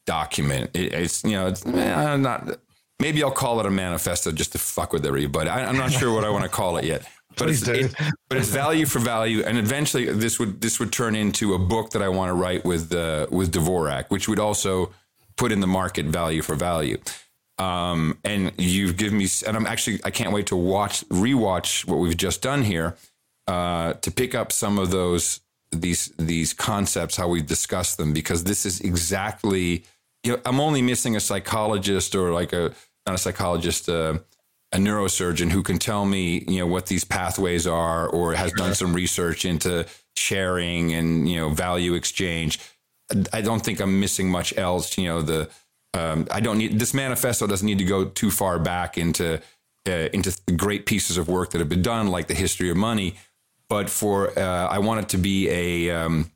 [0.07, 0.71] document.
[0.73, 2.57] It, it's you know, it's eh, not.
[2.99, 5.49] Maybe I'll call it a manifesto just to fuck with everybody.
[5.49, 7.07] I, I'm not sure what I want to call it yet.
[7.35, 7.95] But it's, it,
[8.29, 11.89] but it's value for value, and eventually this would this would turn into a book
[11.89, 14.91] that I want to write with uh, with Dvorak, which would also
[15.35, 16.97] put in the market value for value.
[17.59, 21.97] Um, and you've given me, and I'm actually, I can't wait to watch, rewatch what
[21.97, 22.95] we've just done here
[23.47, 25.39] uh, to pick up some of those
[25.71, 29.83] these these concepts, how we've discussed them, because this is exactly.
[30.23, 32.73] You know, I'm only missing a psychologist or like a
[33.05, 34.19] not a psychologist, uh,
[34.71, 38.73] a neurosurgeon who can tell me, you know, what these pathways are, or has done
[38.73, 39.85] some research into
[40.15, 42.59] sharing and you know value exchange
[43.31, 44.97] I don't think I'm missing much else.
[44.97, 45.49] You know, the
[45.93, 49.41] um, I don't need this manifesto doesn't need to go too far back into
[49.87, 53.15] uh, into great pieces of work that have been done, like the history of money.
[53.69, 56.31] But for uh, I want it to be a um,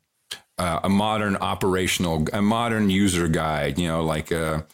[0.58, 3.78] uh, a modern operational, a modern user guide.
[3.78, 4.66] You know, like a,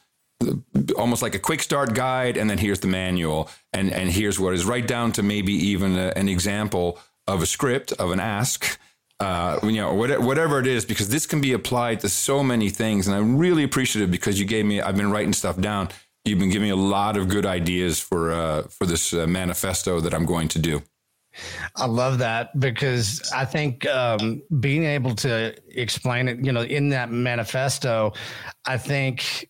[0.42, 0.48] uh,
[0.96, 4.54] almost like a quick start guide, and then here's the manual, and and here's what
[4.54, 8.78] is right down to maybe even a, an example of a script of an ask
[9.20, 13.06] uh, you know, whatever it is, because this can be applied to so many things.
[13.06, 15.88] And I'm really appreciative because you gave me, I've been writing stuff down.
[16.24, 20.00] You've been giving me a lot of good ideas for, uh, for this uh, manifesto
[20.00, 20.82] that I'm going to do.
[21.76, 26.88] I love that because I think um, being able to explain it, you know, in
[26.90, 28.12] that manifesto,
[28.64, 29.48] I think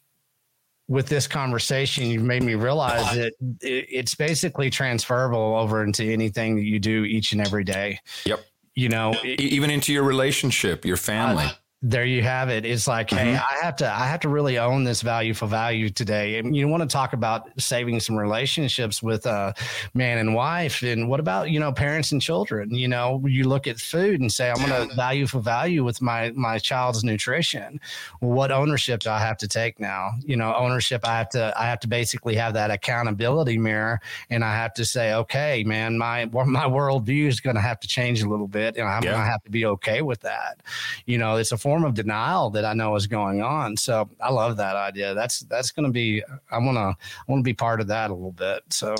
[0.88, 6.64] with this conversation, you've made me realize that it's basically transferable over into anything that
[6.64, 7.98] you do each and every day.
[8.24, 8.44] Yep
[8.74, 11.44] you know, even into your relationship, your family.
[11.44, 11.55] Uh-huh.
[11.86, 12.65] There you have it.
[12.65, 13.35] It's like, mm-hmm.
[13.35, 16.39] hey, I have to, I have to really own this value for value today.
[16.39, 19.55] And you want to talk about saving some relationships with a
[19.93, 22.74] man and wife, and what about you know parents and children?
[22.74, 26.01] You know, you look at food and say, I'm going to value for value with
[26.01, 27.78] my my child's nutrition.
[28.20, 30.12] What ownership do I have to take now?
[30.24, 31.06] You know, ownership.
[31.06, 34.01] I have to, I have to basically have that accountability mirror,
[34.31, 37.89] and I have to say, okay, man, my my worldview is going to have to
[37.89, 39.11] change a little bit, and I'm yeah.
[39.11, 40.62] going to have to be okay with that.
[41.05, 43.76] You know, it's a form form of denial that I know is going on.
[43.76, 45.12] So I love that idea.
[45.12, 46.22] That's that's going to be.
[46.51, 48.62] I want to I want to be part of that a little bit.
[48.70, 48.94] So.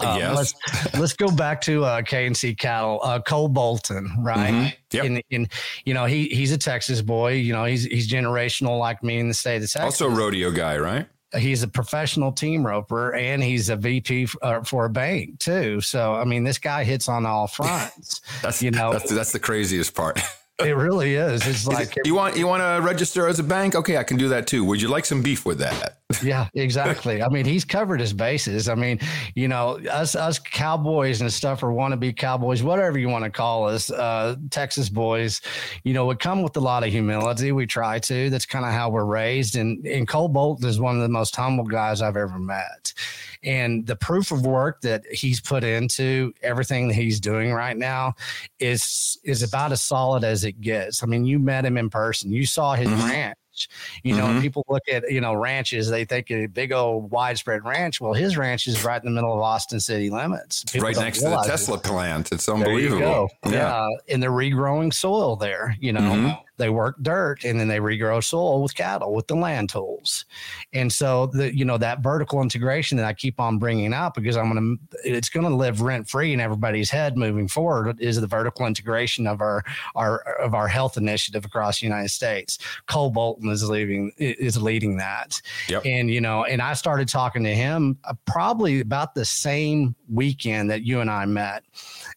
[0.00, 0.34] Um, yes.
[0.36, 2.98] let's let's go back to uh, K&C cattle.
[3.04, 4.52] Uh, Cole Bolton, right?
[4.52, 4.96] Mm-hmm.
[4.96, 5.04] Yep.
[5.04, 5.48] In, in,
[5.84, 7.34] you know, he he's a Texas boy.
[7.34, 10.00] You know, he's he's generational like me in the state of Texas.
[10.00, 11.06] Also, rodeo guy, right?
[11.38, 15.80] He's a professional team roper and he's a VP f- uh, for a bank too.
[15.80, 18.22] So, I mean, this guy hits on all fronts.
[18.42, 20.18] that's you know that's, that's the craziest part.
[20.58, 21.46] It really is.
[21.46, 23.74] It's like you want you want to register as a bank.
[23.74, 24.64] Okay, I can do that too.
[24.64, 25.98] Would you like some beef with that?
[26.22, 27.22] yeah, exactly.
[27.22, 28.66] I mean, he's covered his bases.
[28.66, 28.98] I mean,
[29.34, 33.68] you know, us us cowboys and stuff, or wannabe cowboys, whatever you want to call
[33.68, 35.42] us, uh, Texas boys,
[35.84, 37.52] you know, would come with a lot of humility.
[37.52, 38.30] We try to.
[38.30, 39.56] That's kind of how we're raised.
[39.56, 42.94] And and Cole Bolton is one of the most humble guys I've ever met
[43.46, 48.14] and the proof of work that he's put into everything that he's doing right now
[48.58, 51.02] is is about as solid as it gets.
[51.02, 53.08] I mean, you met him in person, you saw his mm-hmm.
[53.08, 53.38] ranch.
[54.02, 54.40] You know, mm-hmm.
[54.42, 58.02] people look at you know ranches, they think a big old widespread ranch.
[58.02, 61.20] Well, his ranch is right in the middle of Austin city limits, people right next
[61.20, 61.84] to the Tesla it.
[61.84, 62.32] plant.
[62.32, 63.30] It's unbelievable.
[63.46, 63.88] Yeah, yeah.
[64.10, 65.74] and they're regrowing soil there.
[65.80, 69.34] You know, mm-hmm they work dirt and then they regrow soil with cattle with the
[69.34, 70.24] land tools.
[70.72, 74.36] And so the you know that vertical integration that i keep on bringing up because
[74.36, 78.20] i'm going to it's going to live rent free in everybody's head moving forward is
[78.20, 79.62] the vertical integration of our
[79.94, 82.58] our of our health initiative across the united states.
[82.86, 85.40] Cole bolton is leading is leading that.
[85.68, 85.82] Yep.
[85.84, 90.70] and you know and i started talking to him uh, probably about the same weekend
[90.70, 91.64] that you and i met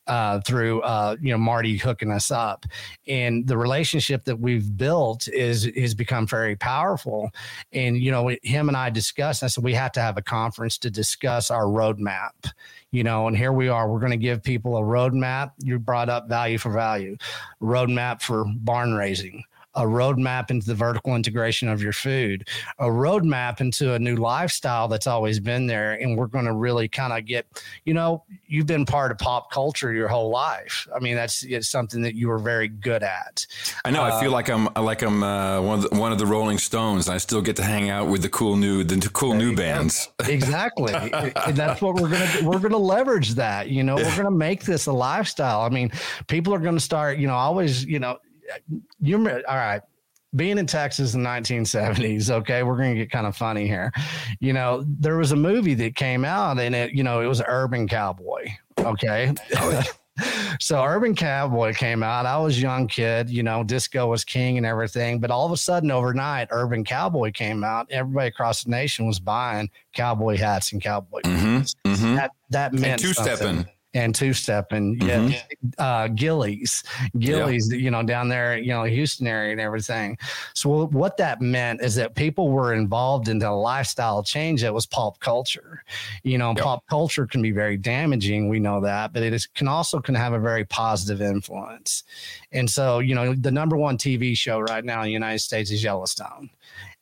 [0.10, 2.66] uh, through uh, you know Marty hooking us up,
[3.08, 7.30] and the relationship that we've built is has become very powerful.
[7.72, 9.44] And you know, him and I discussed.
[9.44, 12.52] I said we have to have a conference to discuss our roadmap.
[12.92, 13.90] You know, and here we are.
[13.90, 15.52] We're going to give people a roadmap.
[15.60, 17.18] You brought up value for value,
[17.62, 19.44] roadmap for barn raising,
[19.76, 22.48] a roadmap into the vertical integration of your food,
[22.80, 25.94] a roadmap into a new lifestyle that's always been there.
[25.94, 27.46] And we're going to really kind of get,
[27.86, 30.88] you know, you've been part of pop culture your whole life.
[30.94, 33.46] I mean, that's it's something that you were very good at.
[33.86, 34.04] I know.
[34.04, 36.26] Uh, I feel uh, like I'm like I'm uh, one of the, one of the
[36.26, 37.08] Rolling Stones.
[37.08, 40.10] And I still get to hang out with the cool new the cool new bands.
[40.28, 43.70] Exactly, and that's what we're gonna we're gonna leverage that.
[43.70, 45.62] You know, we're gonna make this a lifestyle.
[45.62, 45.92] I mean,
[46.28, 47.20] people are gonna start.
[47.20, 47.86] You know, always.
[47.86, 48.18] You know
[49.00, 49.82] you remember, all right
[50.36, 53.92] being in Texas in the 1970s, okay, we're going to get kind of funny here.
[54.40, 57.42] You know, there was a movie that came out and it, you know, it was
[57.46, 58.50] Urban Cowboy,
[58.80, 59.34] okay?
[59.58, 59.84] Oh,
[60.60, 62.28] so Urban Cowboy came out.
[62.28, 65.52] I was a young kid, you know, disco was king and everything, but all of
[65.52, 67.88] a sudden overnight Urban Cowboy came out.
[67.90, 72.16] Everybody across the nation was buying cowboy hats and cowboy mm-hmm, mm-hmm.
[72.16, 73.66] That that meant two stepping
[74.00, 75.32] and two step and mm-hmm.
[75.32, 75.42] yeah,
[75.78, 76.84] uh, Gilley's,
[77.18, 80.18] Gilley's, you know, down there, you know, Houston area and everything.
[80.54, 84.86] So what that meant is that people were involved in a lifestyle change that was
[84.86, 85.84] pop culture.
[86.24, 86.64] You know, yep.
[86.64, 88.48] pop culture can be very damaging.
[88.48, 92.04] We know that, but it is, can also can have a very positive influence.
[92.54, 95.72] And so, you know, the number one TV show right now in the United States
[95.72, 96.50] is Yellowstone.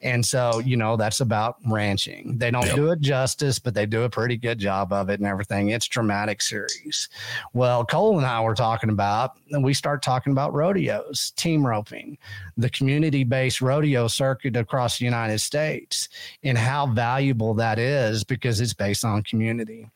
[0.01, 2.37] And so, you know, that's about ranching.
[2.37, 2.75] They don't yep.
[2.75, 5.69] do it justice, but they do a pretty good job of it and everything.
[5.69, 7.09] It's dramatic series.
[7.53, 12.17] Well, Cole and I were talking about, and we start talking about rodeos, team roping,
[12.57, 16.09] the community based rodeo circuit across the United States,
[16.43, 19.89] and how valuable that is because it's based on community.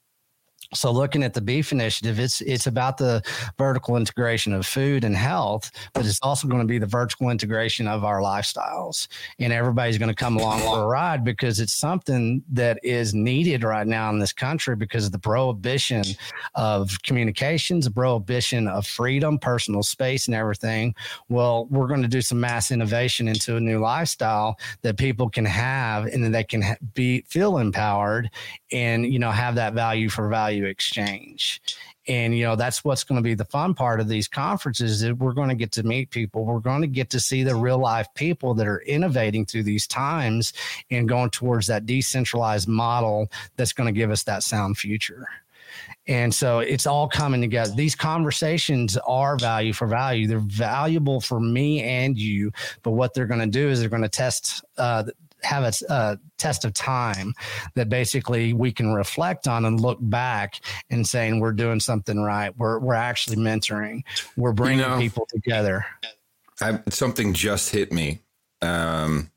[0.73, 3.21] So looking at the beef initiative, it's it's about the
[3.57, 7.87] vertical integration of food and health, but it's also going to be the vertical integration
[7.87, 9.07] of our lifestyles.
[9.39, 13.63] And everybody's going to come along for a ride because it's something that is needed
[13.63, 16.03] right now in this country because of the prohibition
[16.55, 20.95] of communications, the prohibition of freedom, personal space, and everything.
[21.27, 25.45] Well, we're going to do some mass innovation into a new lifestyle that people can
[25.45, 28.29] have and that they can be feel empowered
[28.71, 31.61] and you know have that value for value exchange
[32.07, 35.13] and you know that's what's going to be the fun part of these conferences is
[35.13, 37.77] we're going to get to meet people we're going to get to see the real
[37.77, 40.53] life people that are innovating through these times
[40.89, 45.27] and going towards that decentralized model that's going to give us that sound future
[46.07, 47.71] And so it's all coming together.
[47.75, 50.27] These conversations are value for value.
[50.27, 52.51] They're valuable for me and you.
[52.83, 55.03] But what they're going to do is they're going to test, uh,
[55.43, 57.33] have a, a, test of time
[57.75, 60.59] that basically we can reflect on and look back
[60.89, 62.55] and saying we're doing something right.
[62.57, 64.03] We're we're actually mentoring.
[64.37, 65.85] We're bringing you know, people together.
[66.61, 68.19] I, something just hit me.
[68.61, 69.31] Um,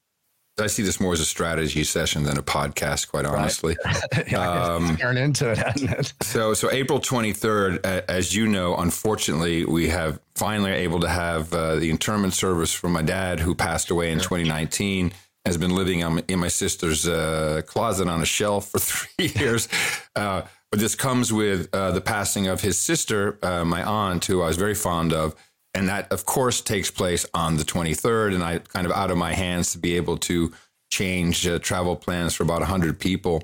[0.57, 3.77] I see this more as a strategy session than a podcast, quite honestly.
[3.85, 4.03] Right.
[4.31, 6.13] yeah, um, turn into it, hasn't it?
[6.23, 11.75] so, so April 23rd, as you know, unfortunately, we have finally able to have uh,
[11.77, 15.13] the interment service for my dad, who passed away in 2019.
[15.45, 19.69] Has been living in my sister's uh, closet on a shelf for three years.
[20.17, 24.43] Uh, but this comes with uh, the passing of his sister, uh, my aunt, who
[24.43, 25.37] I was very fond of
[25.75, 29.19] and that of course takes place on the 23rd and i kind of out of
[29.19, 30.53] my hands to be able to
[30.91, 33.43] change uh, travel plans for about 100 people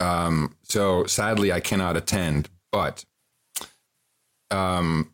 [0.00, 3.04] um, so sadly i cannot attend but
[4.50, 5.10] um,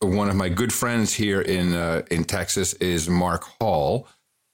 [0.00, 4.06] one of my good friends here in uh, in texas is mark hall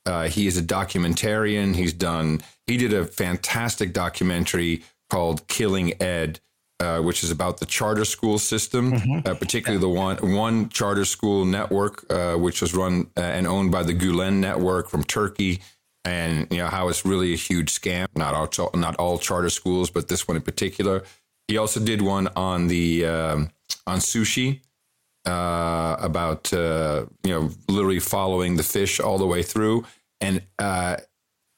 [0.07, 6.41] uh, he is a documentarian he's done he did a fantastic documentary called killing ed
[6.81, 9.29] uh, which is about the charter school system, mm-hmm.
[9.29, 13.71] uh, particularly the one one charter school network, uh, which was run uh, and owned
[13.71, 15.63] by the Gulen network from Turkey,
[16.05, 18.07] and you know how it's really a huge scam.
[18.17, 21.05] Not all not all charter schools, but this one in particular.
[21.47, 23.51] He also did one on the um,
[23.87, 24.61] on sushi
[25.27, 29.85] uh, about you know literally following the fish all the way through,
[30.21, 30.43] and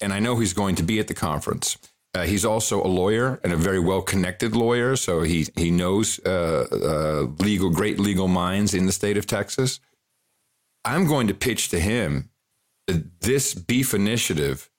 [0.00, 1.78] and I know he's going to be at the conference.
[2.16, 4.96] Uh, he's also a lawyer and a very well connected lawyer.
[4.96, 9.80] So he, he knows uh, uh, legal, great legal minds in the state of Texas.
[10.84, 12.30] I'm going to pitch to him
[12.86, 14.70] that this beef initiative,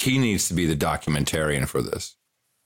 [0.00, 2.16] he needs to be the documentarian for this.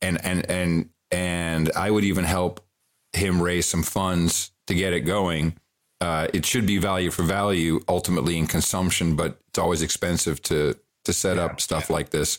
[0.02, 2.66] And, and, and, and I would even help
[3.12, 5.56] him raise some funds to get it going.
[6.00, 10.74] Uh, it should be value for value ultimately in consumption, but it's always expensive to,
[11.04, 11.96] to set yeah, up stuff yeah.
[11.96, 12.38] like this.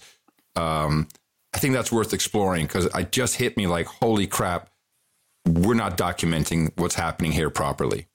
[0.56, 1.08] Um,
[1.54, 4.70] I think that's worth exploring because I just hit me like, holy crap,
[5.48, 8.08] we're not documenting what's happening here properly.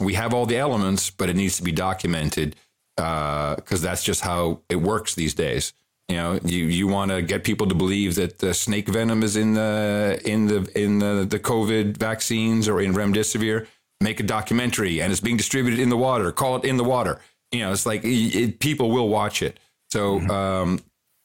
[0.00, 2.56] We have all the elements, but it needs to be documented
[2.96, 5.72] because uh, that's just how it works these days.
[6.08, 9.36] You know, you, you want to get people to believe that the snake venom is
[9.36, 13.66] in the in the in the, the COVID vaccines or in remdesivir.
[14.00, 16.30] Make a documentary, and it's being distributed in the water.
[16.30, 17.20] Call it in the water.
[17.52, 19.58] You know, it's like it, people will watch it.
[19.90, 20.30] So mm-hmm.
[20.30, 20.80] um,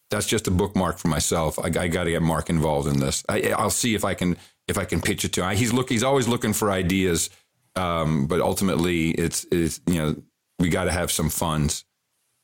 [0.10, 1.60] that's just a bookmark for myself.
[1.60, 3.24] I, I got to get Mark involved in this.
[3.28, 4.38] I, will see if I can
[4.70, 5.58] if I can pitch it to him.
[5.58, 7.30] He's look he's always looking for ideas,
[7.76, 10.16] um, but ultimately it's it's you know
[10.60, 11.84] we got to have some funds.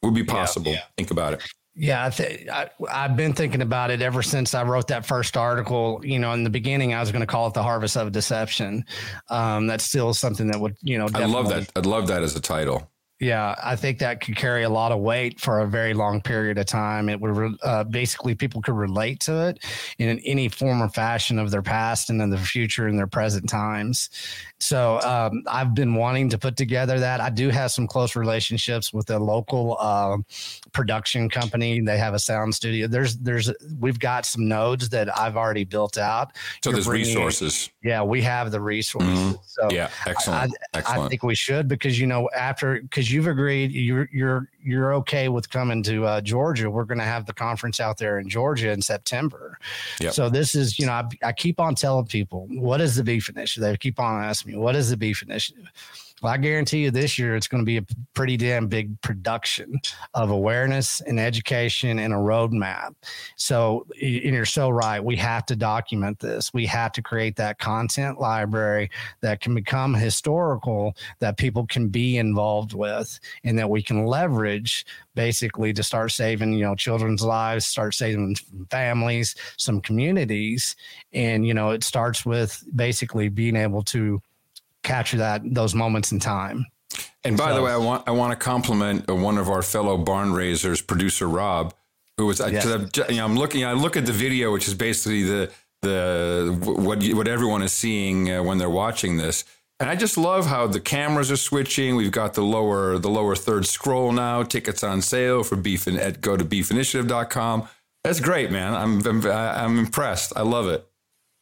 [0.01, 0.71] Would be possible.
[0.71, 0.83] Yeah, yeah.
[0.97, 1.41] Think about it.
[1.77, 5.35] Yeah, I th- I, have been thinking about it ever since I wrote that first
[5.35, 6.01] article.
[6.03, 8.85] You know, in the beginning, I was going to call it the harvest of deception.
[9.29, 11.69] Um, that's still something that would, you know, I love that.
[11.75, 12.89] I'd love that as a title.
[13.19, 16.57] Yeah, I think that could carry a lot of weight for a very long period
[16.57, 17.07] of time.
[17.07, 19.63] It would uh, basically people could relate to it
[19.97, 23.47] in any form or fashion of their past and in the future and their present
[23.47, 24.09] times.
[24.59, 27.19] So um, I've been wanting to put together that.
[27.19, 30.17] I do have some close relationships with a local uh,
[30.71, 31.81] production company.
[31.81, 32.87] They have a sound studio.
[32.87, 36.31] There's there's we've got some nodes that I've already built out.
[36.63, 37.69] So You're there's resources.
[37.83, 39.19] Yeah, we have the resources.
[39.19, 39.33] Mm-hmm.
[39.45, 40.53] So yeah, excellent.
[40.73, 41.01] I, excellent.
[41.01, 45.27] I think we should because you know after because you've agreed you're you're you're okay
[45.27, 46.71] with coming to uh, Georgia.
[46.71, 49.59] We're going to have the conference out there in Georgia in September.
[49.99, 50.13] Yep.
[50.13, 53.27] So this is you know I, I keep on telling people what is the beef
[53.27, 53.69] initiative.
[53.69, 55.71] They keep on asking me what is the beef initiative.
[56.21, 59.79] Well, I guarantee you this year it's going to be a pretty damn big production
[60.13, 62.95] of awareness and education and a roadmap.
[63.35, 65.03] So, and you're so right.
[65.03, 66.53] We have to document this.
[66.53, 68.89] We have to create that content library
[69.19, 74.85] that can become historical, that people can be involved with, and that we can leverage
[75.15, 78.37] basically to start saving, you know, children's lives, start saving
[78.71, 80.77] families, some communities.
[81.11, 84.21] And, you know, it starts with basically being able to
[84.85, 86.65] capture that those moments in time.
[87.23, 89.61] And by so, the way, I want I want to compliment uh, one of our
[89.61, 91.73] fellow barn raisers, producer Rob,
[92.17, 92.65] who was yes.
[92.65, 95.51] I'm, you know, I'm looking I look at the video, which is basically the
[95.81, 99.43] the what what everyone is seeing uh, when they're watching this.
[99.79, 101.97] And I just love how the cameras are switching.
[101.97, 104.43] We've got the lower the lower third scroll now.
[104.43, 107.67] Tickets on sale for beef and at go to beefinitiative.com.
[108.03, 108.73] That's great, man.
[108.73, 110.31] I'm I'm, I'm impressed.
[110.35, 110.87] I love it.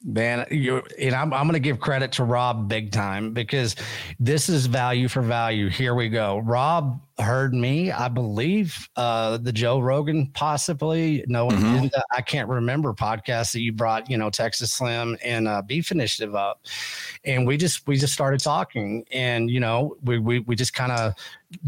[0.05, 3.77] Man, you and I'm I'm going to give credit to Rob big time because
[4.19, 5.69] this is value for value.
[5.69, 6.39] Here we go.
[6.39, 7.91] Rob heard me.
[7.91, 11.23] I believe uh, the Joe Rogan, possibly.
[11.27, 11.87] No, mm-hmm.
[12.11, 14.09] I can't remember podcasts that you brought.
[14.09, 16.65] You know, Texas Slim and uh, Beef Initiative up,
[17.23, 20.91] and we just we just started talking, and you know, we we we just kind
[20.91, 21.13] of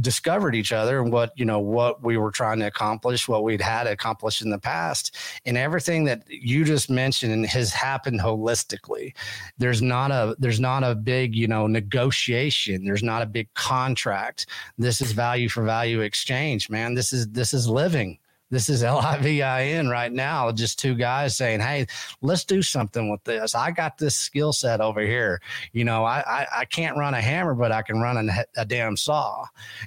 [0.01, 3.61] discovered each other and what you know what we were trying to accomplish what we'd
[3.61, 5.15] had accomplished in the past
[5.45, 9.13] and everything that you just mentioned has happened holistically
[9.57, 14.47] there's not a there's not a big you know negotiation there's not a big contract
[14.77, 18.17] this is value for value exchange man this is this is living
[18.51, 20.51] this is L-I-V-I-N right now.
[20.51, 21.87] Just two guys saying, "Hey,
[22.21, 23.55] let's do something with this.
[23.55, 25.41] I got this skill set over here.
[25.73, 28.65] You know, I, I, I can't run a hammer, but I can run a, a
[28.65, 29.45] damn saw."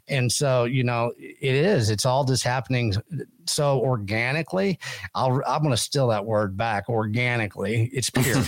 [0.08, 1.90] And so, you know, it is.
[1.90, 2.94] It's all just happening
[3.48, 4.78] so organically.
[5.14, 6.88] I'll, I'm going to steal that word back.
[6.88, 8.42] Organically, it's pure.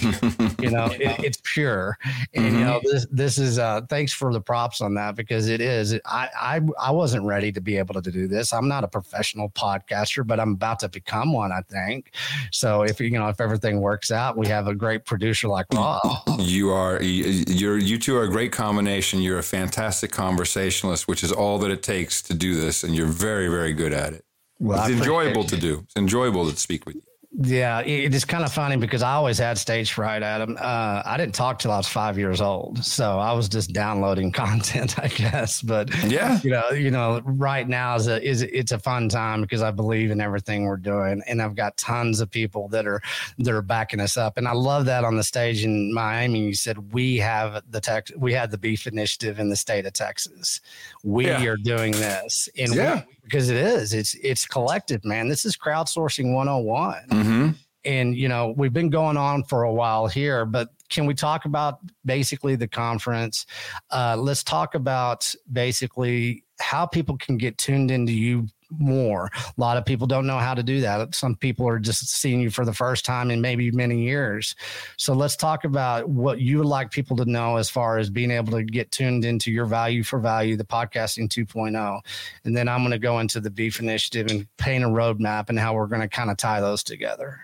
[0.60, 1.98] you know, it, it's pure.
[2.34, 2.58] And mm-hmm.
[2.58, 3.58] you know, this this is.
[3.58, 5.94] Uh, thanks for the props on that because it is.
[6.06, 8.52] I I I wasn't ready to be able to do this.
[8.52, 11.52] I'm not a professional podcaster, but I'm about to become one.
[11.52, 12.12] I think.
[12.52, 16.00] So if you know if everything works out, we have a great producer like Rob.
[16.38, 17.02] You are.
[17.02, 17.78] You're.
[17.78, 19.20] You two are a great combination.
[19.20, 23.06] You're a fantastic conversationalist, which is all that it takes to do this, and you're
[23.06, 24.24] very very good at it.
[24.60, 25.80] Well, it's enjoyable to do.
[25.84, 27.02] It's enjoyable to speak with you.
[27.32, 30.58] Yeah, it is kind of funny because I always had stage fright, Adam.
[30.60, 34.32] Uh, I didn't talk till I was five years old, so I was just downloading
[34.32, 35.62] content, I guess.
[35.62, 39.42] But yeah, you know, you know, right now is a is it's a fun time
[39.42, 43.00] because I believe in everything we're doing, and I've got tons of people that are
[43.38, 46.40] that are backing us up, and I love that on the stage in Miami.
[46.40, 49.92] You said we have the tech, we had the beef initiative in the state of
[49.92, 50.60] Texas.
[51.04, 51.44] We yeah.
[51.44, 53.04] are doing this, and yeah.
[53.06, 53.94] We, because it is.
[53.94, 55.28] It's it's collective, man.
[55.28, 56.96] This is crowdsourcing 101.
[57.10, 57.48] Mm-hmm.
[57.84, 61.44] And you know, we've been going on for a while here, but can we talk
[61.44, 63.46] about basically the conference?
[63.90, 68.48] Uh, let's talk about basically how people can get tuned into you
[68.78, 69.30] more.
[69.34, 71.14] A lot of people don't know how to do that.
[71.14, 74.54] Some people are just seeing you for the first time in maybe many years.
[74.96, 78.30] So let's talk about what you would like people to know as far as being
[78.30, 82.00] able to get tuned into your value for value, the podcasting 2.0.
[82.44, 85.58] And then I'm going to go into the beef initiative and paint a roadmap and
[85.58, 87.40] how we're going to kind of tie those together.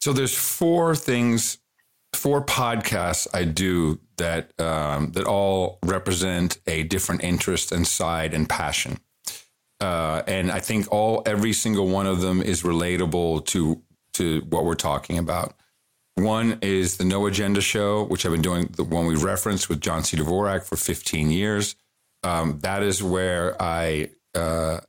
[0.00, 1.58] So there's four things,
[2.12, 8.48] four podcasts I do that um, that all represent a different interest and side and
[8.48, 8.98] passion.
[9.80, 13.82] Uh, and I think all every single one of them is relatable to
[14.14, 15.54] to what we're talking about.
[16.14, 19.82] One is the No Agenda Show, which I've been doing the one we referenced with
[19.82, 20.16] John C.
[20.16, 21.76] Dvorak for 15 years.
[22.22, 24.80] Um, that is where I uh,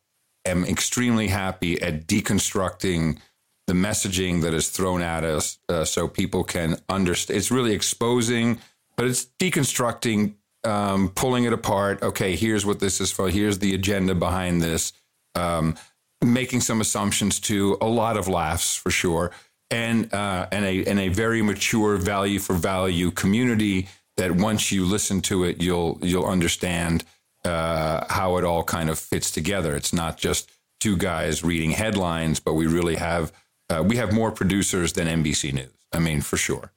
[0.46, 3.20] am extremely happy at deconstructing
[3.68, 7.38] the messaging that is thrown at us, uh, so people can understand.
[7.38, 8.60] It's really exposing,
[8.96, 12.02] but it's deconstructing um, pulling it apart.
[12.02, 13.30] Okay, here's what this is for.
[13.30, 14.94] Here's the agenda behind this.
[15.36, 15.76] Um,
[16.24, 19.32] making some assumptions to a lot of laughs for sure,
[19.70, 24.84] and uh, and a and a very mature value for value community that once you
[24.86, 27.04] listen to it, you'll you'll understand
[27.46, 29.76] uh, how it all kind of fits together.
[29.76, 33.32] It's not just two guys reading headlines, but we really have
[33.70, 35.72] uh, we have more producers than NBC News.
[35.94, 36.72] I mean, for sure.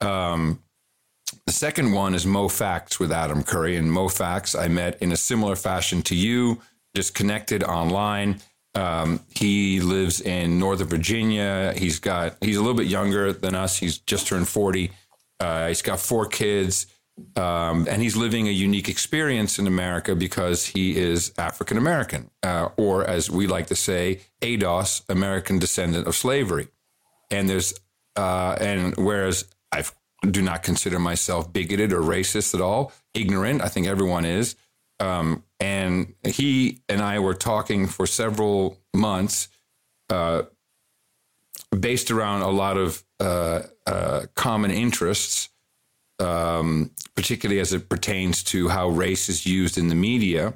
[0.00, 0.62] Um,
[1.48, 3.76] the second one is Moe Factz with Adam Curry.
[3.76, 6.60] And Moe Factz, I met in a similar fashion to you,
[6.94, 8.40] just connected online.
[8.74, 11.72] Um, he lives in Northern Virginia.
[11.74, 13.78] He's got he's a little bit younger than us.
[13.78, 14.92] He's just turned forty.
[15.40, 16.86] Uh, he's got four kids,
[17.36, 22.68] um, and he's living a unique experience in America because he is African American, uh,
[22.76, 26.68] or as we like to say, ADOS, American descendant of slavery.
[27.30, 27.72] And there's
[28.16, 32.92] uh, and whereas I've do not consider myself bigoted or racist at all.
[33.14, 34.56] Ignorant, I think everyone is.
[35.00, 39.48] Um, and he and I were talking for several months,
[40.10, 40.42] uh,
[41.78, 45.50] based around a lot of uh, uh, common interests,
[46.18, 50.54] um, particularly as it pertains to how race is used in the media.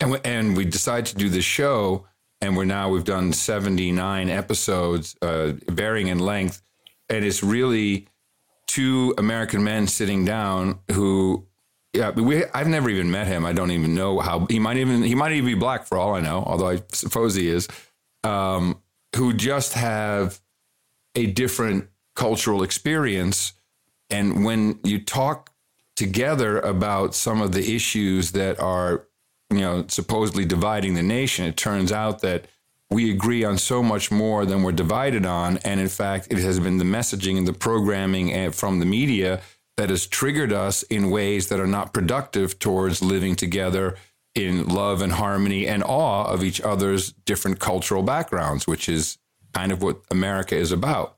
[0.00, 2.06] And we, and we decided to do this show,
[2.40, 6.60] and we're now we've done seventy nine episodes, uh, varying in length,
[7.08, 8.06] and it's really
[8.78, 11.44] two American men sitting down who
[11.92, 13.44] yeah, we I've never even met him.
[13.44, 16.14] I don't even know how he might even he might even be black for all
[16.14, 17.66] I know, although I suppose he is.
[18.22, 18.80] Um,
[19.16, 20.40] who just have
[21.16, 23.54] a different cultural experience
[24.10, 25.50] and when you talk
[25.96, 29.06] together about some of the issues that are
[29.50, 32.46] you know supposedly dividing the nation it turns out that
[32.90, 35.58] we agree on so much more than we're divided on.
[35.58, 39.40] And in fact, it has been the messaging and the programming eh, from the media
[39.76, 43.96] that has triggered us in ways that are not productive towards living together
[44.34, 49.18] in love and harmony and awe of each other's different cultural backgrounds, which is
[49.52, 51.16] kind of what America is about.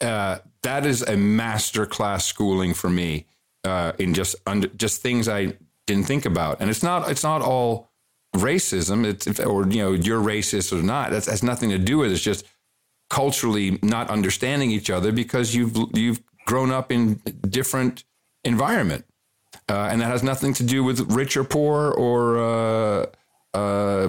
[0.00, 3.26] Uh, that is a master class schooling for me
[3.64, 5.54] uh, in just under, just things I
[5.86, 7.90] didn't think about, and it's not it's not all
[8.34, 9.04] racism.
[9.06, 11.10] It's or you know you're racist or not.
[11.10, 12.14] That has nothing to do with it.
[12.14, 12.44] It's just
[13.10, 18.04] culturally not understanding each other because you've you've grown up in different
[18.44, 19.04] environment,
[19.68, 23.06] uh, and that has nothing to do with rich or poor or uh,
[23.54, 24.08] uh,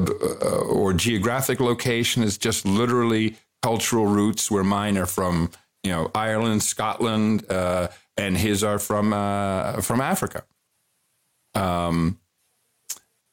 [0.69, 2.23] or geographic location.
[2.23, 4.49] It's just literally cultural roots.
[4.51, 5.51] Where mine are from,
[5.83, 10.43] you know, Ireland, Scotland, uh, and his are from uh, from Africa.
[11.53, 12.19] Um,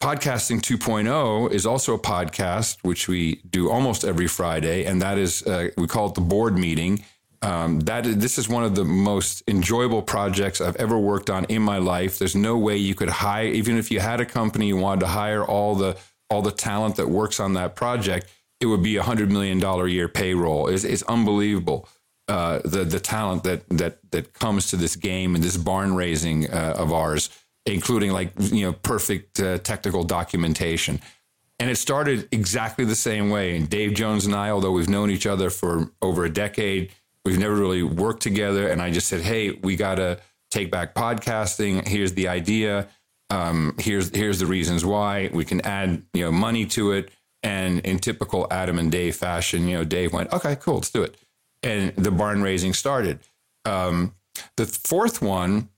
[0.02, 5.44] Podcasting 2.0 is also a podcast which we do almost every Friday, and that is
[5.46, 7.04] uh, we call it the board meeting.
[7.40, 11.44] Um, that is, this is one of the most enjoyable projects I've ever worked on
[11.44, 12.18] in my life.
[12.18, 15.06] There's no way you could hire, even if you had a company you wanted to
[15.06, 15.96] hire all the
[16.28, 18.28] all the talent that works on that project,
[18.60, 20.66] it would be a hundred million dollar a year payroll.
[20.66, 21.88] It's, it's unbelievable
[22.26, 26.50] uh, the the talent that that that comes to this game and this barn raising
[26.50, 27.30] uh, of ours
[27.66, 31.00] including like you know perfect uh, technical documentation.
[31.58, 33.56] And it started exactly the same way.
[33.56, 36.90] And Dave Jones and I, although we've known each other for over a decade,
[37.24, 38.68] we've never really worked together.
[38.68, 40.18] And I just said, "Hey, we got to
[40.50, 41.86] take back podcasting.
[41.86, 42.88] Here's the idea.
[43.30, 45.30] Um, here's here's the reasons why.
[45.32, 47.10] We can add you know money to it."
[47.44, 51.02] And in typical Adam and Dave fashion, you know, Dave went, "Okay, cool, let's do
[51.02, 51.16] it."
[51.62, 53.20] And the barn raising started.
[53.64, 54.14] Um,
[54.56, 55.68] the fourth one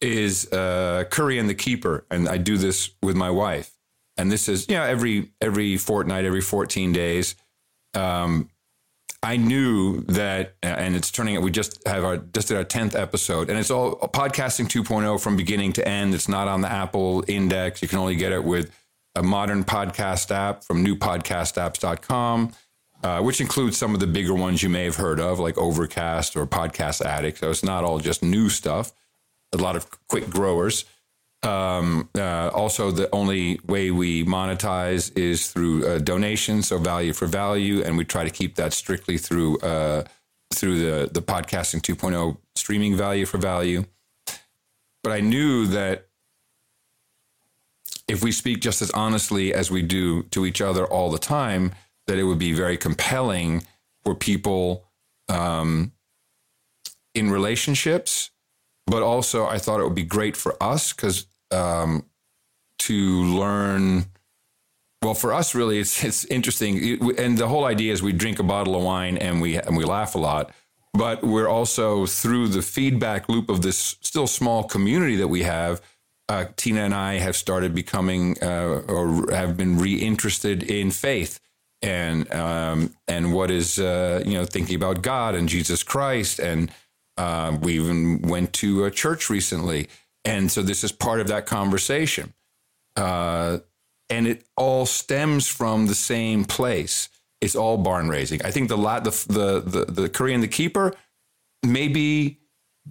[0.00, 3.70] is uh, Curry and the Keeper, and I do this with my wife.
[4.16, 7.34] And this is you know every every fortnight, every fourteen days.
[7.94, 8.50] Um,
[9.22, 11.42] I knew that, and it's turning out.
[11.42, 15.36] We just have our just did our tenth episode, and it's all podcasting 2.0 from
[15.36, 16.14] beginning to end.
[16.14, 17.82] It's not on the Apple Index.
[17.82, 18.74] You can only get it with
[19.14, 22.52] a modern podcast app from newpodcastapps.com,
[23.02, 26.34] uh, which includes some of the bigger ones you may have heard of, like Overcast
[26.34, 27.38] or Podcast Addict.
[27.38, 28.92] So it's not all just new stuff
[29.52, 30.84] a lot of quick growers.
[31.42, 37.26] Um, uh, also, the only way we monetize is through uh, donations, so value for
[37.26, 40.04] value, and we try to keep that strictly through uh,
[40.52, 43.84] through the the podcasting 2.0 streaming value for value.
[45.02, 46.08] But I knew that
[48.06, 51.72] if we speak just as honestly as we do to each other all the time,
[52.06, 53.64] that it would be very compelling
[54.04, 54.84] for people
[55.30, 55.92] um,
[57.14, 58.30] in relationships
[58.90, 62.04] but also I thought it would be great for us because um,
[62.80, 64.06] to learn.
[65.02, 68.42] Well, for us, really, it's it's interesting, and the whole idea is we drink a
[68.42, 70.52] bottle of wine and we and we laugh a lot,
[70.92, 75.80] but we're also through the feedback loop of this still small community that we have.
[76.28, 81.40] Uh, Tina and I have started becoming uh, or have been reinterested in faith
[81.82, 86.70] and um, and what is uh, you know thinking about God and Jesus Christ and
[87.20, 89.88] uh, we even went to a church recently.
[90.24, 92.32] And so this is part of that conversation.
[92.96, 93.58] Uh,
[94.08, 97.10] and it all stems from the same place.
[97.42, 98.42] It's all barn raising.
[98.42, 100.94] I think the the the the, the Curry and the keeper,
[101.62, 102.40] maybe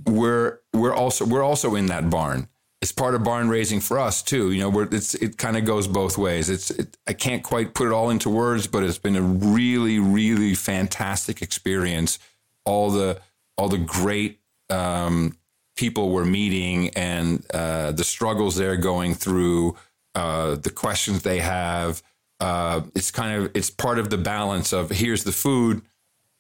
[0.06, 2.47] we're we're also we're also in that barn.
[2.81, 4.51] It's part of barn raising for us too.
[4.51, 6.49] You know, where it's it kind of goes both ways.
[6.49, 9.99] It's it, I can't quite put it all into words, but it's been a really
[9.99, 12.19] really fantastic experience.
[12.65, 13.19] All the
[13.60, 15.38] all the great um,
[15.76, 19.76] people we're meeting and uh, the struggles they're going through,
[20.15, 22.02] uh, the questions they have.
[22.40, 25.81] Uh, it's kind of it's part of the balance of here's the food.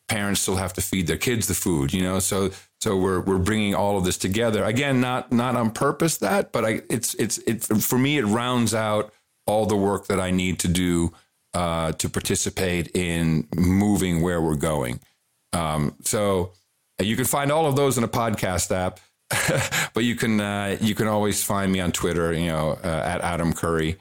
[0.07, 2.19] Parents still have to feed their kids the food, you know.
[2.19, 6.53] So so we're we're bringing all of this together again, not not on purpose that,
[6.53, 9.13] but I it's it's it for me it rounds out
[9.45, 11.11] all the work that I need to do
[11.53, 15.01] uh, to participate in moving where we're going.
[15.51, 16.53] Um, so
[17.01, 18.99] you can find all of those in a podcast app,
[19.93, 22.33] but you can uh, you can always find me on Twitter.
[22.33, 23.97] You know, uh, at Adam Curry.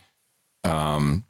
[0.64, 1.24] Um,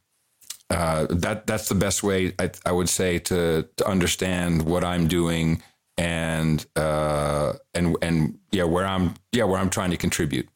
[0.70, 5.08] uh, that that's the best way I, I, would say to to understand what I'm
[5.08, 5.62] doing
[5.96, 10.48] and uh, and and yeah where I'm yeah where I'm trying to contribute.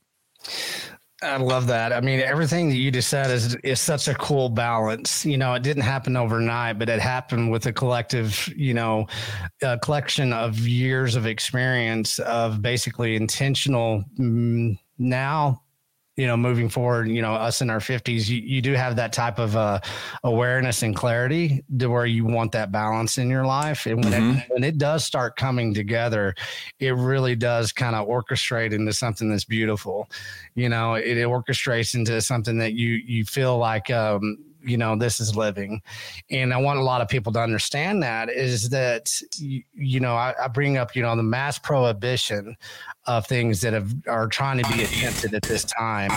[1.23, 1.93] I love that.
[1.93, 5.25] I mean, everything that you just said is is such a cool balance.
[5.25, 9.07] You know, it didn't happen overnight, but it happened with a collective, you know,
[9.63, 14.05] a collection of years of experience of basically intentional.
[14.19, 15.63] Mm, now
[16.17, 19.15] you know, moving forward, you know, us in our 50s, you, you do have that
[19.15, 19.81] type of uh,
[20.25, 23.87] awareness and clarity to where you want that balance in your life.
[23.87, 24.39] And when, mm-hmm.
[24.39, 26.35] it, when it does start coming together,
[26.79, 30.11] it really does kind of orchestrate into something that's beautiful.
[30.55, 34.97] You know, it, it orchestrates into something that you, you feel like, um, you know
[34.97, 35.83] this is living
[36.31, 40.15] and i want a lot of people to understand that is that you, you know
[40.15, 42.57] I, I, bring up you know the mass prohibition
[43.07, 46.11] of things that have, are trying to be attempted at this time.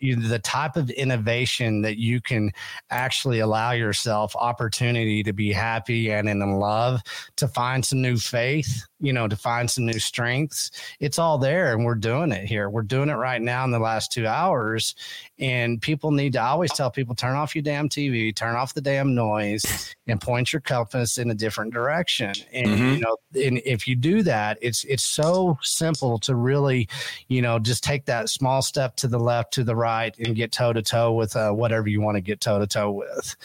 [0.00, 2.50] The type of innovation that you can
[2.90, 7.00] actually allow yourself opportunity to be happy and in love,
[7.36, 10.70] to find some new faith, you know, to find some new strengths.
[11.00, 12.70] It's all there, and we're doing it here.
[12.70, 14.94] We're doing it right now in the last two hours,
[15.38, 16.40] and people need to.
[16.40, 20.20] I always tell people, turn off your damn TV, turn off the damn noise, and
[20.20, 22.32] point your compass in a different direction.
[22.52, 22.94] And mm-hmm.
[22.94, 26.88] you know, and if you do that, it's it's so simple to really,
[27.28, 30.52] you know, just take that small step to the left, to the right, and get
[30.52, 33.36] toe to toe with uh, whatever you want to get toe to toe with.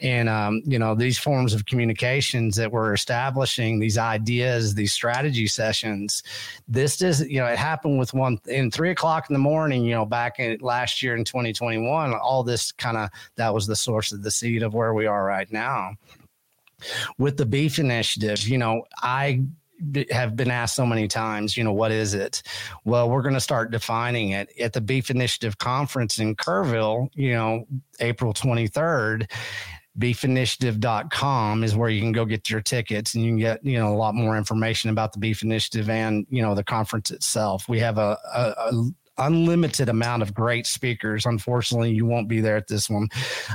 [0.00, 5.46] And um, you know, these forms of communications that we're establishing, these ideas, these strategy
[5.46, 6.22] sessions,
[6.68, 9.84] this is you know, it happened with one in three o'clock in the morning.
[9.84, 13.76] You know, back in last year in 2021, all this kind of that was the
[13.76, 15.96] source of the seed of where we are right now
[17.18, 19.42] with the beef initiative, you know, I
[20.10, 22.42] have been asked so many times, you know, what is it?
[22.84, 27.32] Well, we're going to start defining it at the Beef Initiative Conference in Kerrville, you
[27.32, 27.66] know,
[28.00, 29.30] April 23rd.
[29.98, 33.92] Beefinitiative.com is where you can go get your tickets and you can get, you know,
[33.92, 37.68] a lot more information about the Beef Initiative and, you know, the conference itself.
[37.68, 38.90] We have a, a, a
[39.26, 41.26] unlimited amount of great speakers.
[41.26, 43.08] Unfortunately, you won't be there at this one.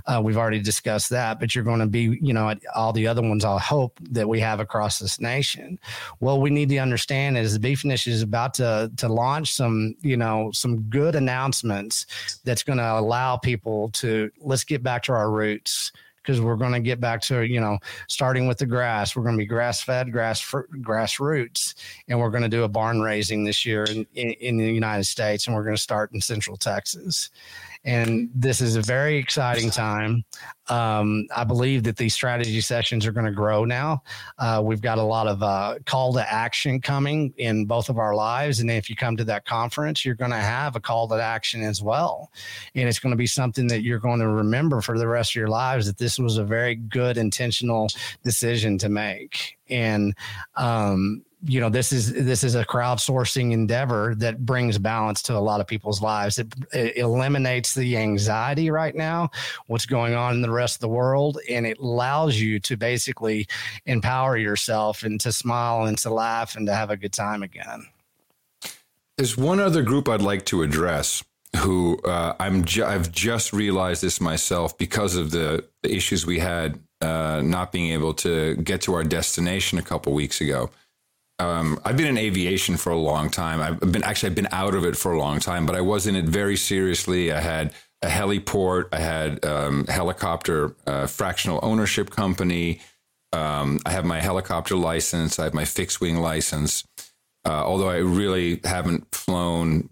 [0.05, 3.07] Uh, we've already discussed that, but you're going to be, you know, at all the
[3.07, 3.45] other ones.
[3.45, 5.79] I hope that we have across this nation.
[6.19, 9.95] Well, we need to understand is the Beef Initiative is about to to launch some,
[10.01, 12.05] you know, some good announcements
[12.43, 15.91] that's going to allow people to let's get back to our roots
[16.27, 19.15] because we're going to get back to you know starting with the grass.
[19.15, 21.75] We're going to be grass fed, grass grassroots,
[22.09, 25.05] and we're going to do a barn raising this year in, in, in the United
[25.05, 27.29] States, and we're going to start in Central Texas.
[27.87, 30.25] And this is a very exciting time.
[30.67, 34.03] Um, I believe that these strategy sessions are going to grow now.
[34.37, 38.13] Uh, we've got a lot of uh, call to action coming in both of our
[38.13, 38.59] lives.
[38.59, 41.63] And if you come to that conference, you're going to have a call to action
[41.63, 42.29] as well.
[42.75, 45.35] And it's going to be something that you're going to remember for the rest of
[45.35, 47.87] your lives that this was a very good, intentional
[48.21, 49.57] decision to make.
[49.69, 50.13] And
[50.57, 55.39] um, you know this is this is a crowdsourcing endeavor that brings balance to a
[55.39, 56.39] lot of people's lives.
[56.39, 59.29] It, it, eliminates the anxiety right now
[59.67, 63.47] what's going on in the rest of the world and it allows you to basically
[63.85, 67.85] empower yourself and to smile and to laugh and to have a good time again.
[69.17, 71.23] There's one other group i'd like to address
[71.57, 76.39] who uh, i'm ju- i've just realized this myself because of the, the issues we
[76.39, 80.71] had uh, not being able to get to our destination a couple weeks ago
[81.39, 83.61] um, I've been in aviation for a long time.
[83.61, 86.07] I've been actually I've been out of it for a long time, but I was
[86.07, 87.31] in it very seriously.
[87.31, 88.89] I had a heliport.
[88.91, 92.81] I had um, helicopter uh, fractional ownership company.
[93.33, 95.37] Um, I have my helicopter license.
[95.37, 96.83] I have my fixed wing license.
[97.45, 99.89] Uh, although I really haven't flown,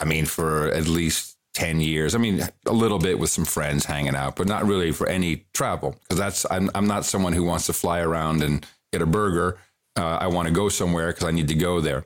[0.00, 2.14] I mean, for at least 10 years.
[2.14, 5.44] I mean, a little bit with some friends hanging out, but not really for any
[5.52, 9.06] travel because that's, I'm, I'm not someone who wants to fly around and get a
[9.06, 9.58] burger
[9.98, 12.04] uh, I want to go somewhere because I need to go there.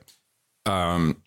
[0.65, 1.21] Um,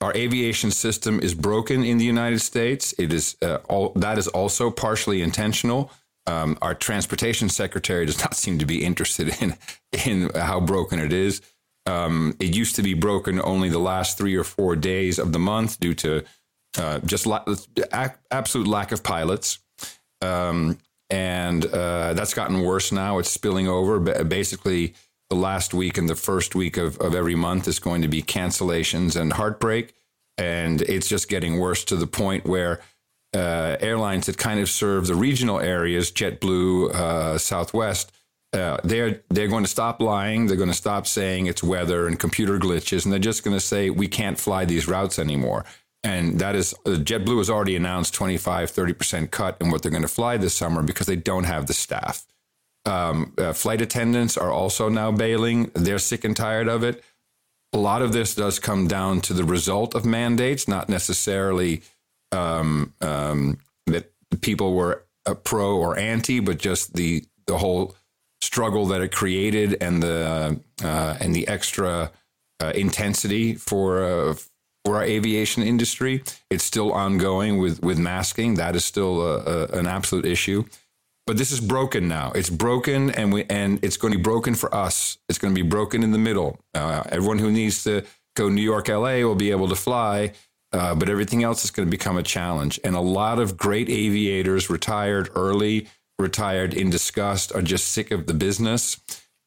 [0.00, 2.94] our aviation system is broken in the United States.
[2.98, 5.90] It is uh, all that is also partially intentional.
[6.26, 9.56] Um, our transportation secretary does not seem to be interested in
[10.06, 11.42] in how broken it is.
[11.86, 15.40] Um, it used to be broken only the last three or four days of the
[15.40, 16.24] month due to
[16.78, 17.44] uh, just la-
[18.30, 19.58] absolute lack of pilots.
[20.20, 20.78] Um,
[21.10, 23.18] and uh, that's gotten worse now.
[23.18, 23.98] It's spilling over.
[24.24, 24.94] Basically,
[25.32, 28.22] the last week and the first week of, of every month is going to be
[28.22, 29.94] cancellations and heartbreak.
[30.36, 32.82] And it's just getting worse to the point where
[33.32, 38.12] uh, airlines that kind of serve the regional areas, JetBlue, uh, Southwest,
[38.52, 40.48] uh, they're they're going to stop lying.
[40.48, 43.66] They're going to stop saying it's weather and computer glitches, and they're just going to
[43.72, 45.64] say we can't fly these routes anymore.
[46.04, 49.90] And that is uh, JetBlue has already announced 25, 30 percent cut in what they're
[49.90, 52.26] going to fly this summer because they don't have the staff.
[52.84, 55.70] Um, uh, flight attendants are also now bailing.
[55.74, 57.02] They're sick and tired of it.
[57.72, 61.82] A lot of this does come down to the result of mandates, not necessarily
[62.32, 65.04] um, um, that people were
[65.44, 67.94] pro or anti, but just the the whole
[68.40, 72.10] struggle that it created and the uh, and the extra
[72.60, 74.34] uh, intensity for uh,
[74.84, 76.22] for our aviation industry.
[76.50, 78.54] It's still ongoing with with masking.
[78.54, 80.64] That is still a, a, an absolute issue.
[81.26, 82.32] But this is broken now.
[82.34, 85.18] It's broken, and we and it's going to be broken for us.
[85.28, 86.58] It's going to be broken in the middle.
[86.74, 88.02] Uh, everyone who needs to
[88.34, 90.32] go New York, LA will be able to fly,
[90.72, 92.80] uh, but everything else is going to become a challenge.
[92.82, 95.86] And a lot of great aviators retired early,
[96.18, 99.00] retired in disgust, are just sick of the business.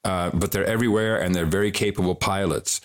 [0.05, 2.79] Uh, but they're everywhere, and they're very capable pilots.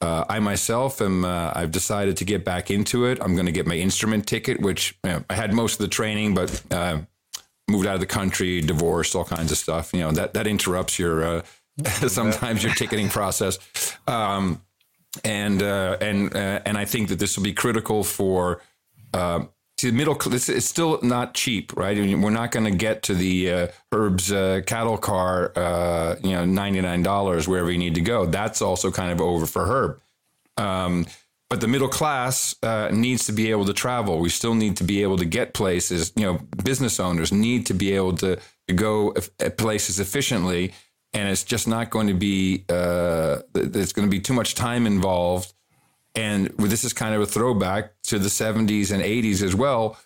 [0.00, 1.24] Uh, I myself am.
[1.24, 3.18] Uh, I've decided to get back into it.
[3.20, 5.88] I'm going to get my instrument ticket, which you know, I had most of the
[5.88, 7.02] training, but uh,
[7.68, 9.92] moved out of the country, divorced, all kinds of stuff.
[9.92, 11.42] You know that that interrupts your uh,
[12.08, 13.58] sometimes your ticketing process.
[14.06, 14.62] Um,
[15.24, 18.62] and uh, and uh, and I think that this will be critical for
[19.12, 19.44] uh,
[19.78, 20.16] to middle.
[20.32, 21.96] It's, it's still not cheap, right?
[21.96, 26.44] We're not going to get to the uh, Herb's uh, cattle car, uh, you know,
[26.44, 28.26] ninety nine dollars wherever you need to go.
[28.26, 30.00] That's also kind of over for Herb.
[30.56, 31.06] Um,
[31.52, 34.20] but the middle class uh, needs to be able to travel.
[34.20, 36.10] We still need to be able to get places.
[36.16, 38.38] You know, business owners need to be able to,
[38.68, 39.12] to go
[39.58, 40.72] places efficiently,
[41.12, 42.64] and it's just not going to be.
[42.70, 45.52] Uh, there's going to be too much time involved,
[46.14, 49.98] and this is kind of a throwback to the 70s and 80s as well.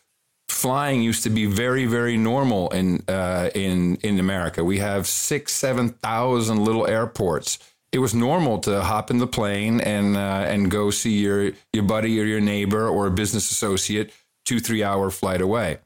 [0.48, 4.64] Flying used to be very, very normal in uh, in in America.
[4.64, 7.60] We have six, seven thousand little airports
[7.92, 11.84] it was normal to hop in the plane and uh, and go see your your
[11.84, 14.12] buddy or your neighbor or a business associate
[14.44, 15.78] two three hour flight away.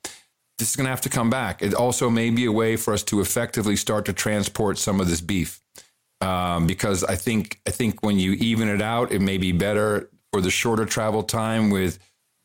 [0.58, 1.62] This is going to have to come back.
[1.62, 5.08] It also may be a way for us to effectively start to transport some of
[5.08, 5.62] this beef,
[6.20, 10.10] um, because I think I think when you even it out, it may be better
[10.32, 11.98] for the shorter travel time with.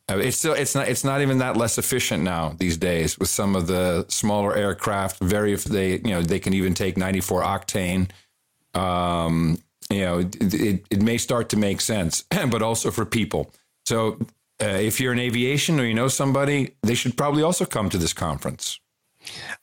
[0.08, 3.28] Uh, it's still it's not it's not even that less efficient now these days with
[3.28, 5.20] some of the smaller aircraft.
[5.20, 8.10] Very if they you know they can even take 94 octane
[8.76, 9.58] um,
[9.90, 13.52] you know, it, it, it, may start to make sense, but also for people.
[13.86, 14.18] So
[14.62, 17.98] uh, if you're in aviation or you know somebody, they should probably also come to
[17.98, 18.80] this conference.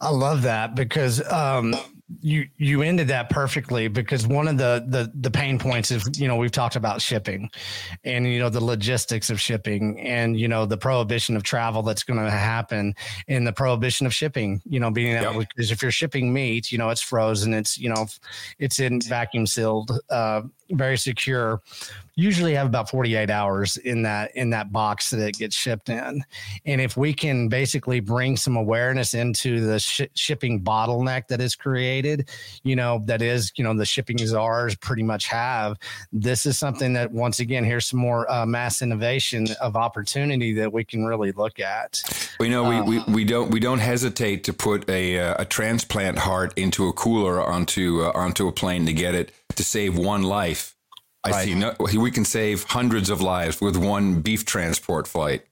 [0.01, 1.75] I love that because um,
[2.21, 6.29] you you ended that perfectly because one of the the the pain points is you
[6.29, 7.49] know we've talked about shipping
[8.05, 12.03] and you know the logistics of shipping and you know the prohibition of travel that's
[12.03, 12.95] going to happen
[13.29, 15.49] and the prohibition of shipping you know being that yep.
[15.49, 18.07] because if you're shipping meat you know it's frozen it's you know
[18.59, 21.61] it's in vacuum sealed uh, very secure
[22.15, 26.23] usually have about 48 hours in that in that box that it gets shipped in
[26.65, 31.55] and if we can basically bring some awareness into the sh- shipping bottleneck that is
[31.55, 32.29] created
[32.63, 35.79] you know that is you know the shipping czars pretty much have
[36.13, 40.73] this is something that once again here's some more uh, mass innovation of opportunity that
[40.73, 42.03] we can really look at
[42.39, 45.45] we know um, we, we, we don't we don't hesitate to put a, uh, a
[45.45, 49.97] transplant heart into a cooler onto uh, onto a plane to get it to save
[49.97, 50.75] one life.
[51.25, 51.45] I right.
[51.45, 51.55] see.
[51.55, 55.47] No, we can save hundreds of lives with one beef transport flight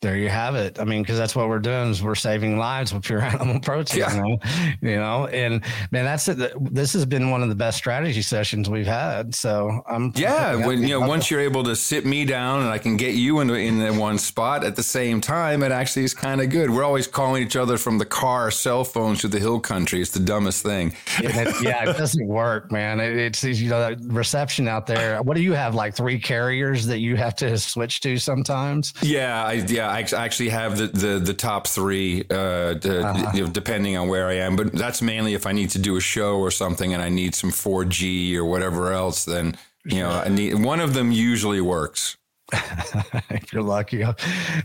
[0.00, 0.78] there you have it.
[0.78, 4.00] I mean, because that's what we're doing is we're saving lives with pure animal protein.
[4.00, 4.36] Yeah.
[4.80, 5.26] You, know?
[5.26, 6.52] and man, that's it.
[6.72, 9.34] This has been one of the best strategy sessions we've had.
[9.34, 10.54] So I'm yeah.
[10.66, 13.40] When you know, once you're able to sit me down and I can get you
[13.40, 16.70] in in the one spot at the same time, it actually is kind of good.
[16.70, 20.00] We're always calling each other from the car, cell phones to the hill country.
[20.00, 20.94] It's the dumbest thing.
[21.20, 23.00] yeah, it, yeah, it doesn't work, man.
[23.00, 25.20] It, it's you know that reception out there.
[25.22, 25.74] What do you have?
[25.74, 28.92] Like three carriers that you have to switch to sometimes?
[29.02, 29.87] Yeah, I, yeah.
[29.88, 33.32] I actually have the the, the top three, uh, uh-huh.
[33.34, 34.56] you know, depending on where I am.
[34.56, 37.34] But that's mainly if I need to do a show or something, and I need
[37.34, 39.24] some 4G or whatever else.
[39.24, 42.16] Then you know, I need one of them usually works.
[42.52, 44.04] if you're lucky,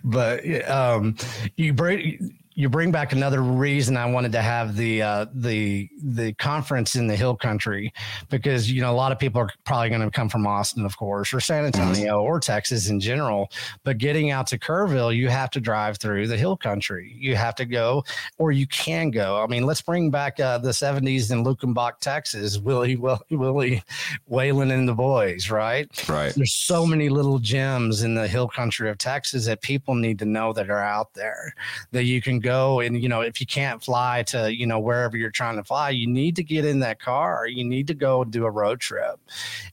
[0.03, 1.15] but um,
[1.57, 6.33] you bring you bring back another reason I wanted to have the uh, the the
[6.33, 7.93] conference in the Hill Country
[8.29, 10.97] because you know a lot of people are probably going to come from Austin, of
[10.97, 11.63] course, or San.
[11.65, 13.49] Antonio or Texas in general.
[13.83, 17.15] But getting out to Kerrville, you have to drive through the Hill Country.
[17.17, 18.03] You have to go,
[18.37, 19.41] or you can go.
[19.41, 22.59] I mean, let's bring back uh, the '70s in Luckenbach, Texas.
[22.59, 23.83] Willie, Willie, Willie,
[24.29, 25.49] Waylon and the boys.
[25.49, 25.89] Right.
[26.07, 26.33] Right.
[26.33, 30.25] There's so many little gems in the Hill Country of Texas that people need to
[30.25, 31.53] know that are out there
[31.91, 35.17] that you can go and you know if you can't fly to you know wherever
[35.17, 38.23] you're trying to fly you need to get in that car you need to go
[38.23, 39.19] do a road trip.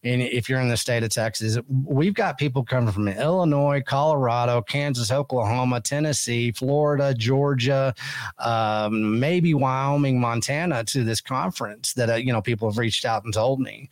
[0.02, 4.62] And if you're in the state of texas we've got people coming from illinois colorado
[4.62, 7.94] kansas oklahoma tennessee florida georgia
[8.38, 13.24] um, maybe wyoming montana to this conference that uh, you know people have reached out
[13.24, 13.90] and told me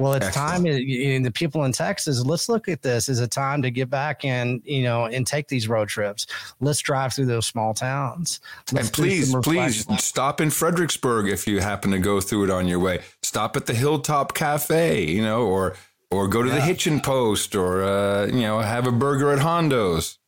[0.00, 0.64] well, it's Excellent.
[0.64, 3.90] time, and the people in Texas, let's look at this as a time to get
[3.90, 6.26] back and, you know, and take these road trips.
[6.60, 8.40] Let's drive through those small towns.
[8.72, 12.66] Let's and please, please stop in Fredericksburg if you happen to go through it on
[12.66, 13.00] your way.
[13.22, 15.76] Stop at the Hilltop Cafe, you know, or
[16.10, 16.56] or go to yeah.
[16.56, 20.18] the Hitchin Post, or uh, you know, have a burger at Hondo's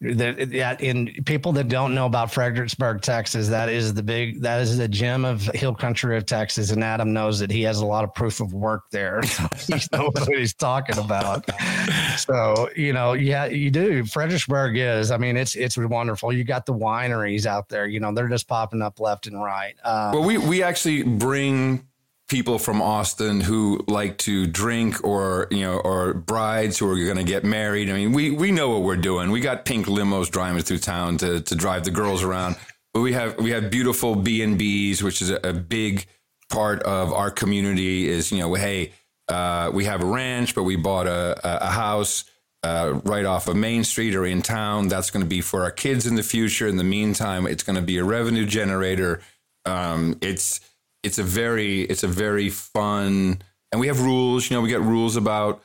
[0.00, 4.60] that yeah, in people that don't know about Fredericksburg, Texas, that is the big that
[4.60, 7.86] is the gem of hill country of Texas, and Adam knows that he has a
[7.86, 9.20] lot of proof of work there.
[9.66, 11.44] he knows what he's talking about.
[12.18, 14.04] So you know, yeah, you do.
[14.04, 15.10] Fredericksburg is.
[15.10, 16.32] I mean, it's it's wonderful.
[16.32, 17.86] You got the wineries out there.
[17.86, 19.74] You know, they're just popping up left and right.
[19.84, 21.86] Uh, well, we we actually bring
[22.30, 27.16] people from Austin who like to drink or you know or brides who are going
[27.18, 27.90] to get married.
[27.90, 29.30] I mean, we we know what we're doing.
[29.30, 32.56] We got pink limos driving through town to to drive the girls around.
[32.94, 36.06] But we have we have beautiful B and B's, which is a, a, big
[36.48, 38.08] part of our community.
[38.08, 38.92] Is you know, hey,
[39.28, 42.24] uh, we have a ranch, but we bought a a house.
[42.62, 44.88] Uh, right off of Main Street or in town.
[44.88, 46.68] That's going to be for our kids in the future.
[46.68, 49.22] In the meantime, it's going to be a revenue generator.
[49.64, 50.60] Um, it's
[51.02, 53.40] it's a very it's a very fun
[53.72, 55.62] and we have rules you know we get rules about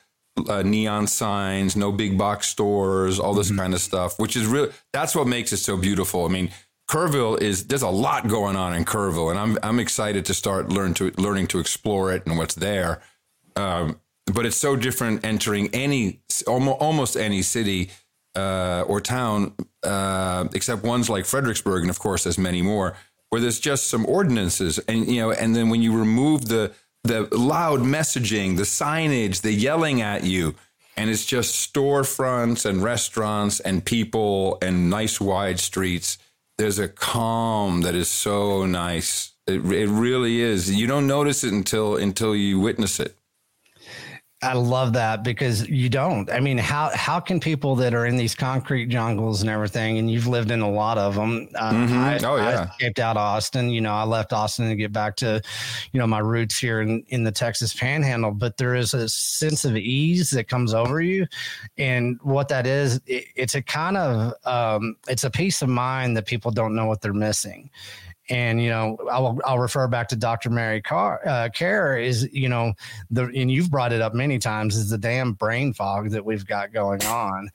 [0.50, 3.60] uh, neon signs no big box stores all this mm-hmm.
[3.60, 6.26] kind of stuff which is really that's what makes it so beautiful.
[6.26, 6.52] I mean
[6.90, 10.70] kerrville is there's a lot going on in kerrville and i'm i'm excited to start
[10.70, 13.02] learn to learning to explore it and what's there.
[13.56, 14.00] Um,
[14.34, 17.92] but it's so different entering any almost, almost any city
[18.36, 19.54] uh, or town
[19.84, 22.96] uh, except ones like fredericksburg and of course there's many more
[23.36, 24.80] where there's just some ordinances.
[24.88, 26.72] And you know and then when you remove the
[27.04, 30.56] the loud messaging the signage the yelling at you
[30.96, 36.18] and it's just storefronts and restaurants and people and nice wide streets
[36.58, 39.34] there's a calm that is so nice.
[39.48, 40.74] It, it really is.
[40.74, 43.18] You don't notice it until until you witness it
[44.42, 46.30] I love that because you don't.
[46.30, 50.12] I mean, how how can people that are in these concrete jungles and everything, and
[50.12, 51.48] you've lived in a lot of them?
[51.56, 51.98] Uh, mm-hmm.
[51.98, 53.70] I, oh yeah, I escaped out of Austin.
[53.70, 55.42] You know, I left Austin to get back to,
[55.94, 58.32] you know, my roots here in in the Texas Panhandle.
[58.32, 61.28] But there is a sense of ease that comes over you,
[61.78, 66.18] and what that is, it, it's a kind of um, it's a peace of mind
[66.18, 67.70] that people don't know what they're missing
[68.30, 70.50] and you know I'll I'll refer back to Dr.
[70.50, 72.74] Mary Carr uh, Care is you know
[73.12, 76.46] the and you've brought it up many times is the damn brain fog that we've
[76.46, 77.50] got going on,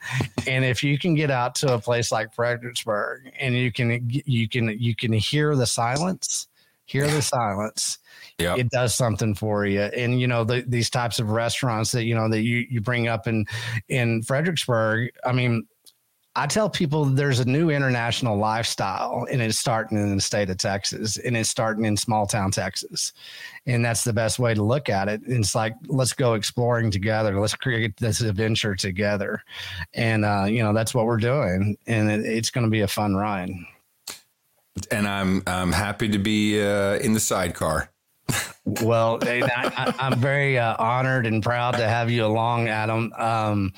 [0.47, 4.49] and if you can get out to a place like Fredericksburg and you can you
[4.49, 6.49] can you can hear the silence,
[6.85, 7.99] hear the silence.
[8.39, 8.59] Yep.
[8.59, 9.83] it does something for you.
[9.83, 13.07] And you know the, these types of restaurants that you know that you you bring
[13.07, 13.45] up in
[13.89, 15.11] in Fredericksburg.
[15.25, 15.67] I mean,
[16.41, 20.57] I tell people there's a new international lifestyle and it's starting in the state of
[20.57, 23.13] Texas and it's starting in small town Texas.
[23.67, 25.21] And that's the best way to look at it.
[25.27, 27.39] It's like, let's go exploring together.
[27.39, 29.45] Let's create this adventure together.
[29.93, 31.77] And, uh, you know, that's what we're doing.
[31.87, 33.51] And it, it's going to be a fun ride.
[34.91, 37.90] And I'm, I'm happy to be uh, in the sidecar
[38.83, 43.13] well, I, am very uh, honored and proud to have you along, Adam.
[43.17, 43.73] Um,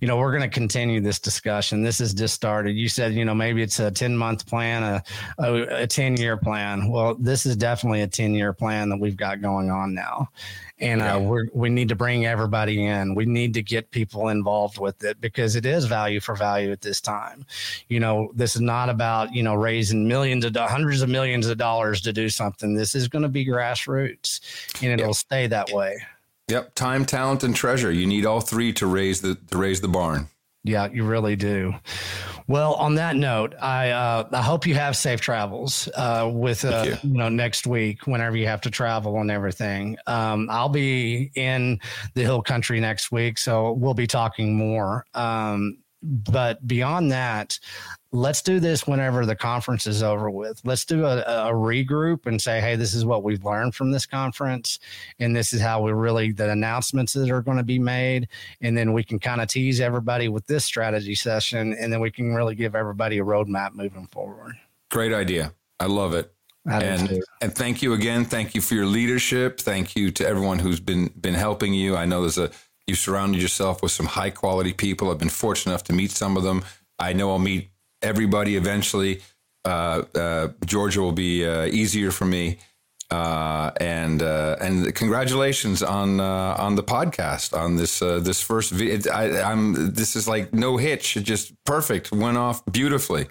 [0.00, 1.82] you know, we're going to continue this discussion.
[1.82, 2.72] This has just started.
[2.72, 5.02] You said, you know, maybe it's a 10 month plan,
[5.38, 6.90] a 10 year plan.
[6.90, 10.30] Well, this is definitely a 10 year plan that we've got going on now
[10.78, 13.14] and uh, we we need to bring everybody in.
[13.14, 16.82] We need to get people involved with it because it is value for value at
[16.82, 17.46] this time.
[17.88, 21.56] You know, this is not about you know raising millions of hundreds of millions of
[21.56, 22.74] dollars to do something.
[22.74, 24.40] This is going to be grassroots,
[24.82, 25.16] and it'll yep.
[25.16, 25.98] stay that way.
[26.48, 27.90] Yep, time, talent, and treasure.
[27.90, 30.28] You need all three to raise the to raise the barn.
[30.66, 31.74] Yeah, you really do.
[32.48, 36.82] Well, on that note, I uh, I hope you have safe travels uh, with uh,
[36.86, 36.96] you.
[37.02, 37.18] you.
[37.18, 39.96] know next week whenever you have to travel and everything.
[40.06, 41.80] Um, I'll be in
[42.14, 45.06] the hill country next week, so we'll be talking more.
[45.14, 47.58] Um, but beyond that,
[48.16, 50.60] let's do this whenever the conference is over with.
[50.64, 54.06] Let's do a, a, regroup and say, hey, this is what we've learned from this
[54.06, 54.78] conference.
[55.18, 58.28] And this is how we really, the announcements that are going to be made.
[58.60, 61.74] And then we can kind of tease everybody with this strategy session.
[61.74, 64.54] And then we can really give everybody a roadmap moving forward.
[64.90, 65.52] Great idea.
[65.78, 66.32] I love it.
[66.64, 68.24] and, and thank you again.
[68.24, 69.60] Thank you for your leadership.
[69.60, 71.96] Thank you to everyone who's been been helping you.
[71.96, 72.50] I know there's a
[72.86, 75.10] You've surrounded yourself with some high quality people.
[75.10, 76.64] I've been fortunate enough to meet some of them.
[77.00, 77.70] I know I'll meet
[78.02, 79.20] everybody eventually.
[79.64, 82.58] Uh, uh, Georgia will be uh, easier for me.
[83.08, 89.12] Uh, and uh, and congratulations on uh, on the podcast on this this first video.
[89.12, 92.10] I, am this is like no hitch, it just perfect.
[92.10, 93.28] Went off beautifully.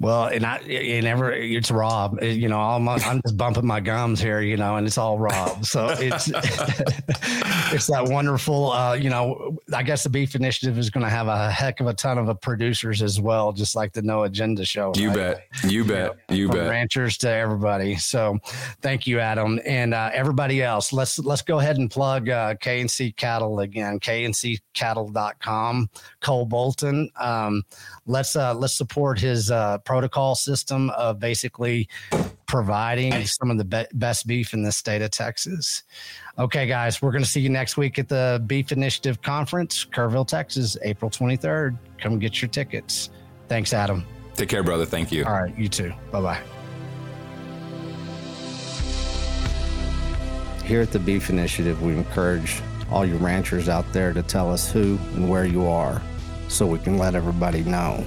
[0.00, 2.22] Well, and I, and ever it's Rob.
[2.22, 4.40] You know, I'm, I'm just bumping my gums here.
[4.40, 5.64] You know, and it's all Rob.
[5.66, 6.28] So it's
[7.74, 8.70] it's that wonderful.
[8.70, 11.88] Uh, you know, I guess the Beef Initiative is going to have a heck of
[11.88, 14.92] a ton of producers as well, just like the No Agenda show.
[14.94, 15.16] You right?
[15.16, 15.48] bet.
[15.64, 16.16] You bet.
[16.28, 16.70] You From bet.
[16.70, 17.96] ranchers to everybody.
[17.96, 18.38] So,
[18.82, 20.92] thank you, Adam, and uh, everybody else.
[20.92, 23.98] Let's let's go ahead and plug uh, KNC Cattle again.
[23.98, 25.90] KNCCattle.com.
[26.20, 27.10] Cole Bolton.
[27.18, 27.64] Um,
[28.06, 31.88] let's uh, let's support his uh, protocol system of basically
[32.44, 35.82] providing some of the be- best beef in the state of Texas.
[36.38, 40.28] Okay, guys, we're going to see you next week at the Beef Initiative Conference, Kerrville,
[40.28, 41.78] Texas, April 23rd.
[42.02, 43.08] Come get your tickets.
[43.48, 44.04] Thanks, Adam.
[44.34, 44.84] Take care, brother.
[44.84, 45.24] Thank you.
[45.24, 45.90] All right, you too.
[46.12, 46.40] Bye bye.
[50.66, 52.60] Here at the Beef Initiative, we encourage
[52.90, 56.02] all you ranchers out there to tell us who and where you are
[56.48, 58.04] so we can let everybody know.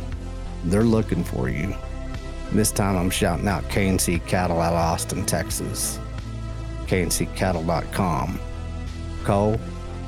[0.66, 1.74] They're looking for you.
[2.52, 6.00] This time I'm shouting out KNC Cattle out of Austin, Texas.
[6.88, 8.40] KNCCattle.com.
[9.24, 9.60] Cole,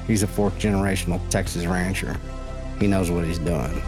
[0.07, 2.17] he's a fourth generational Texas rancher.
[2.79, 3.81] He knows what he's doing.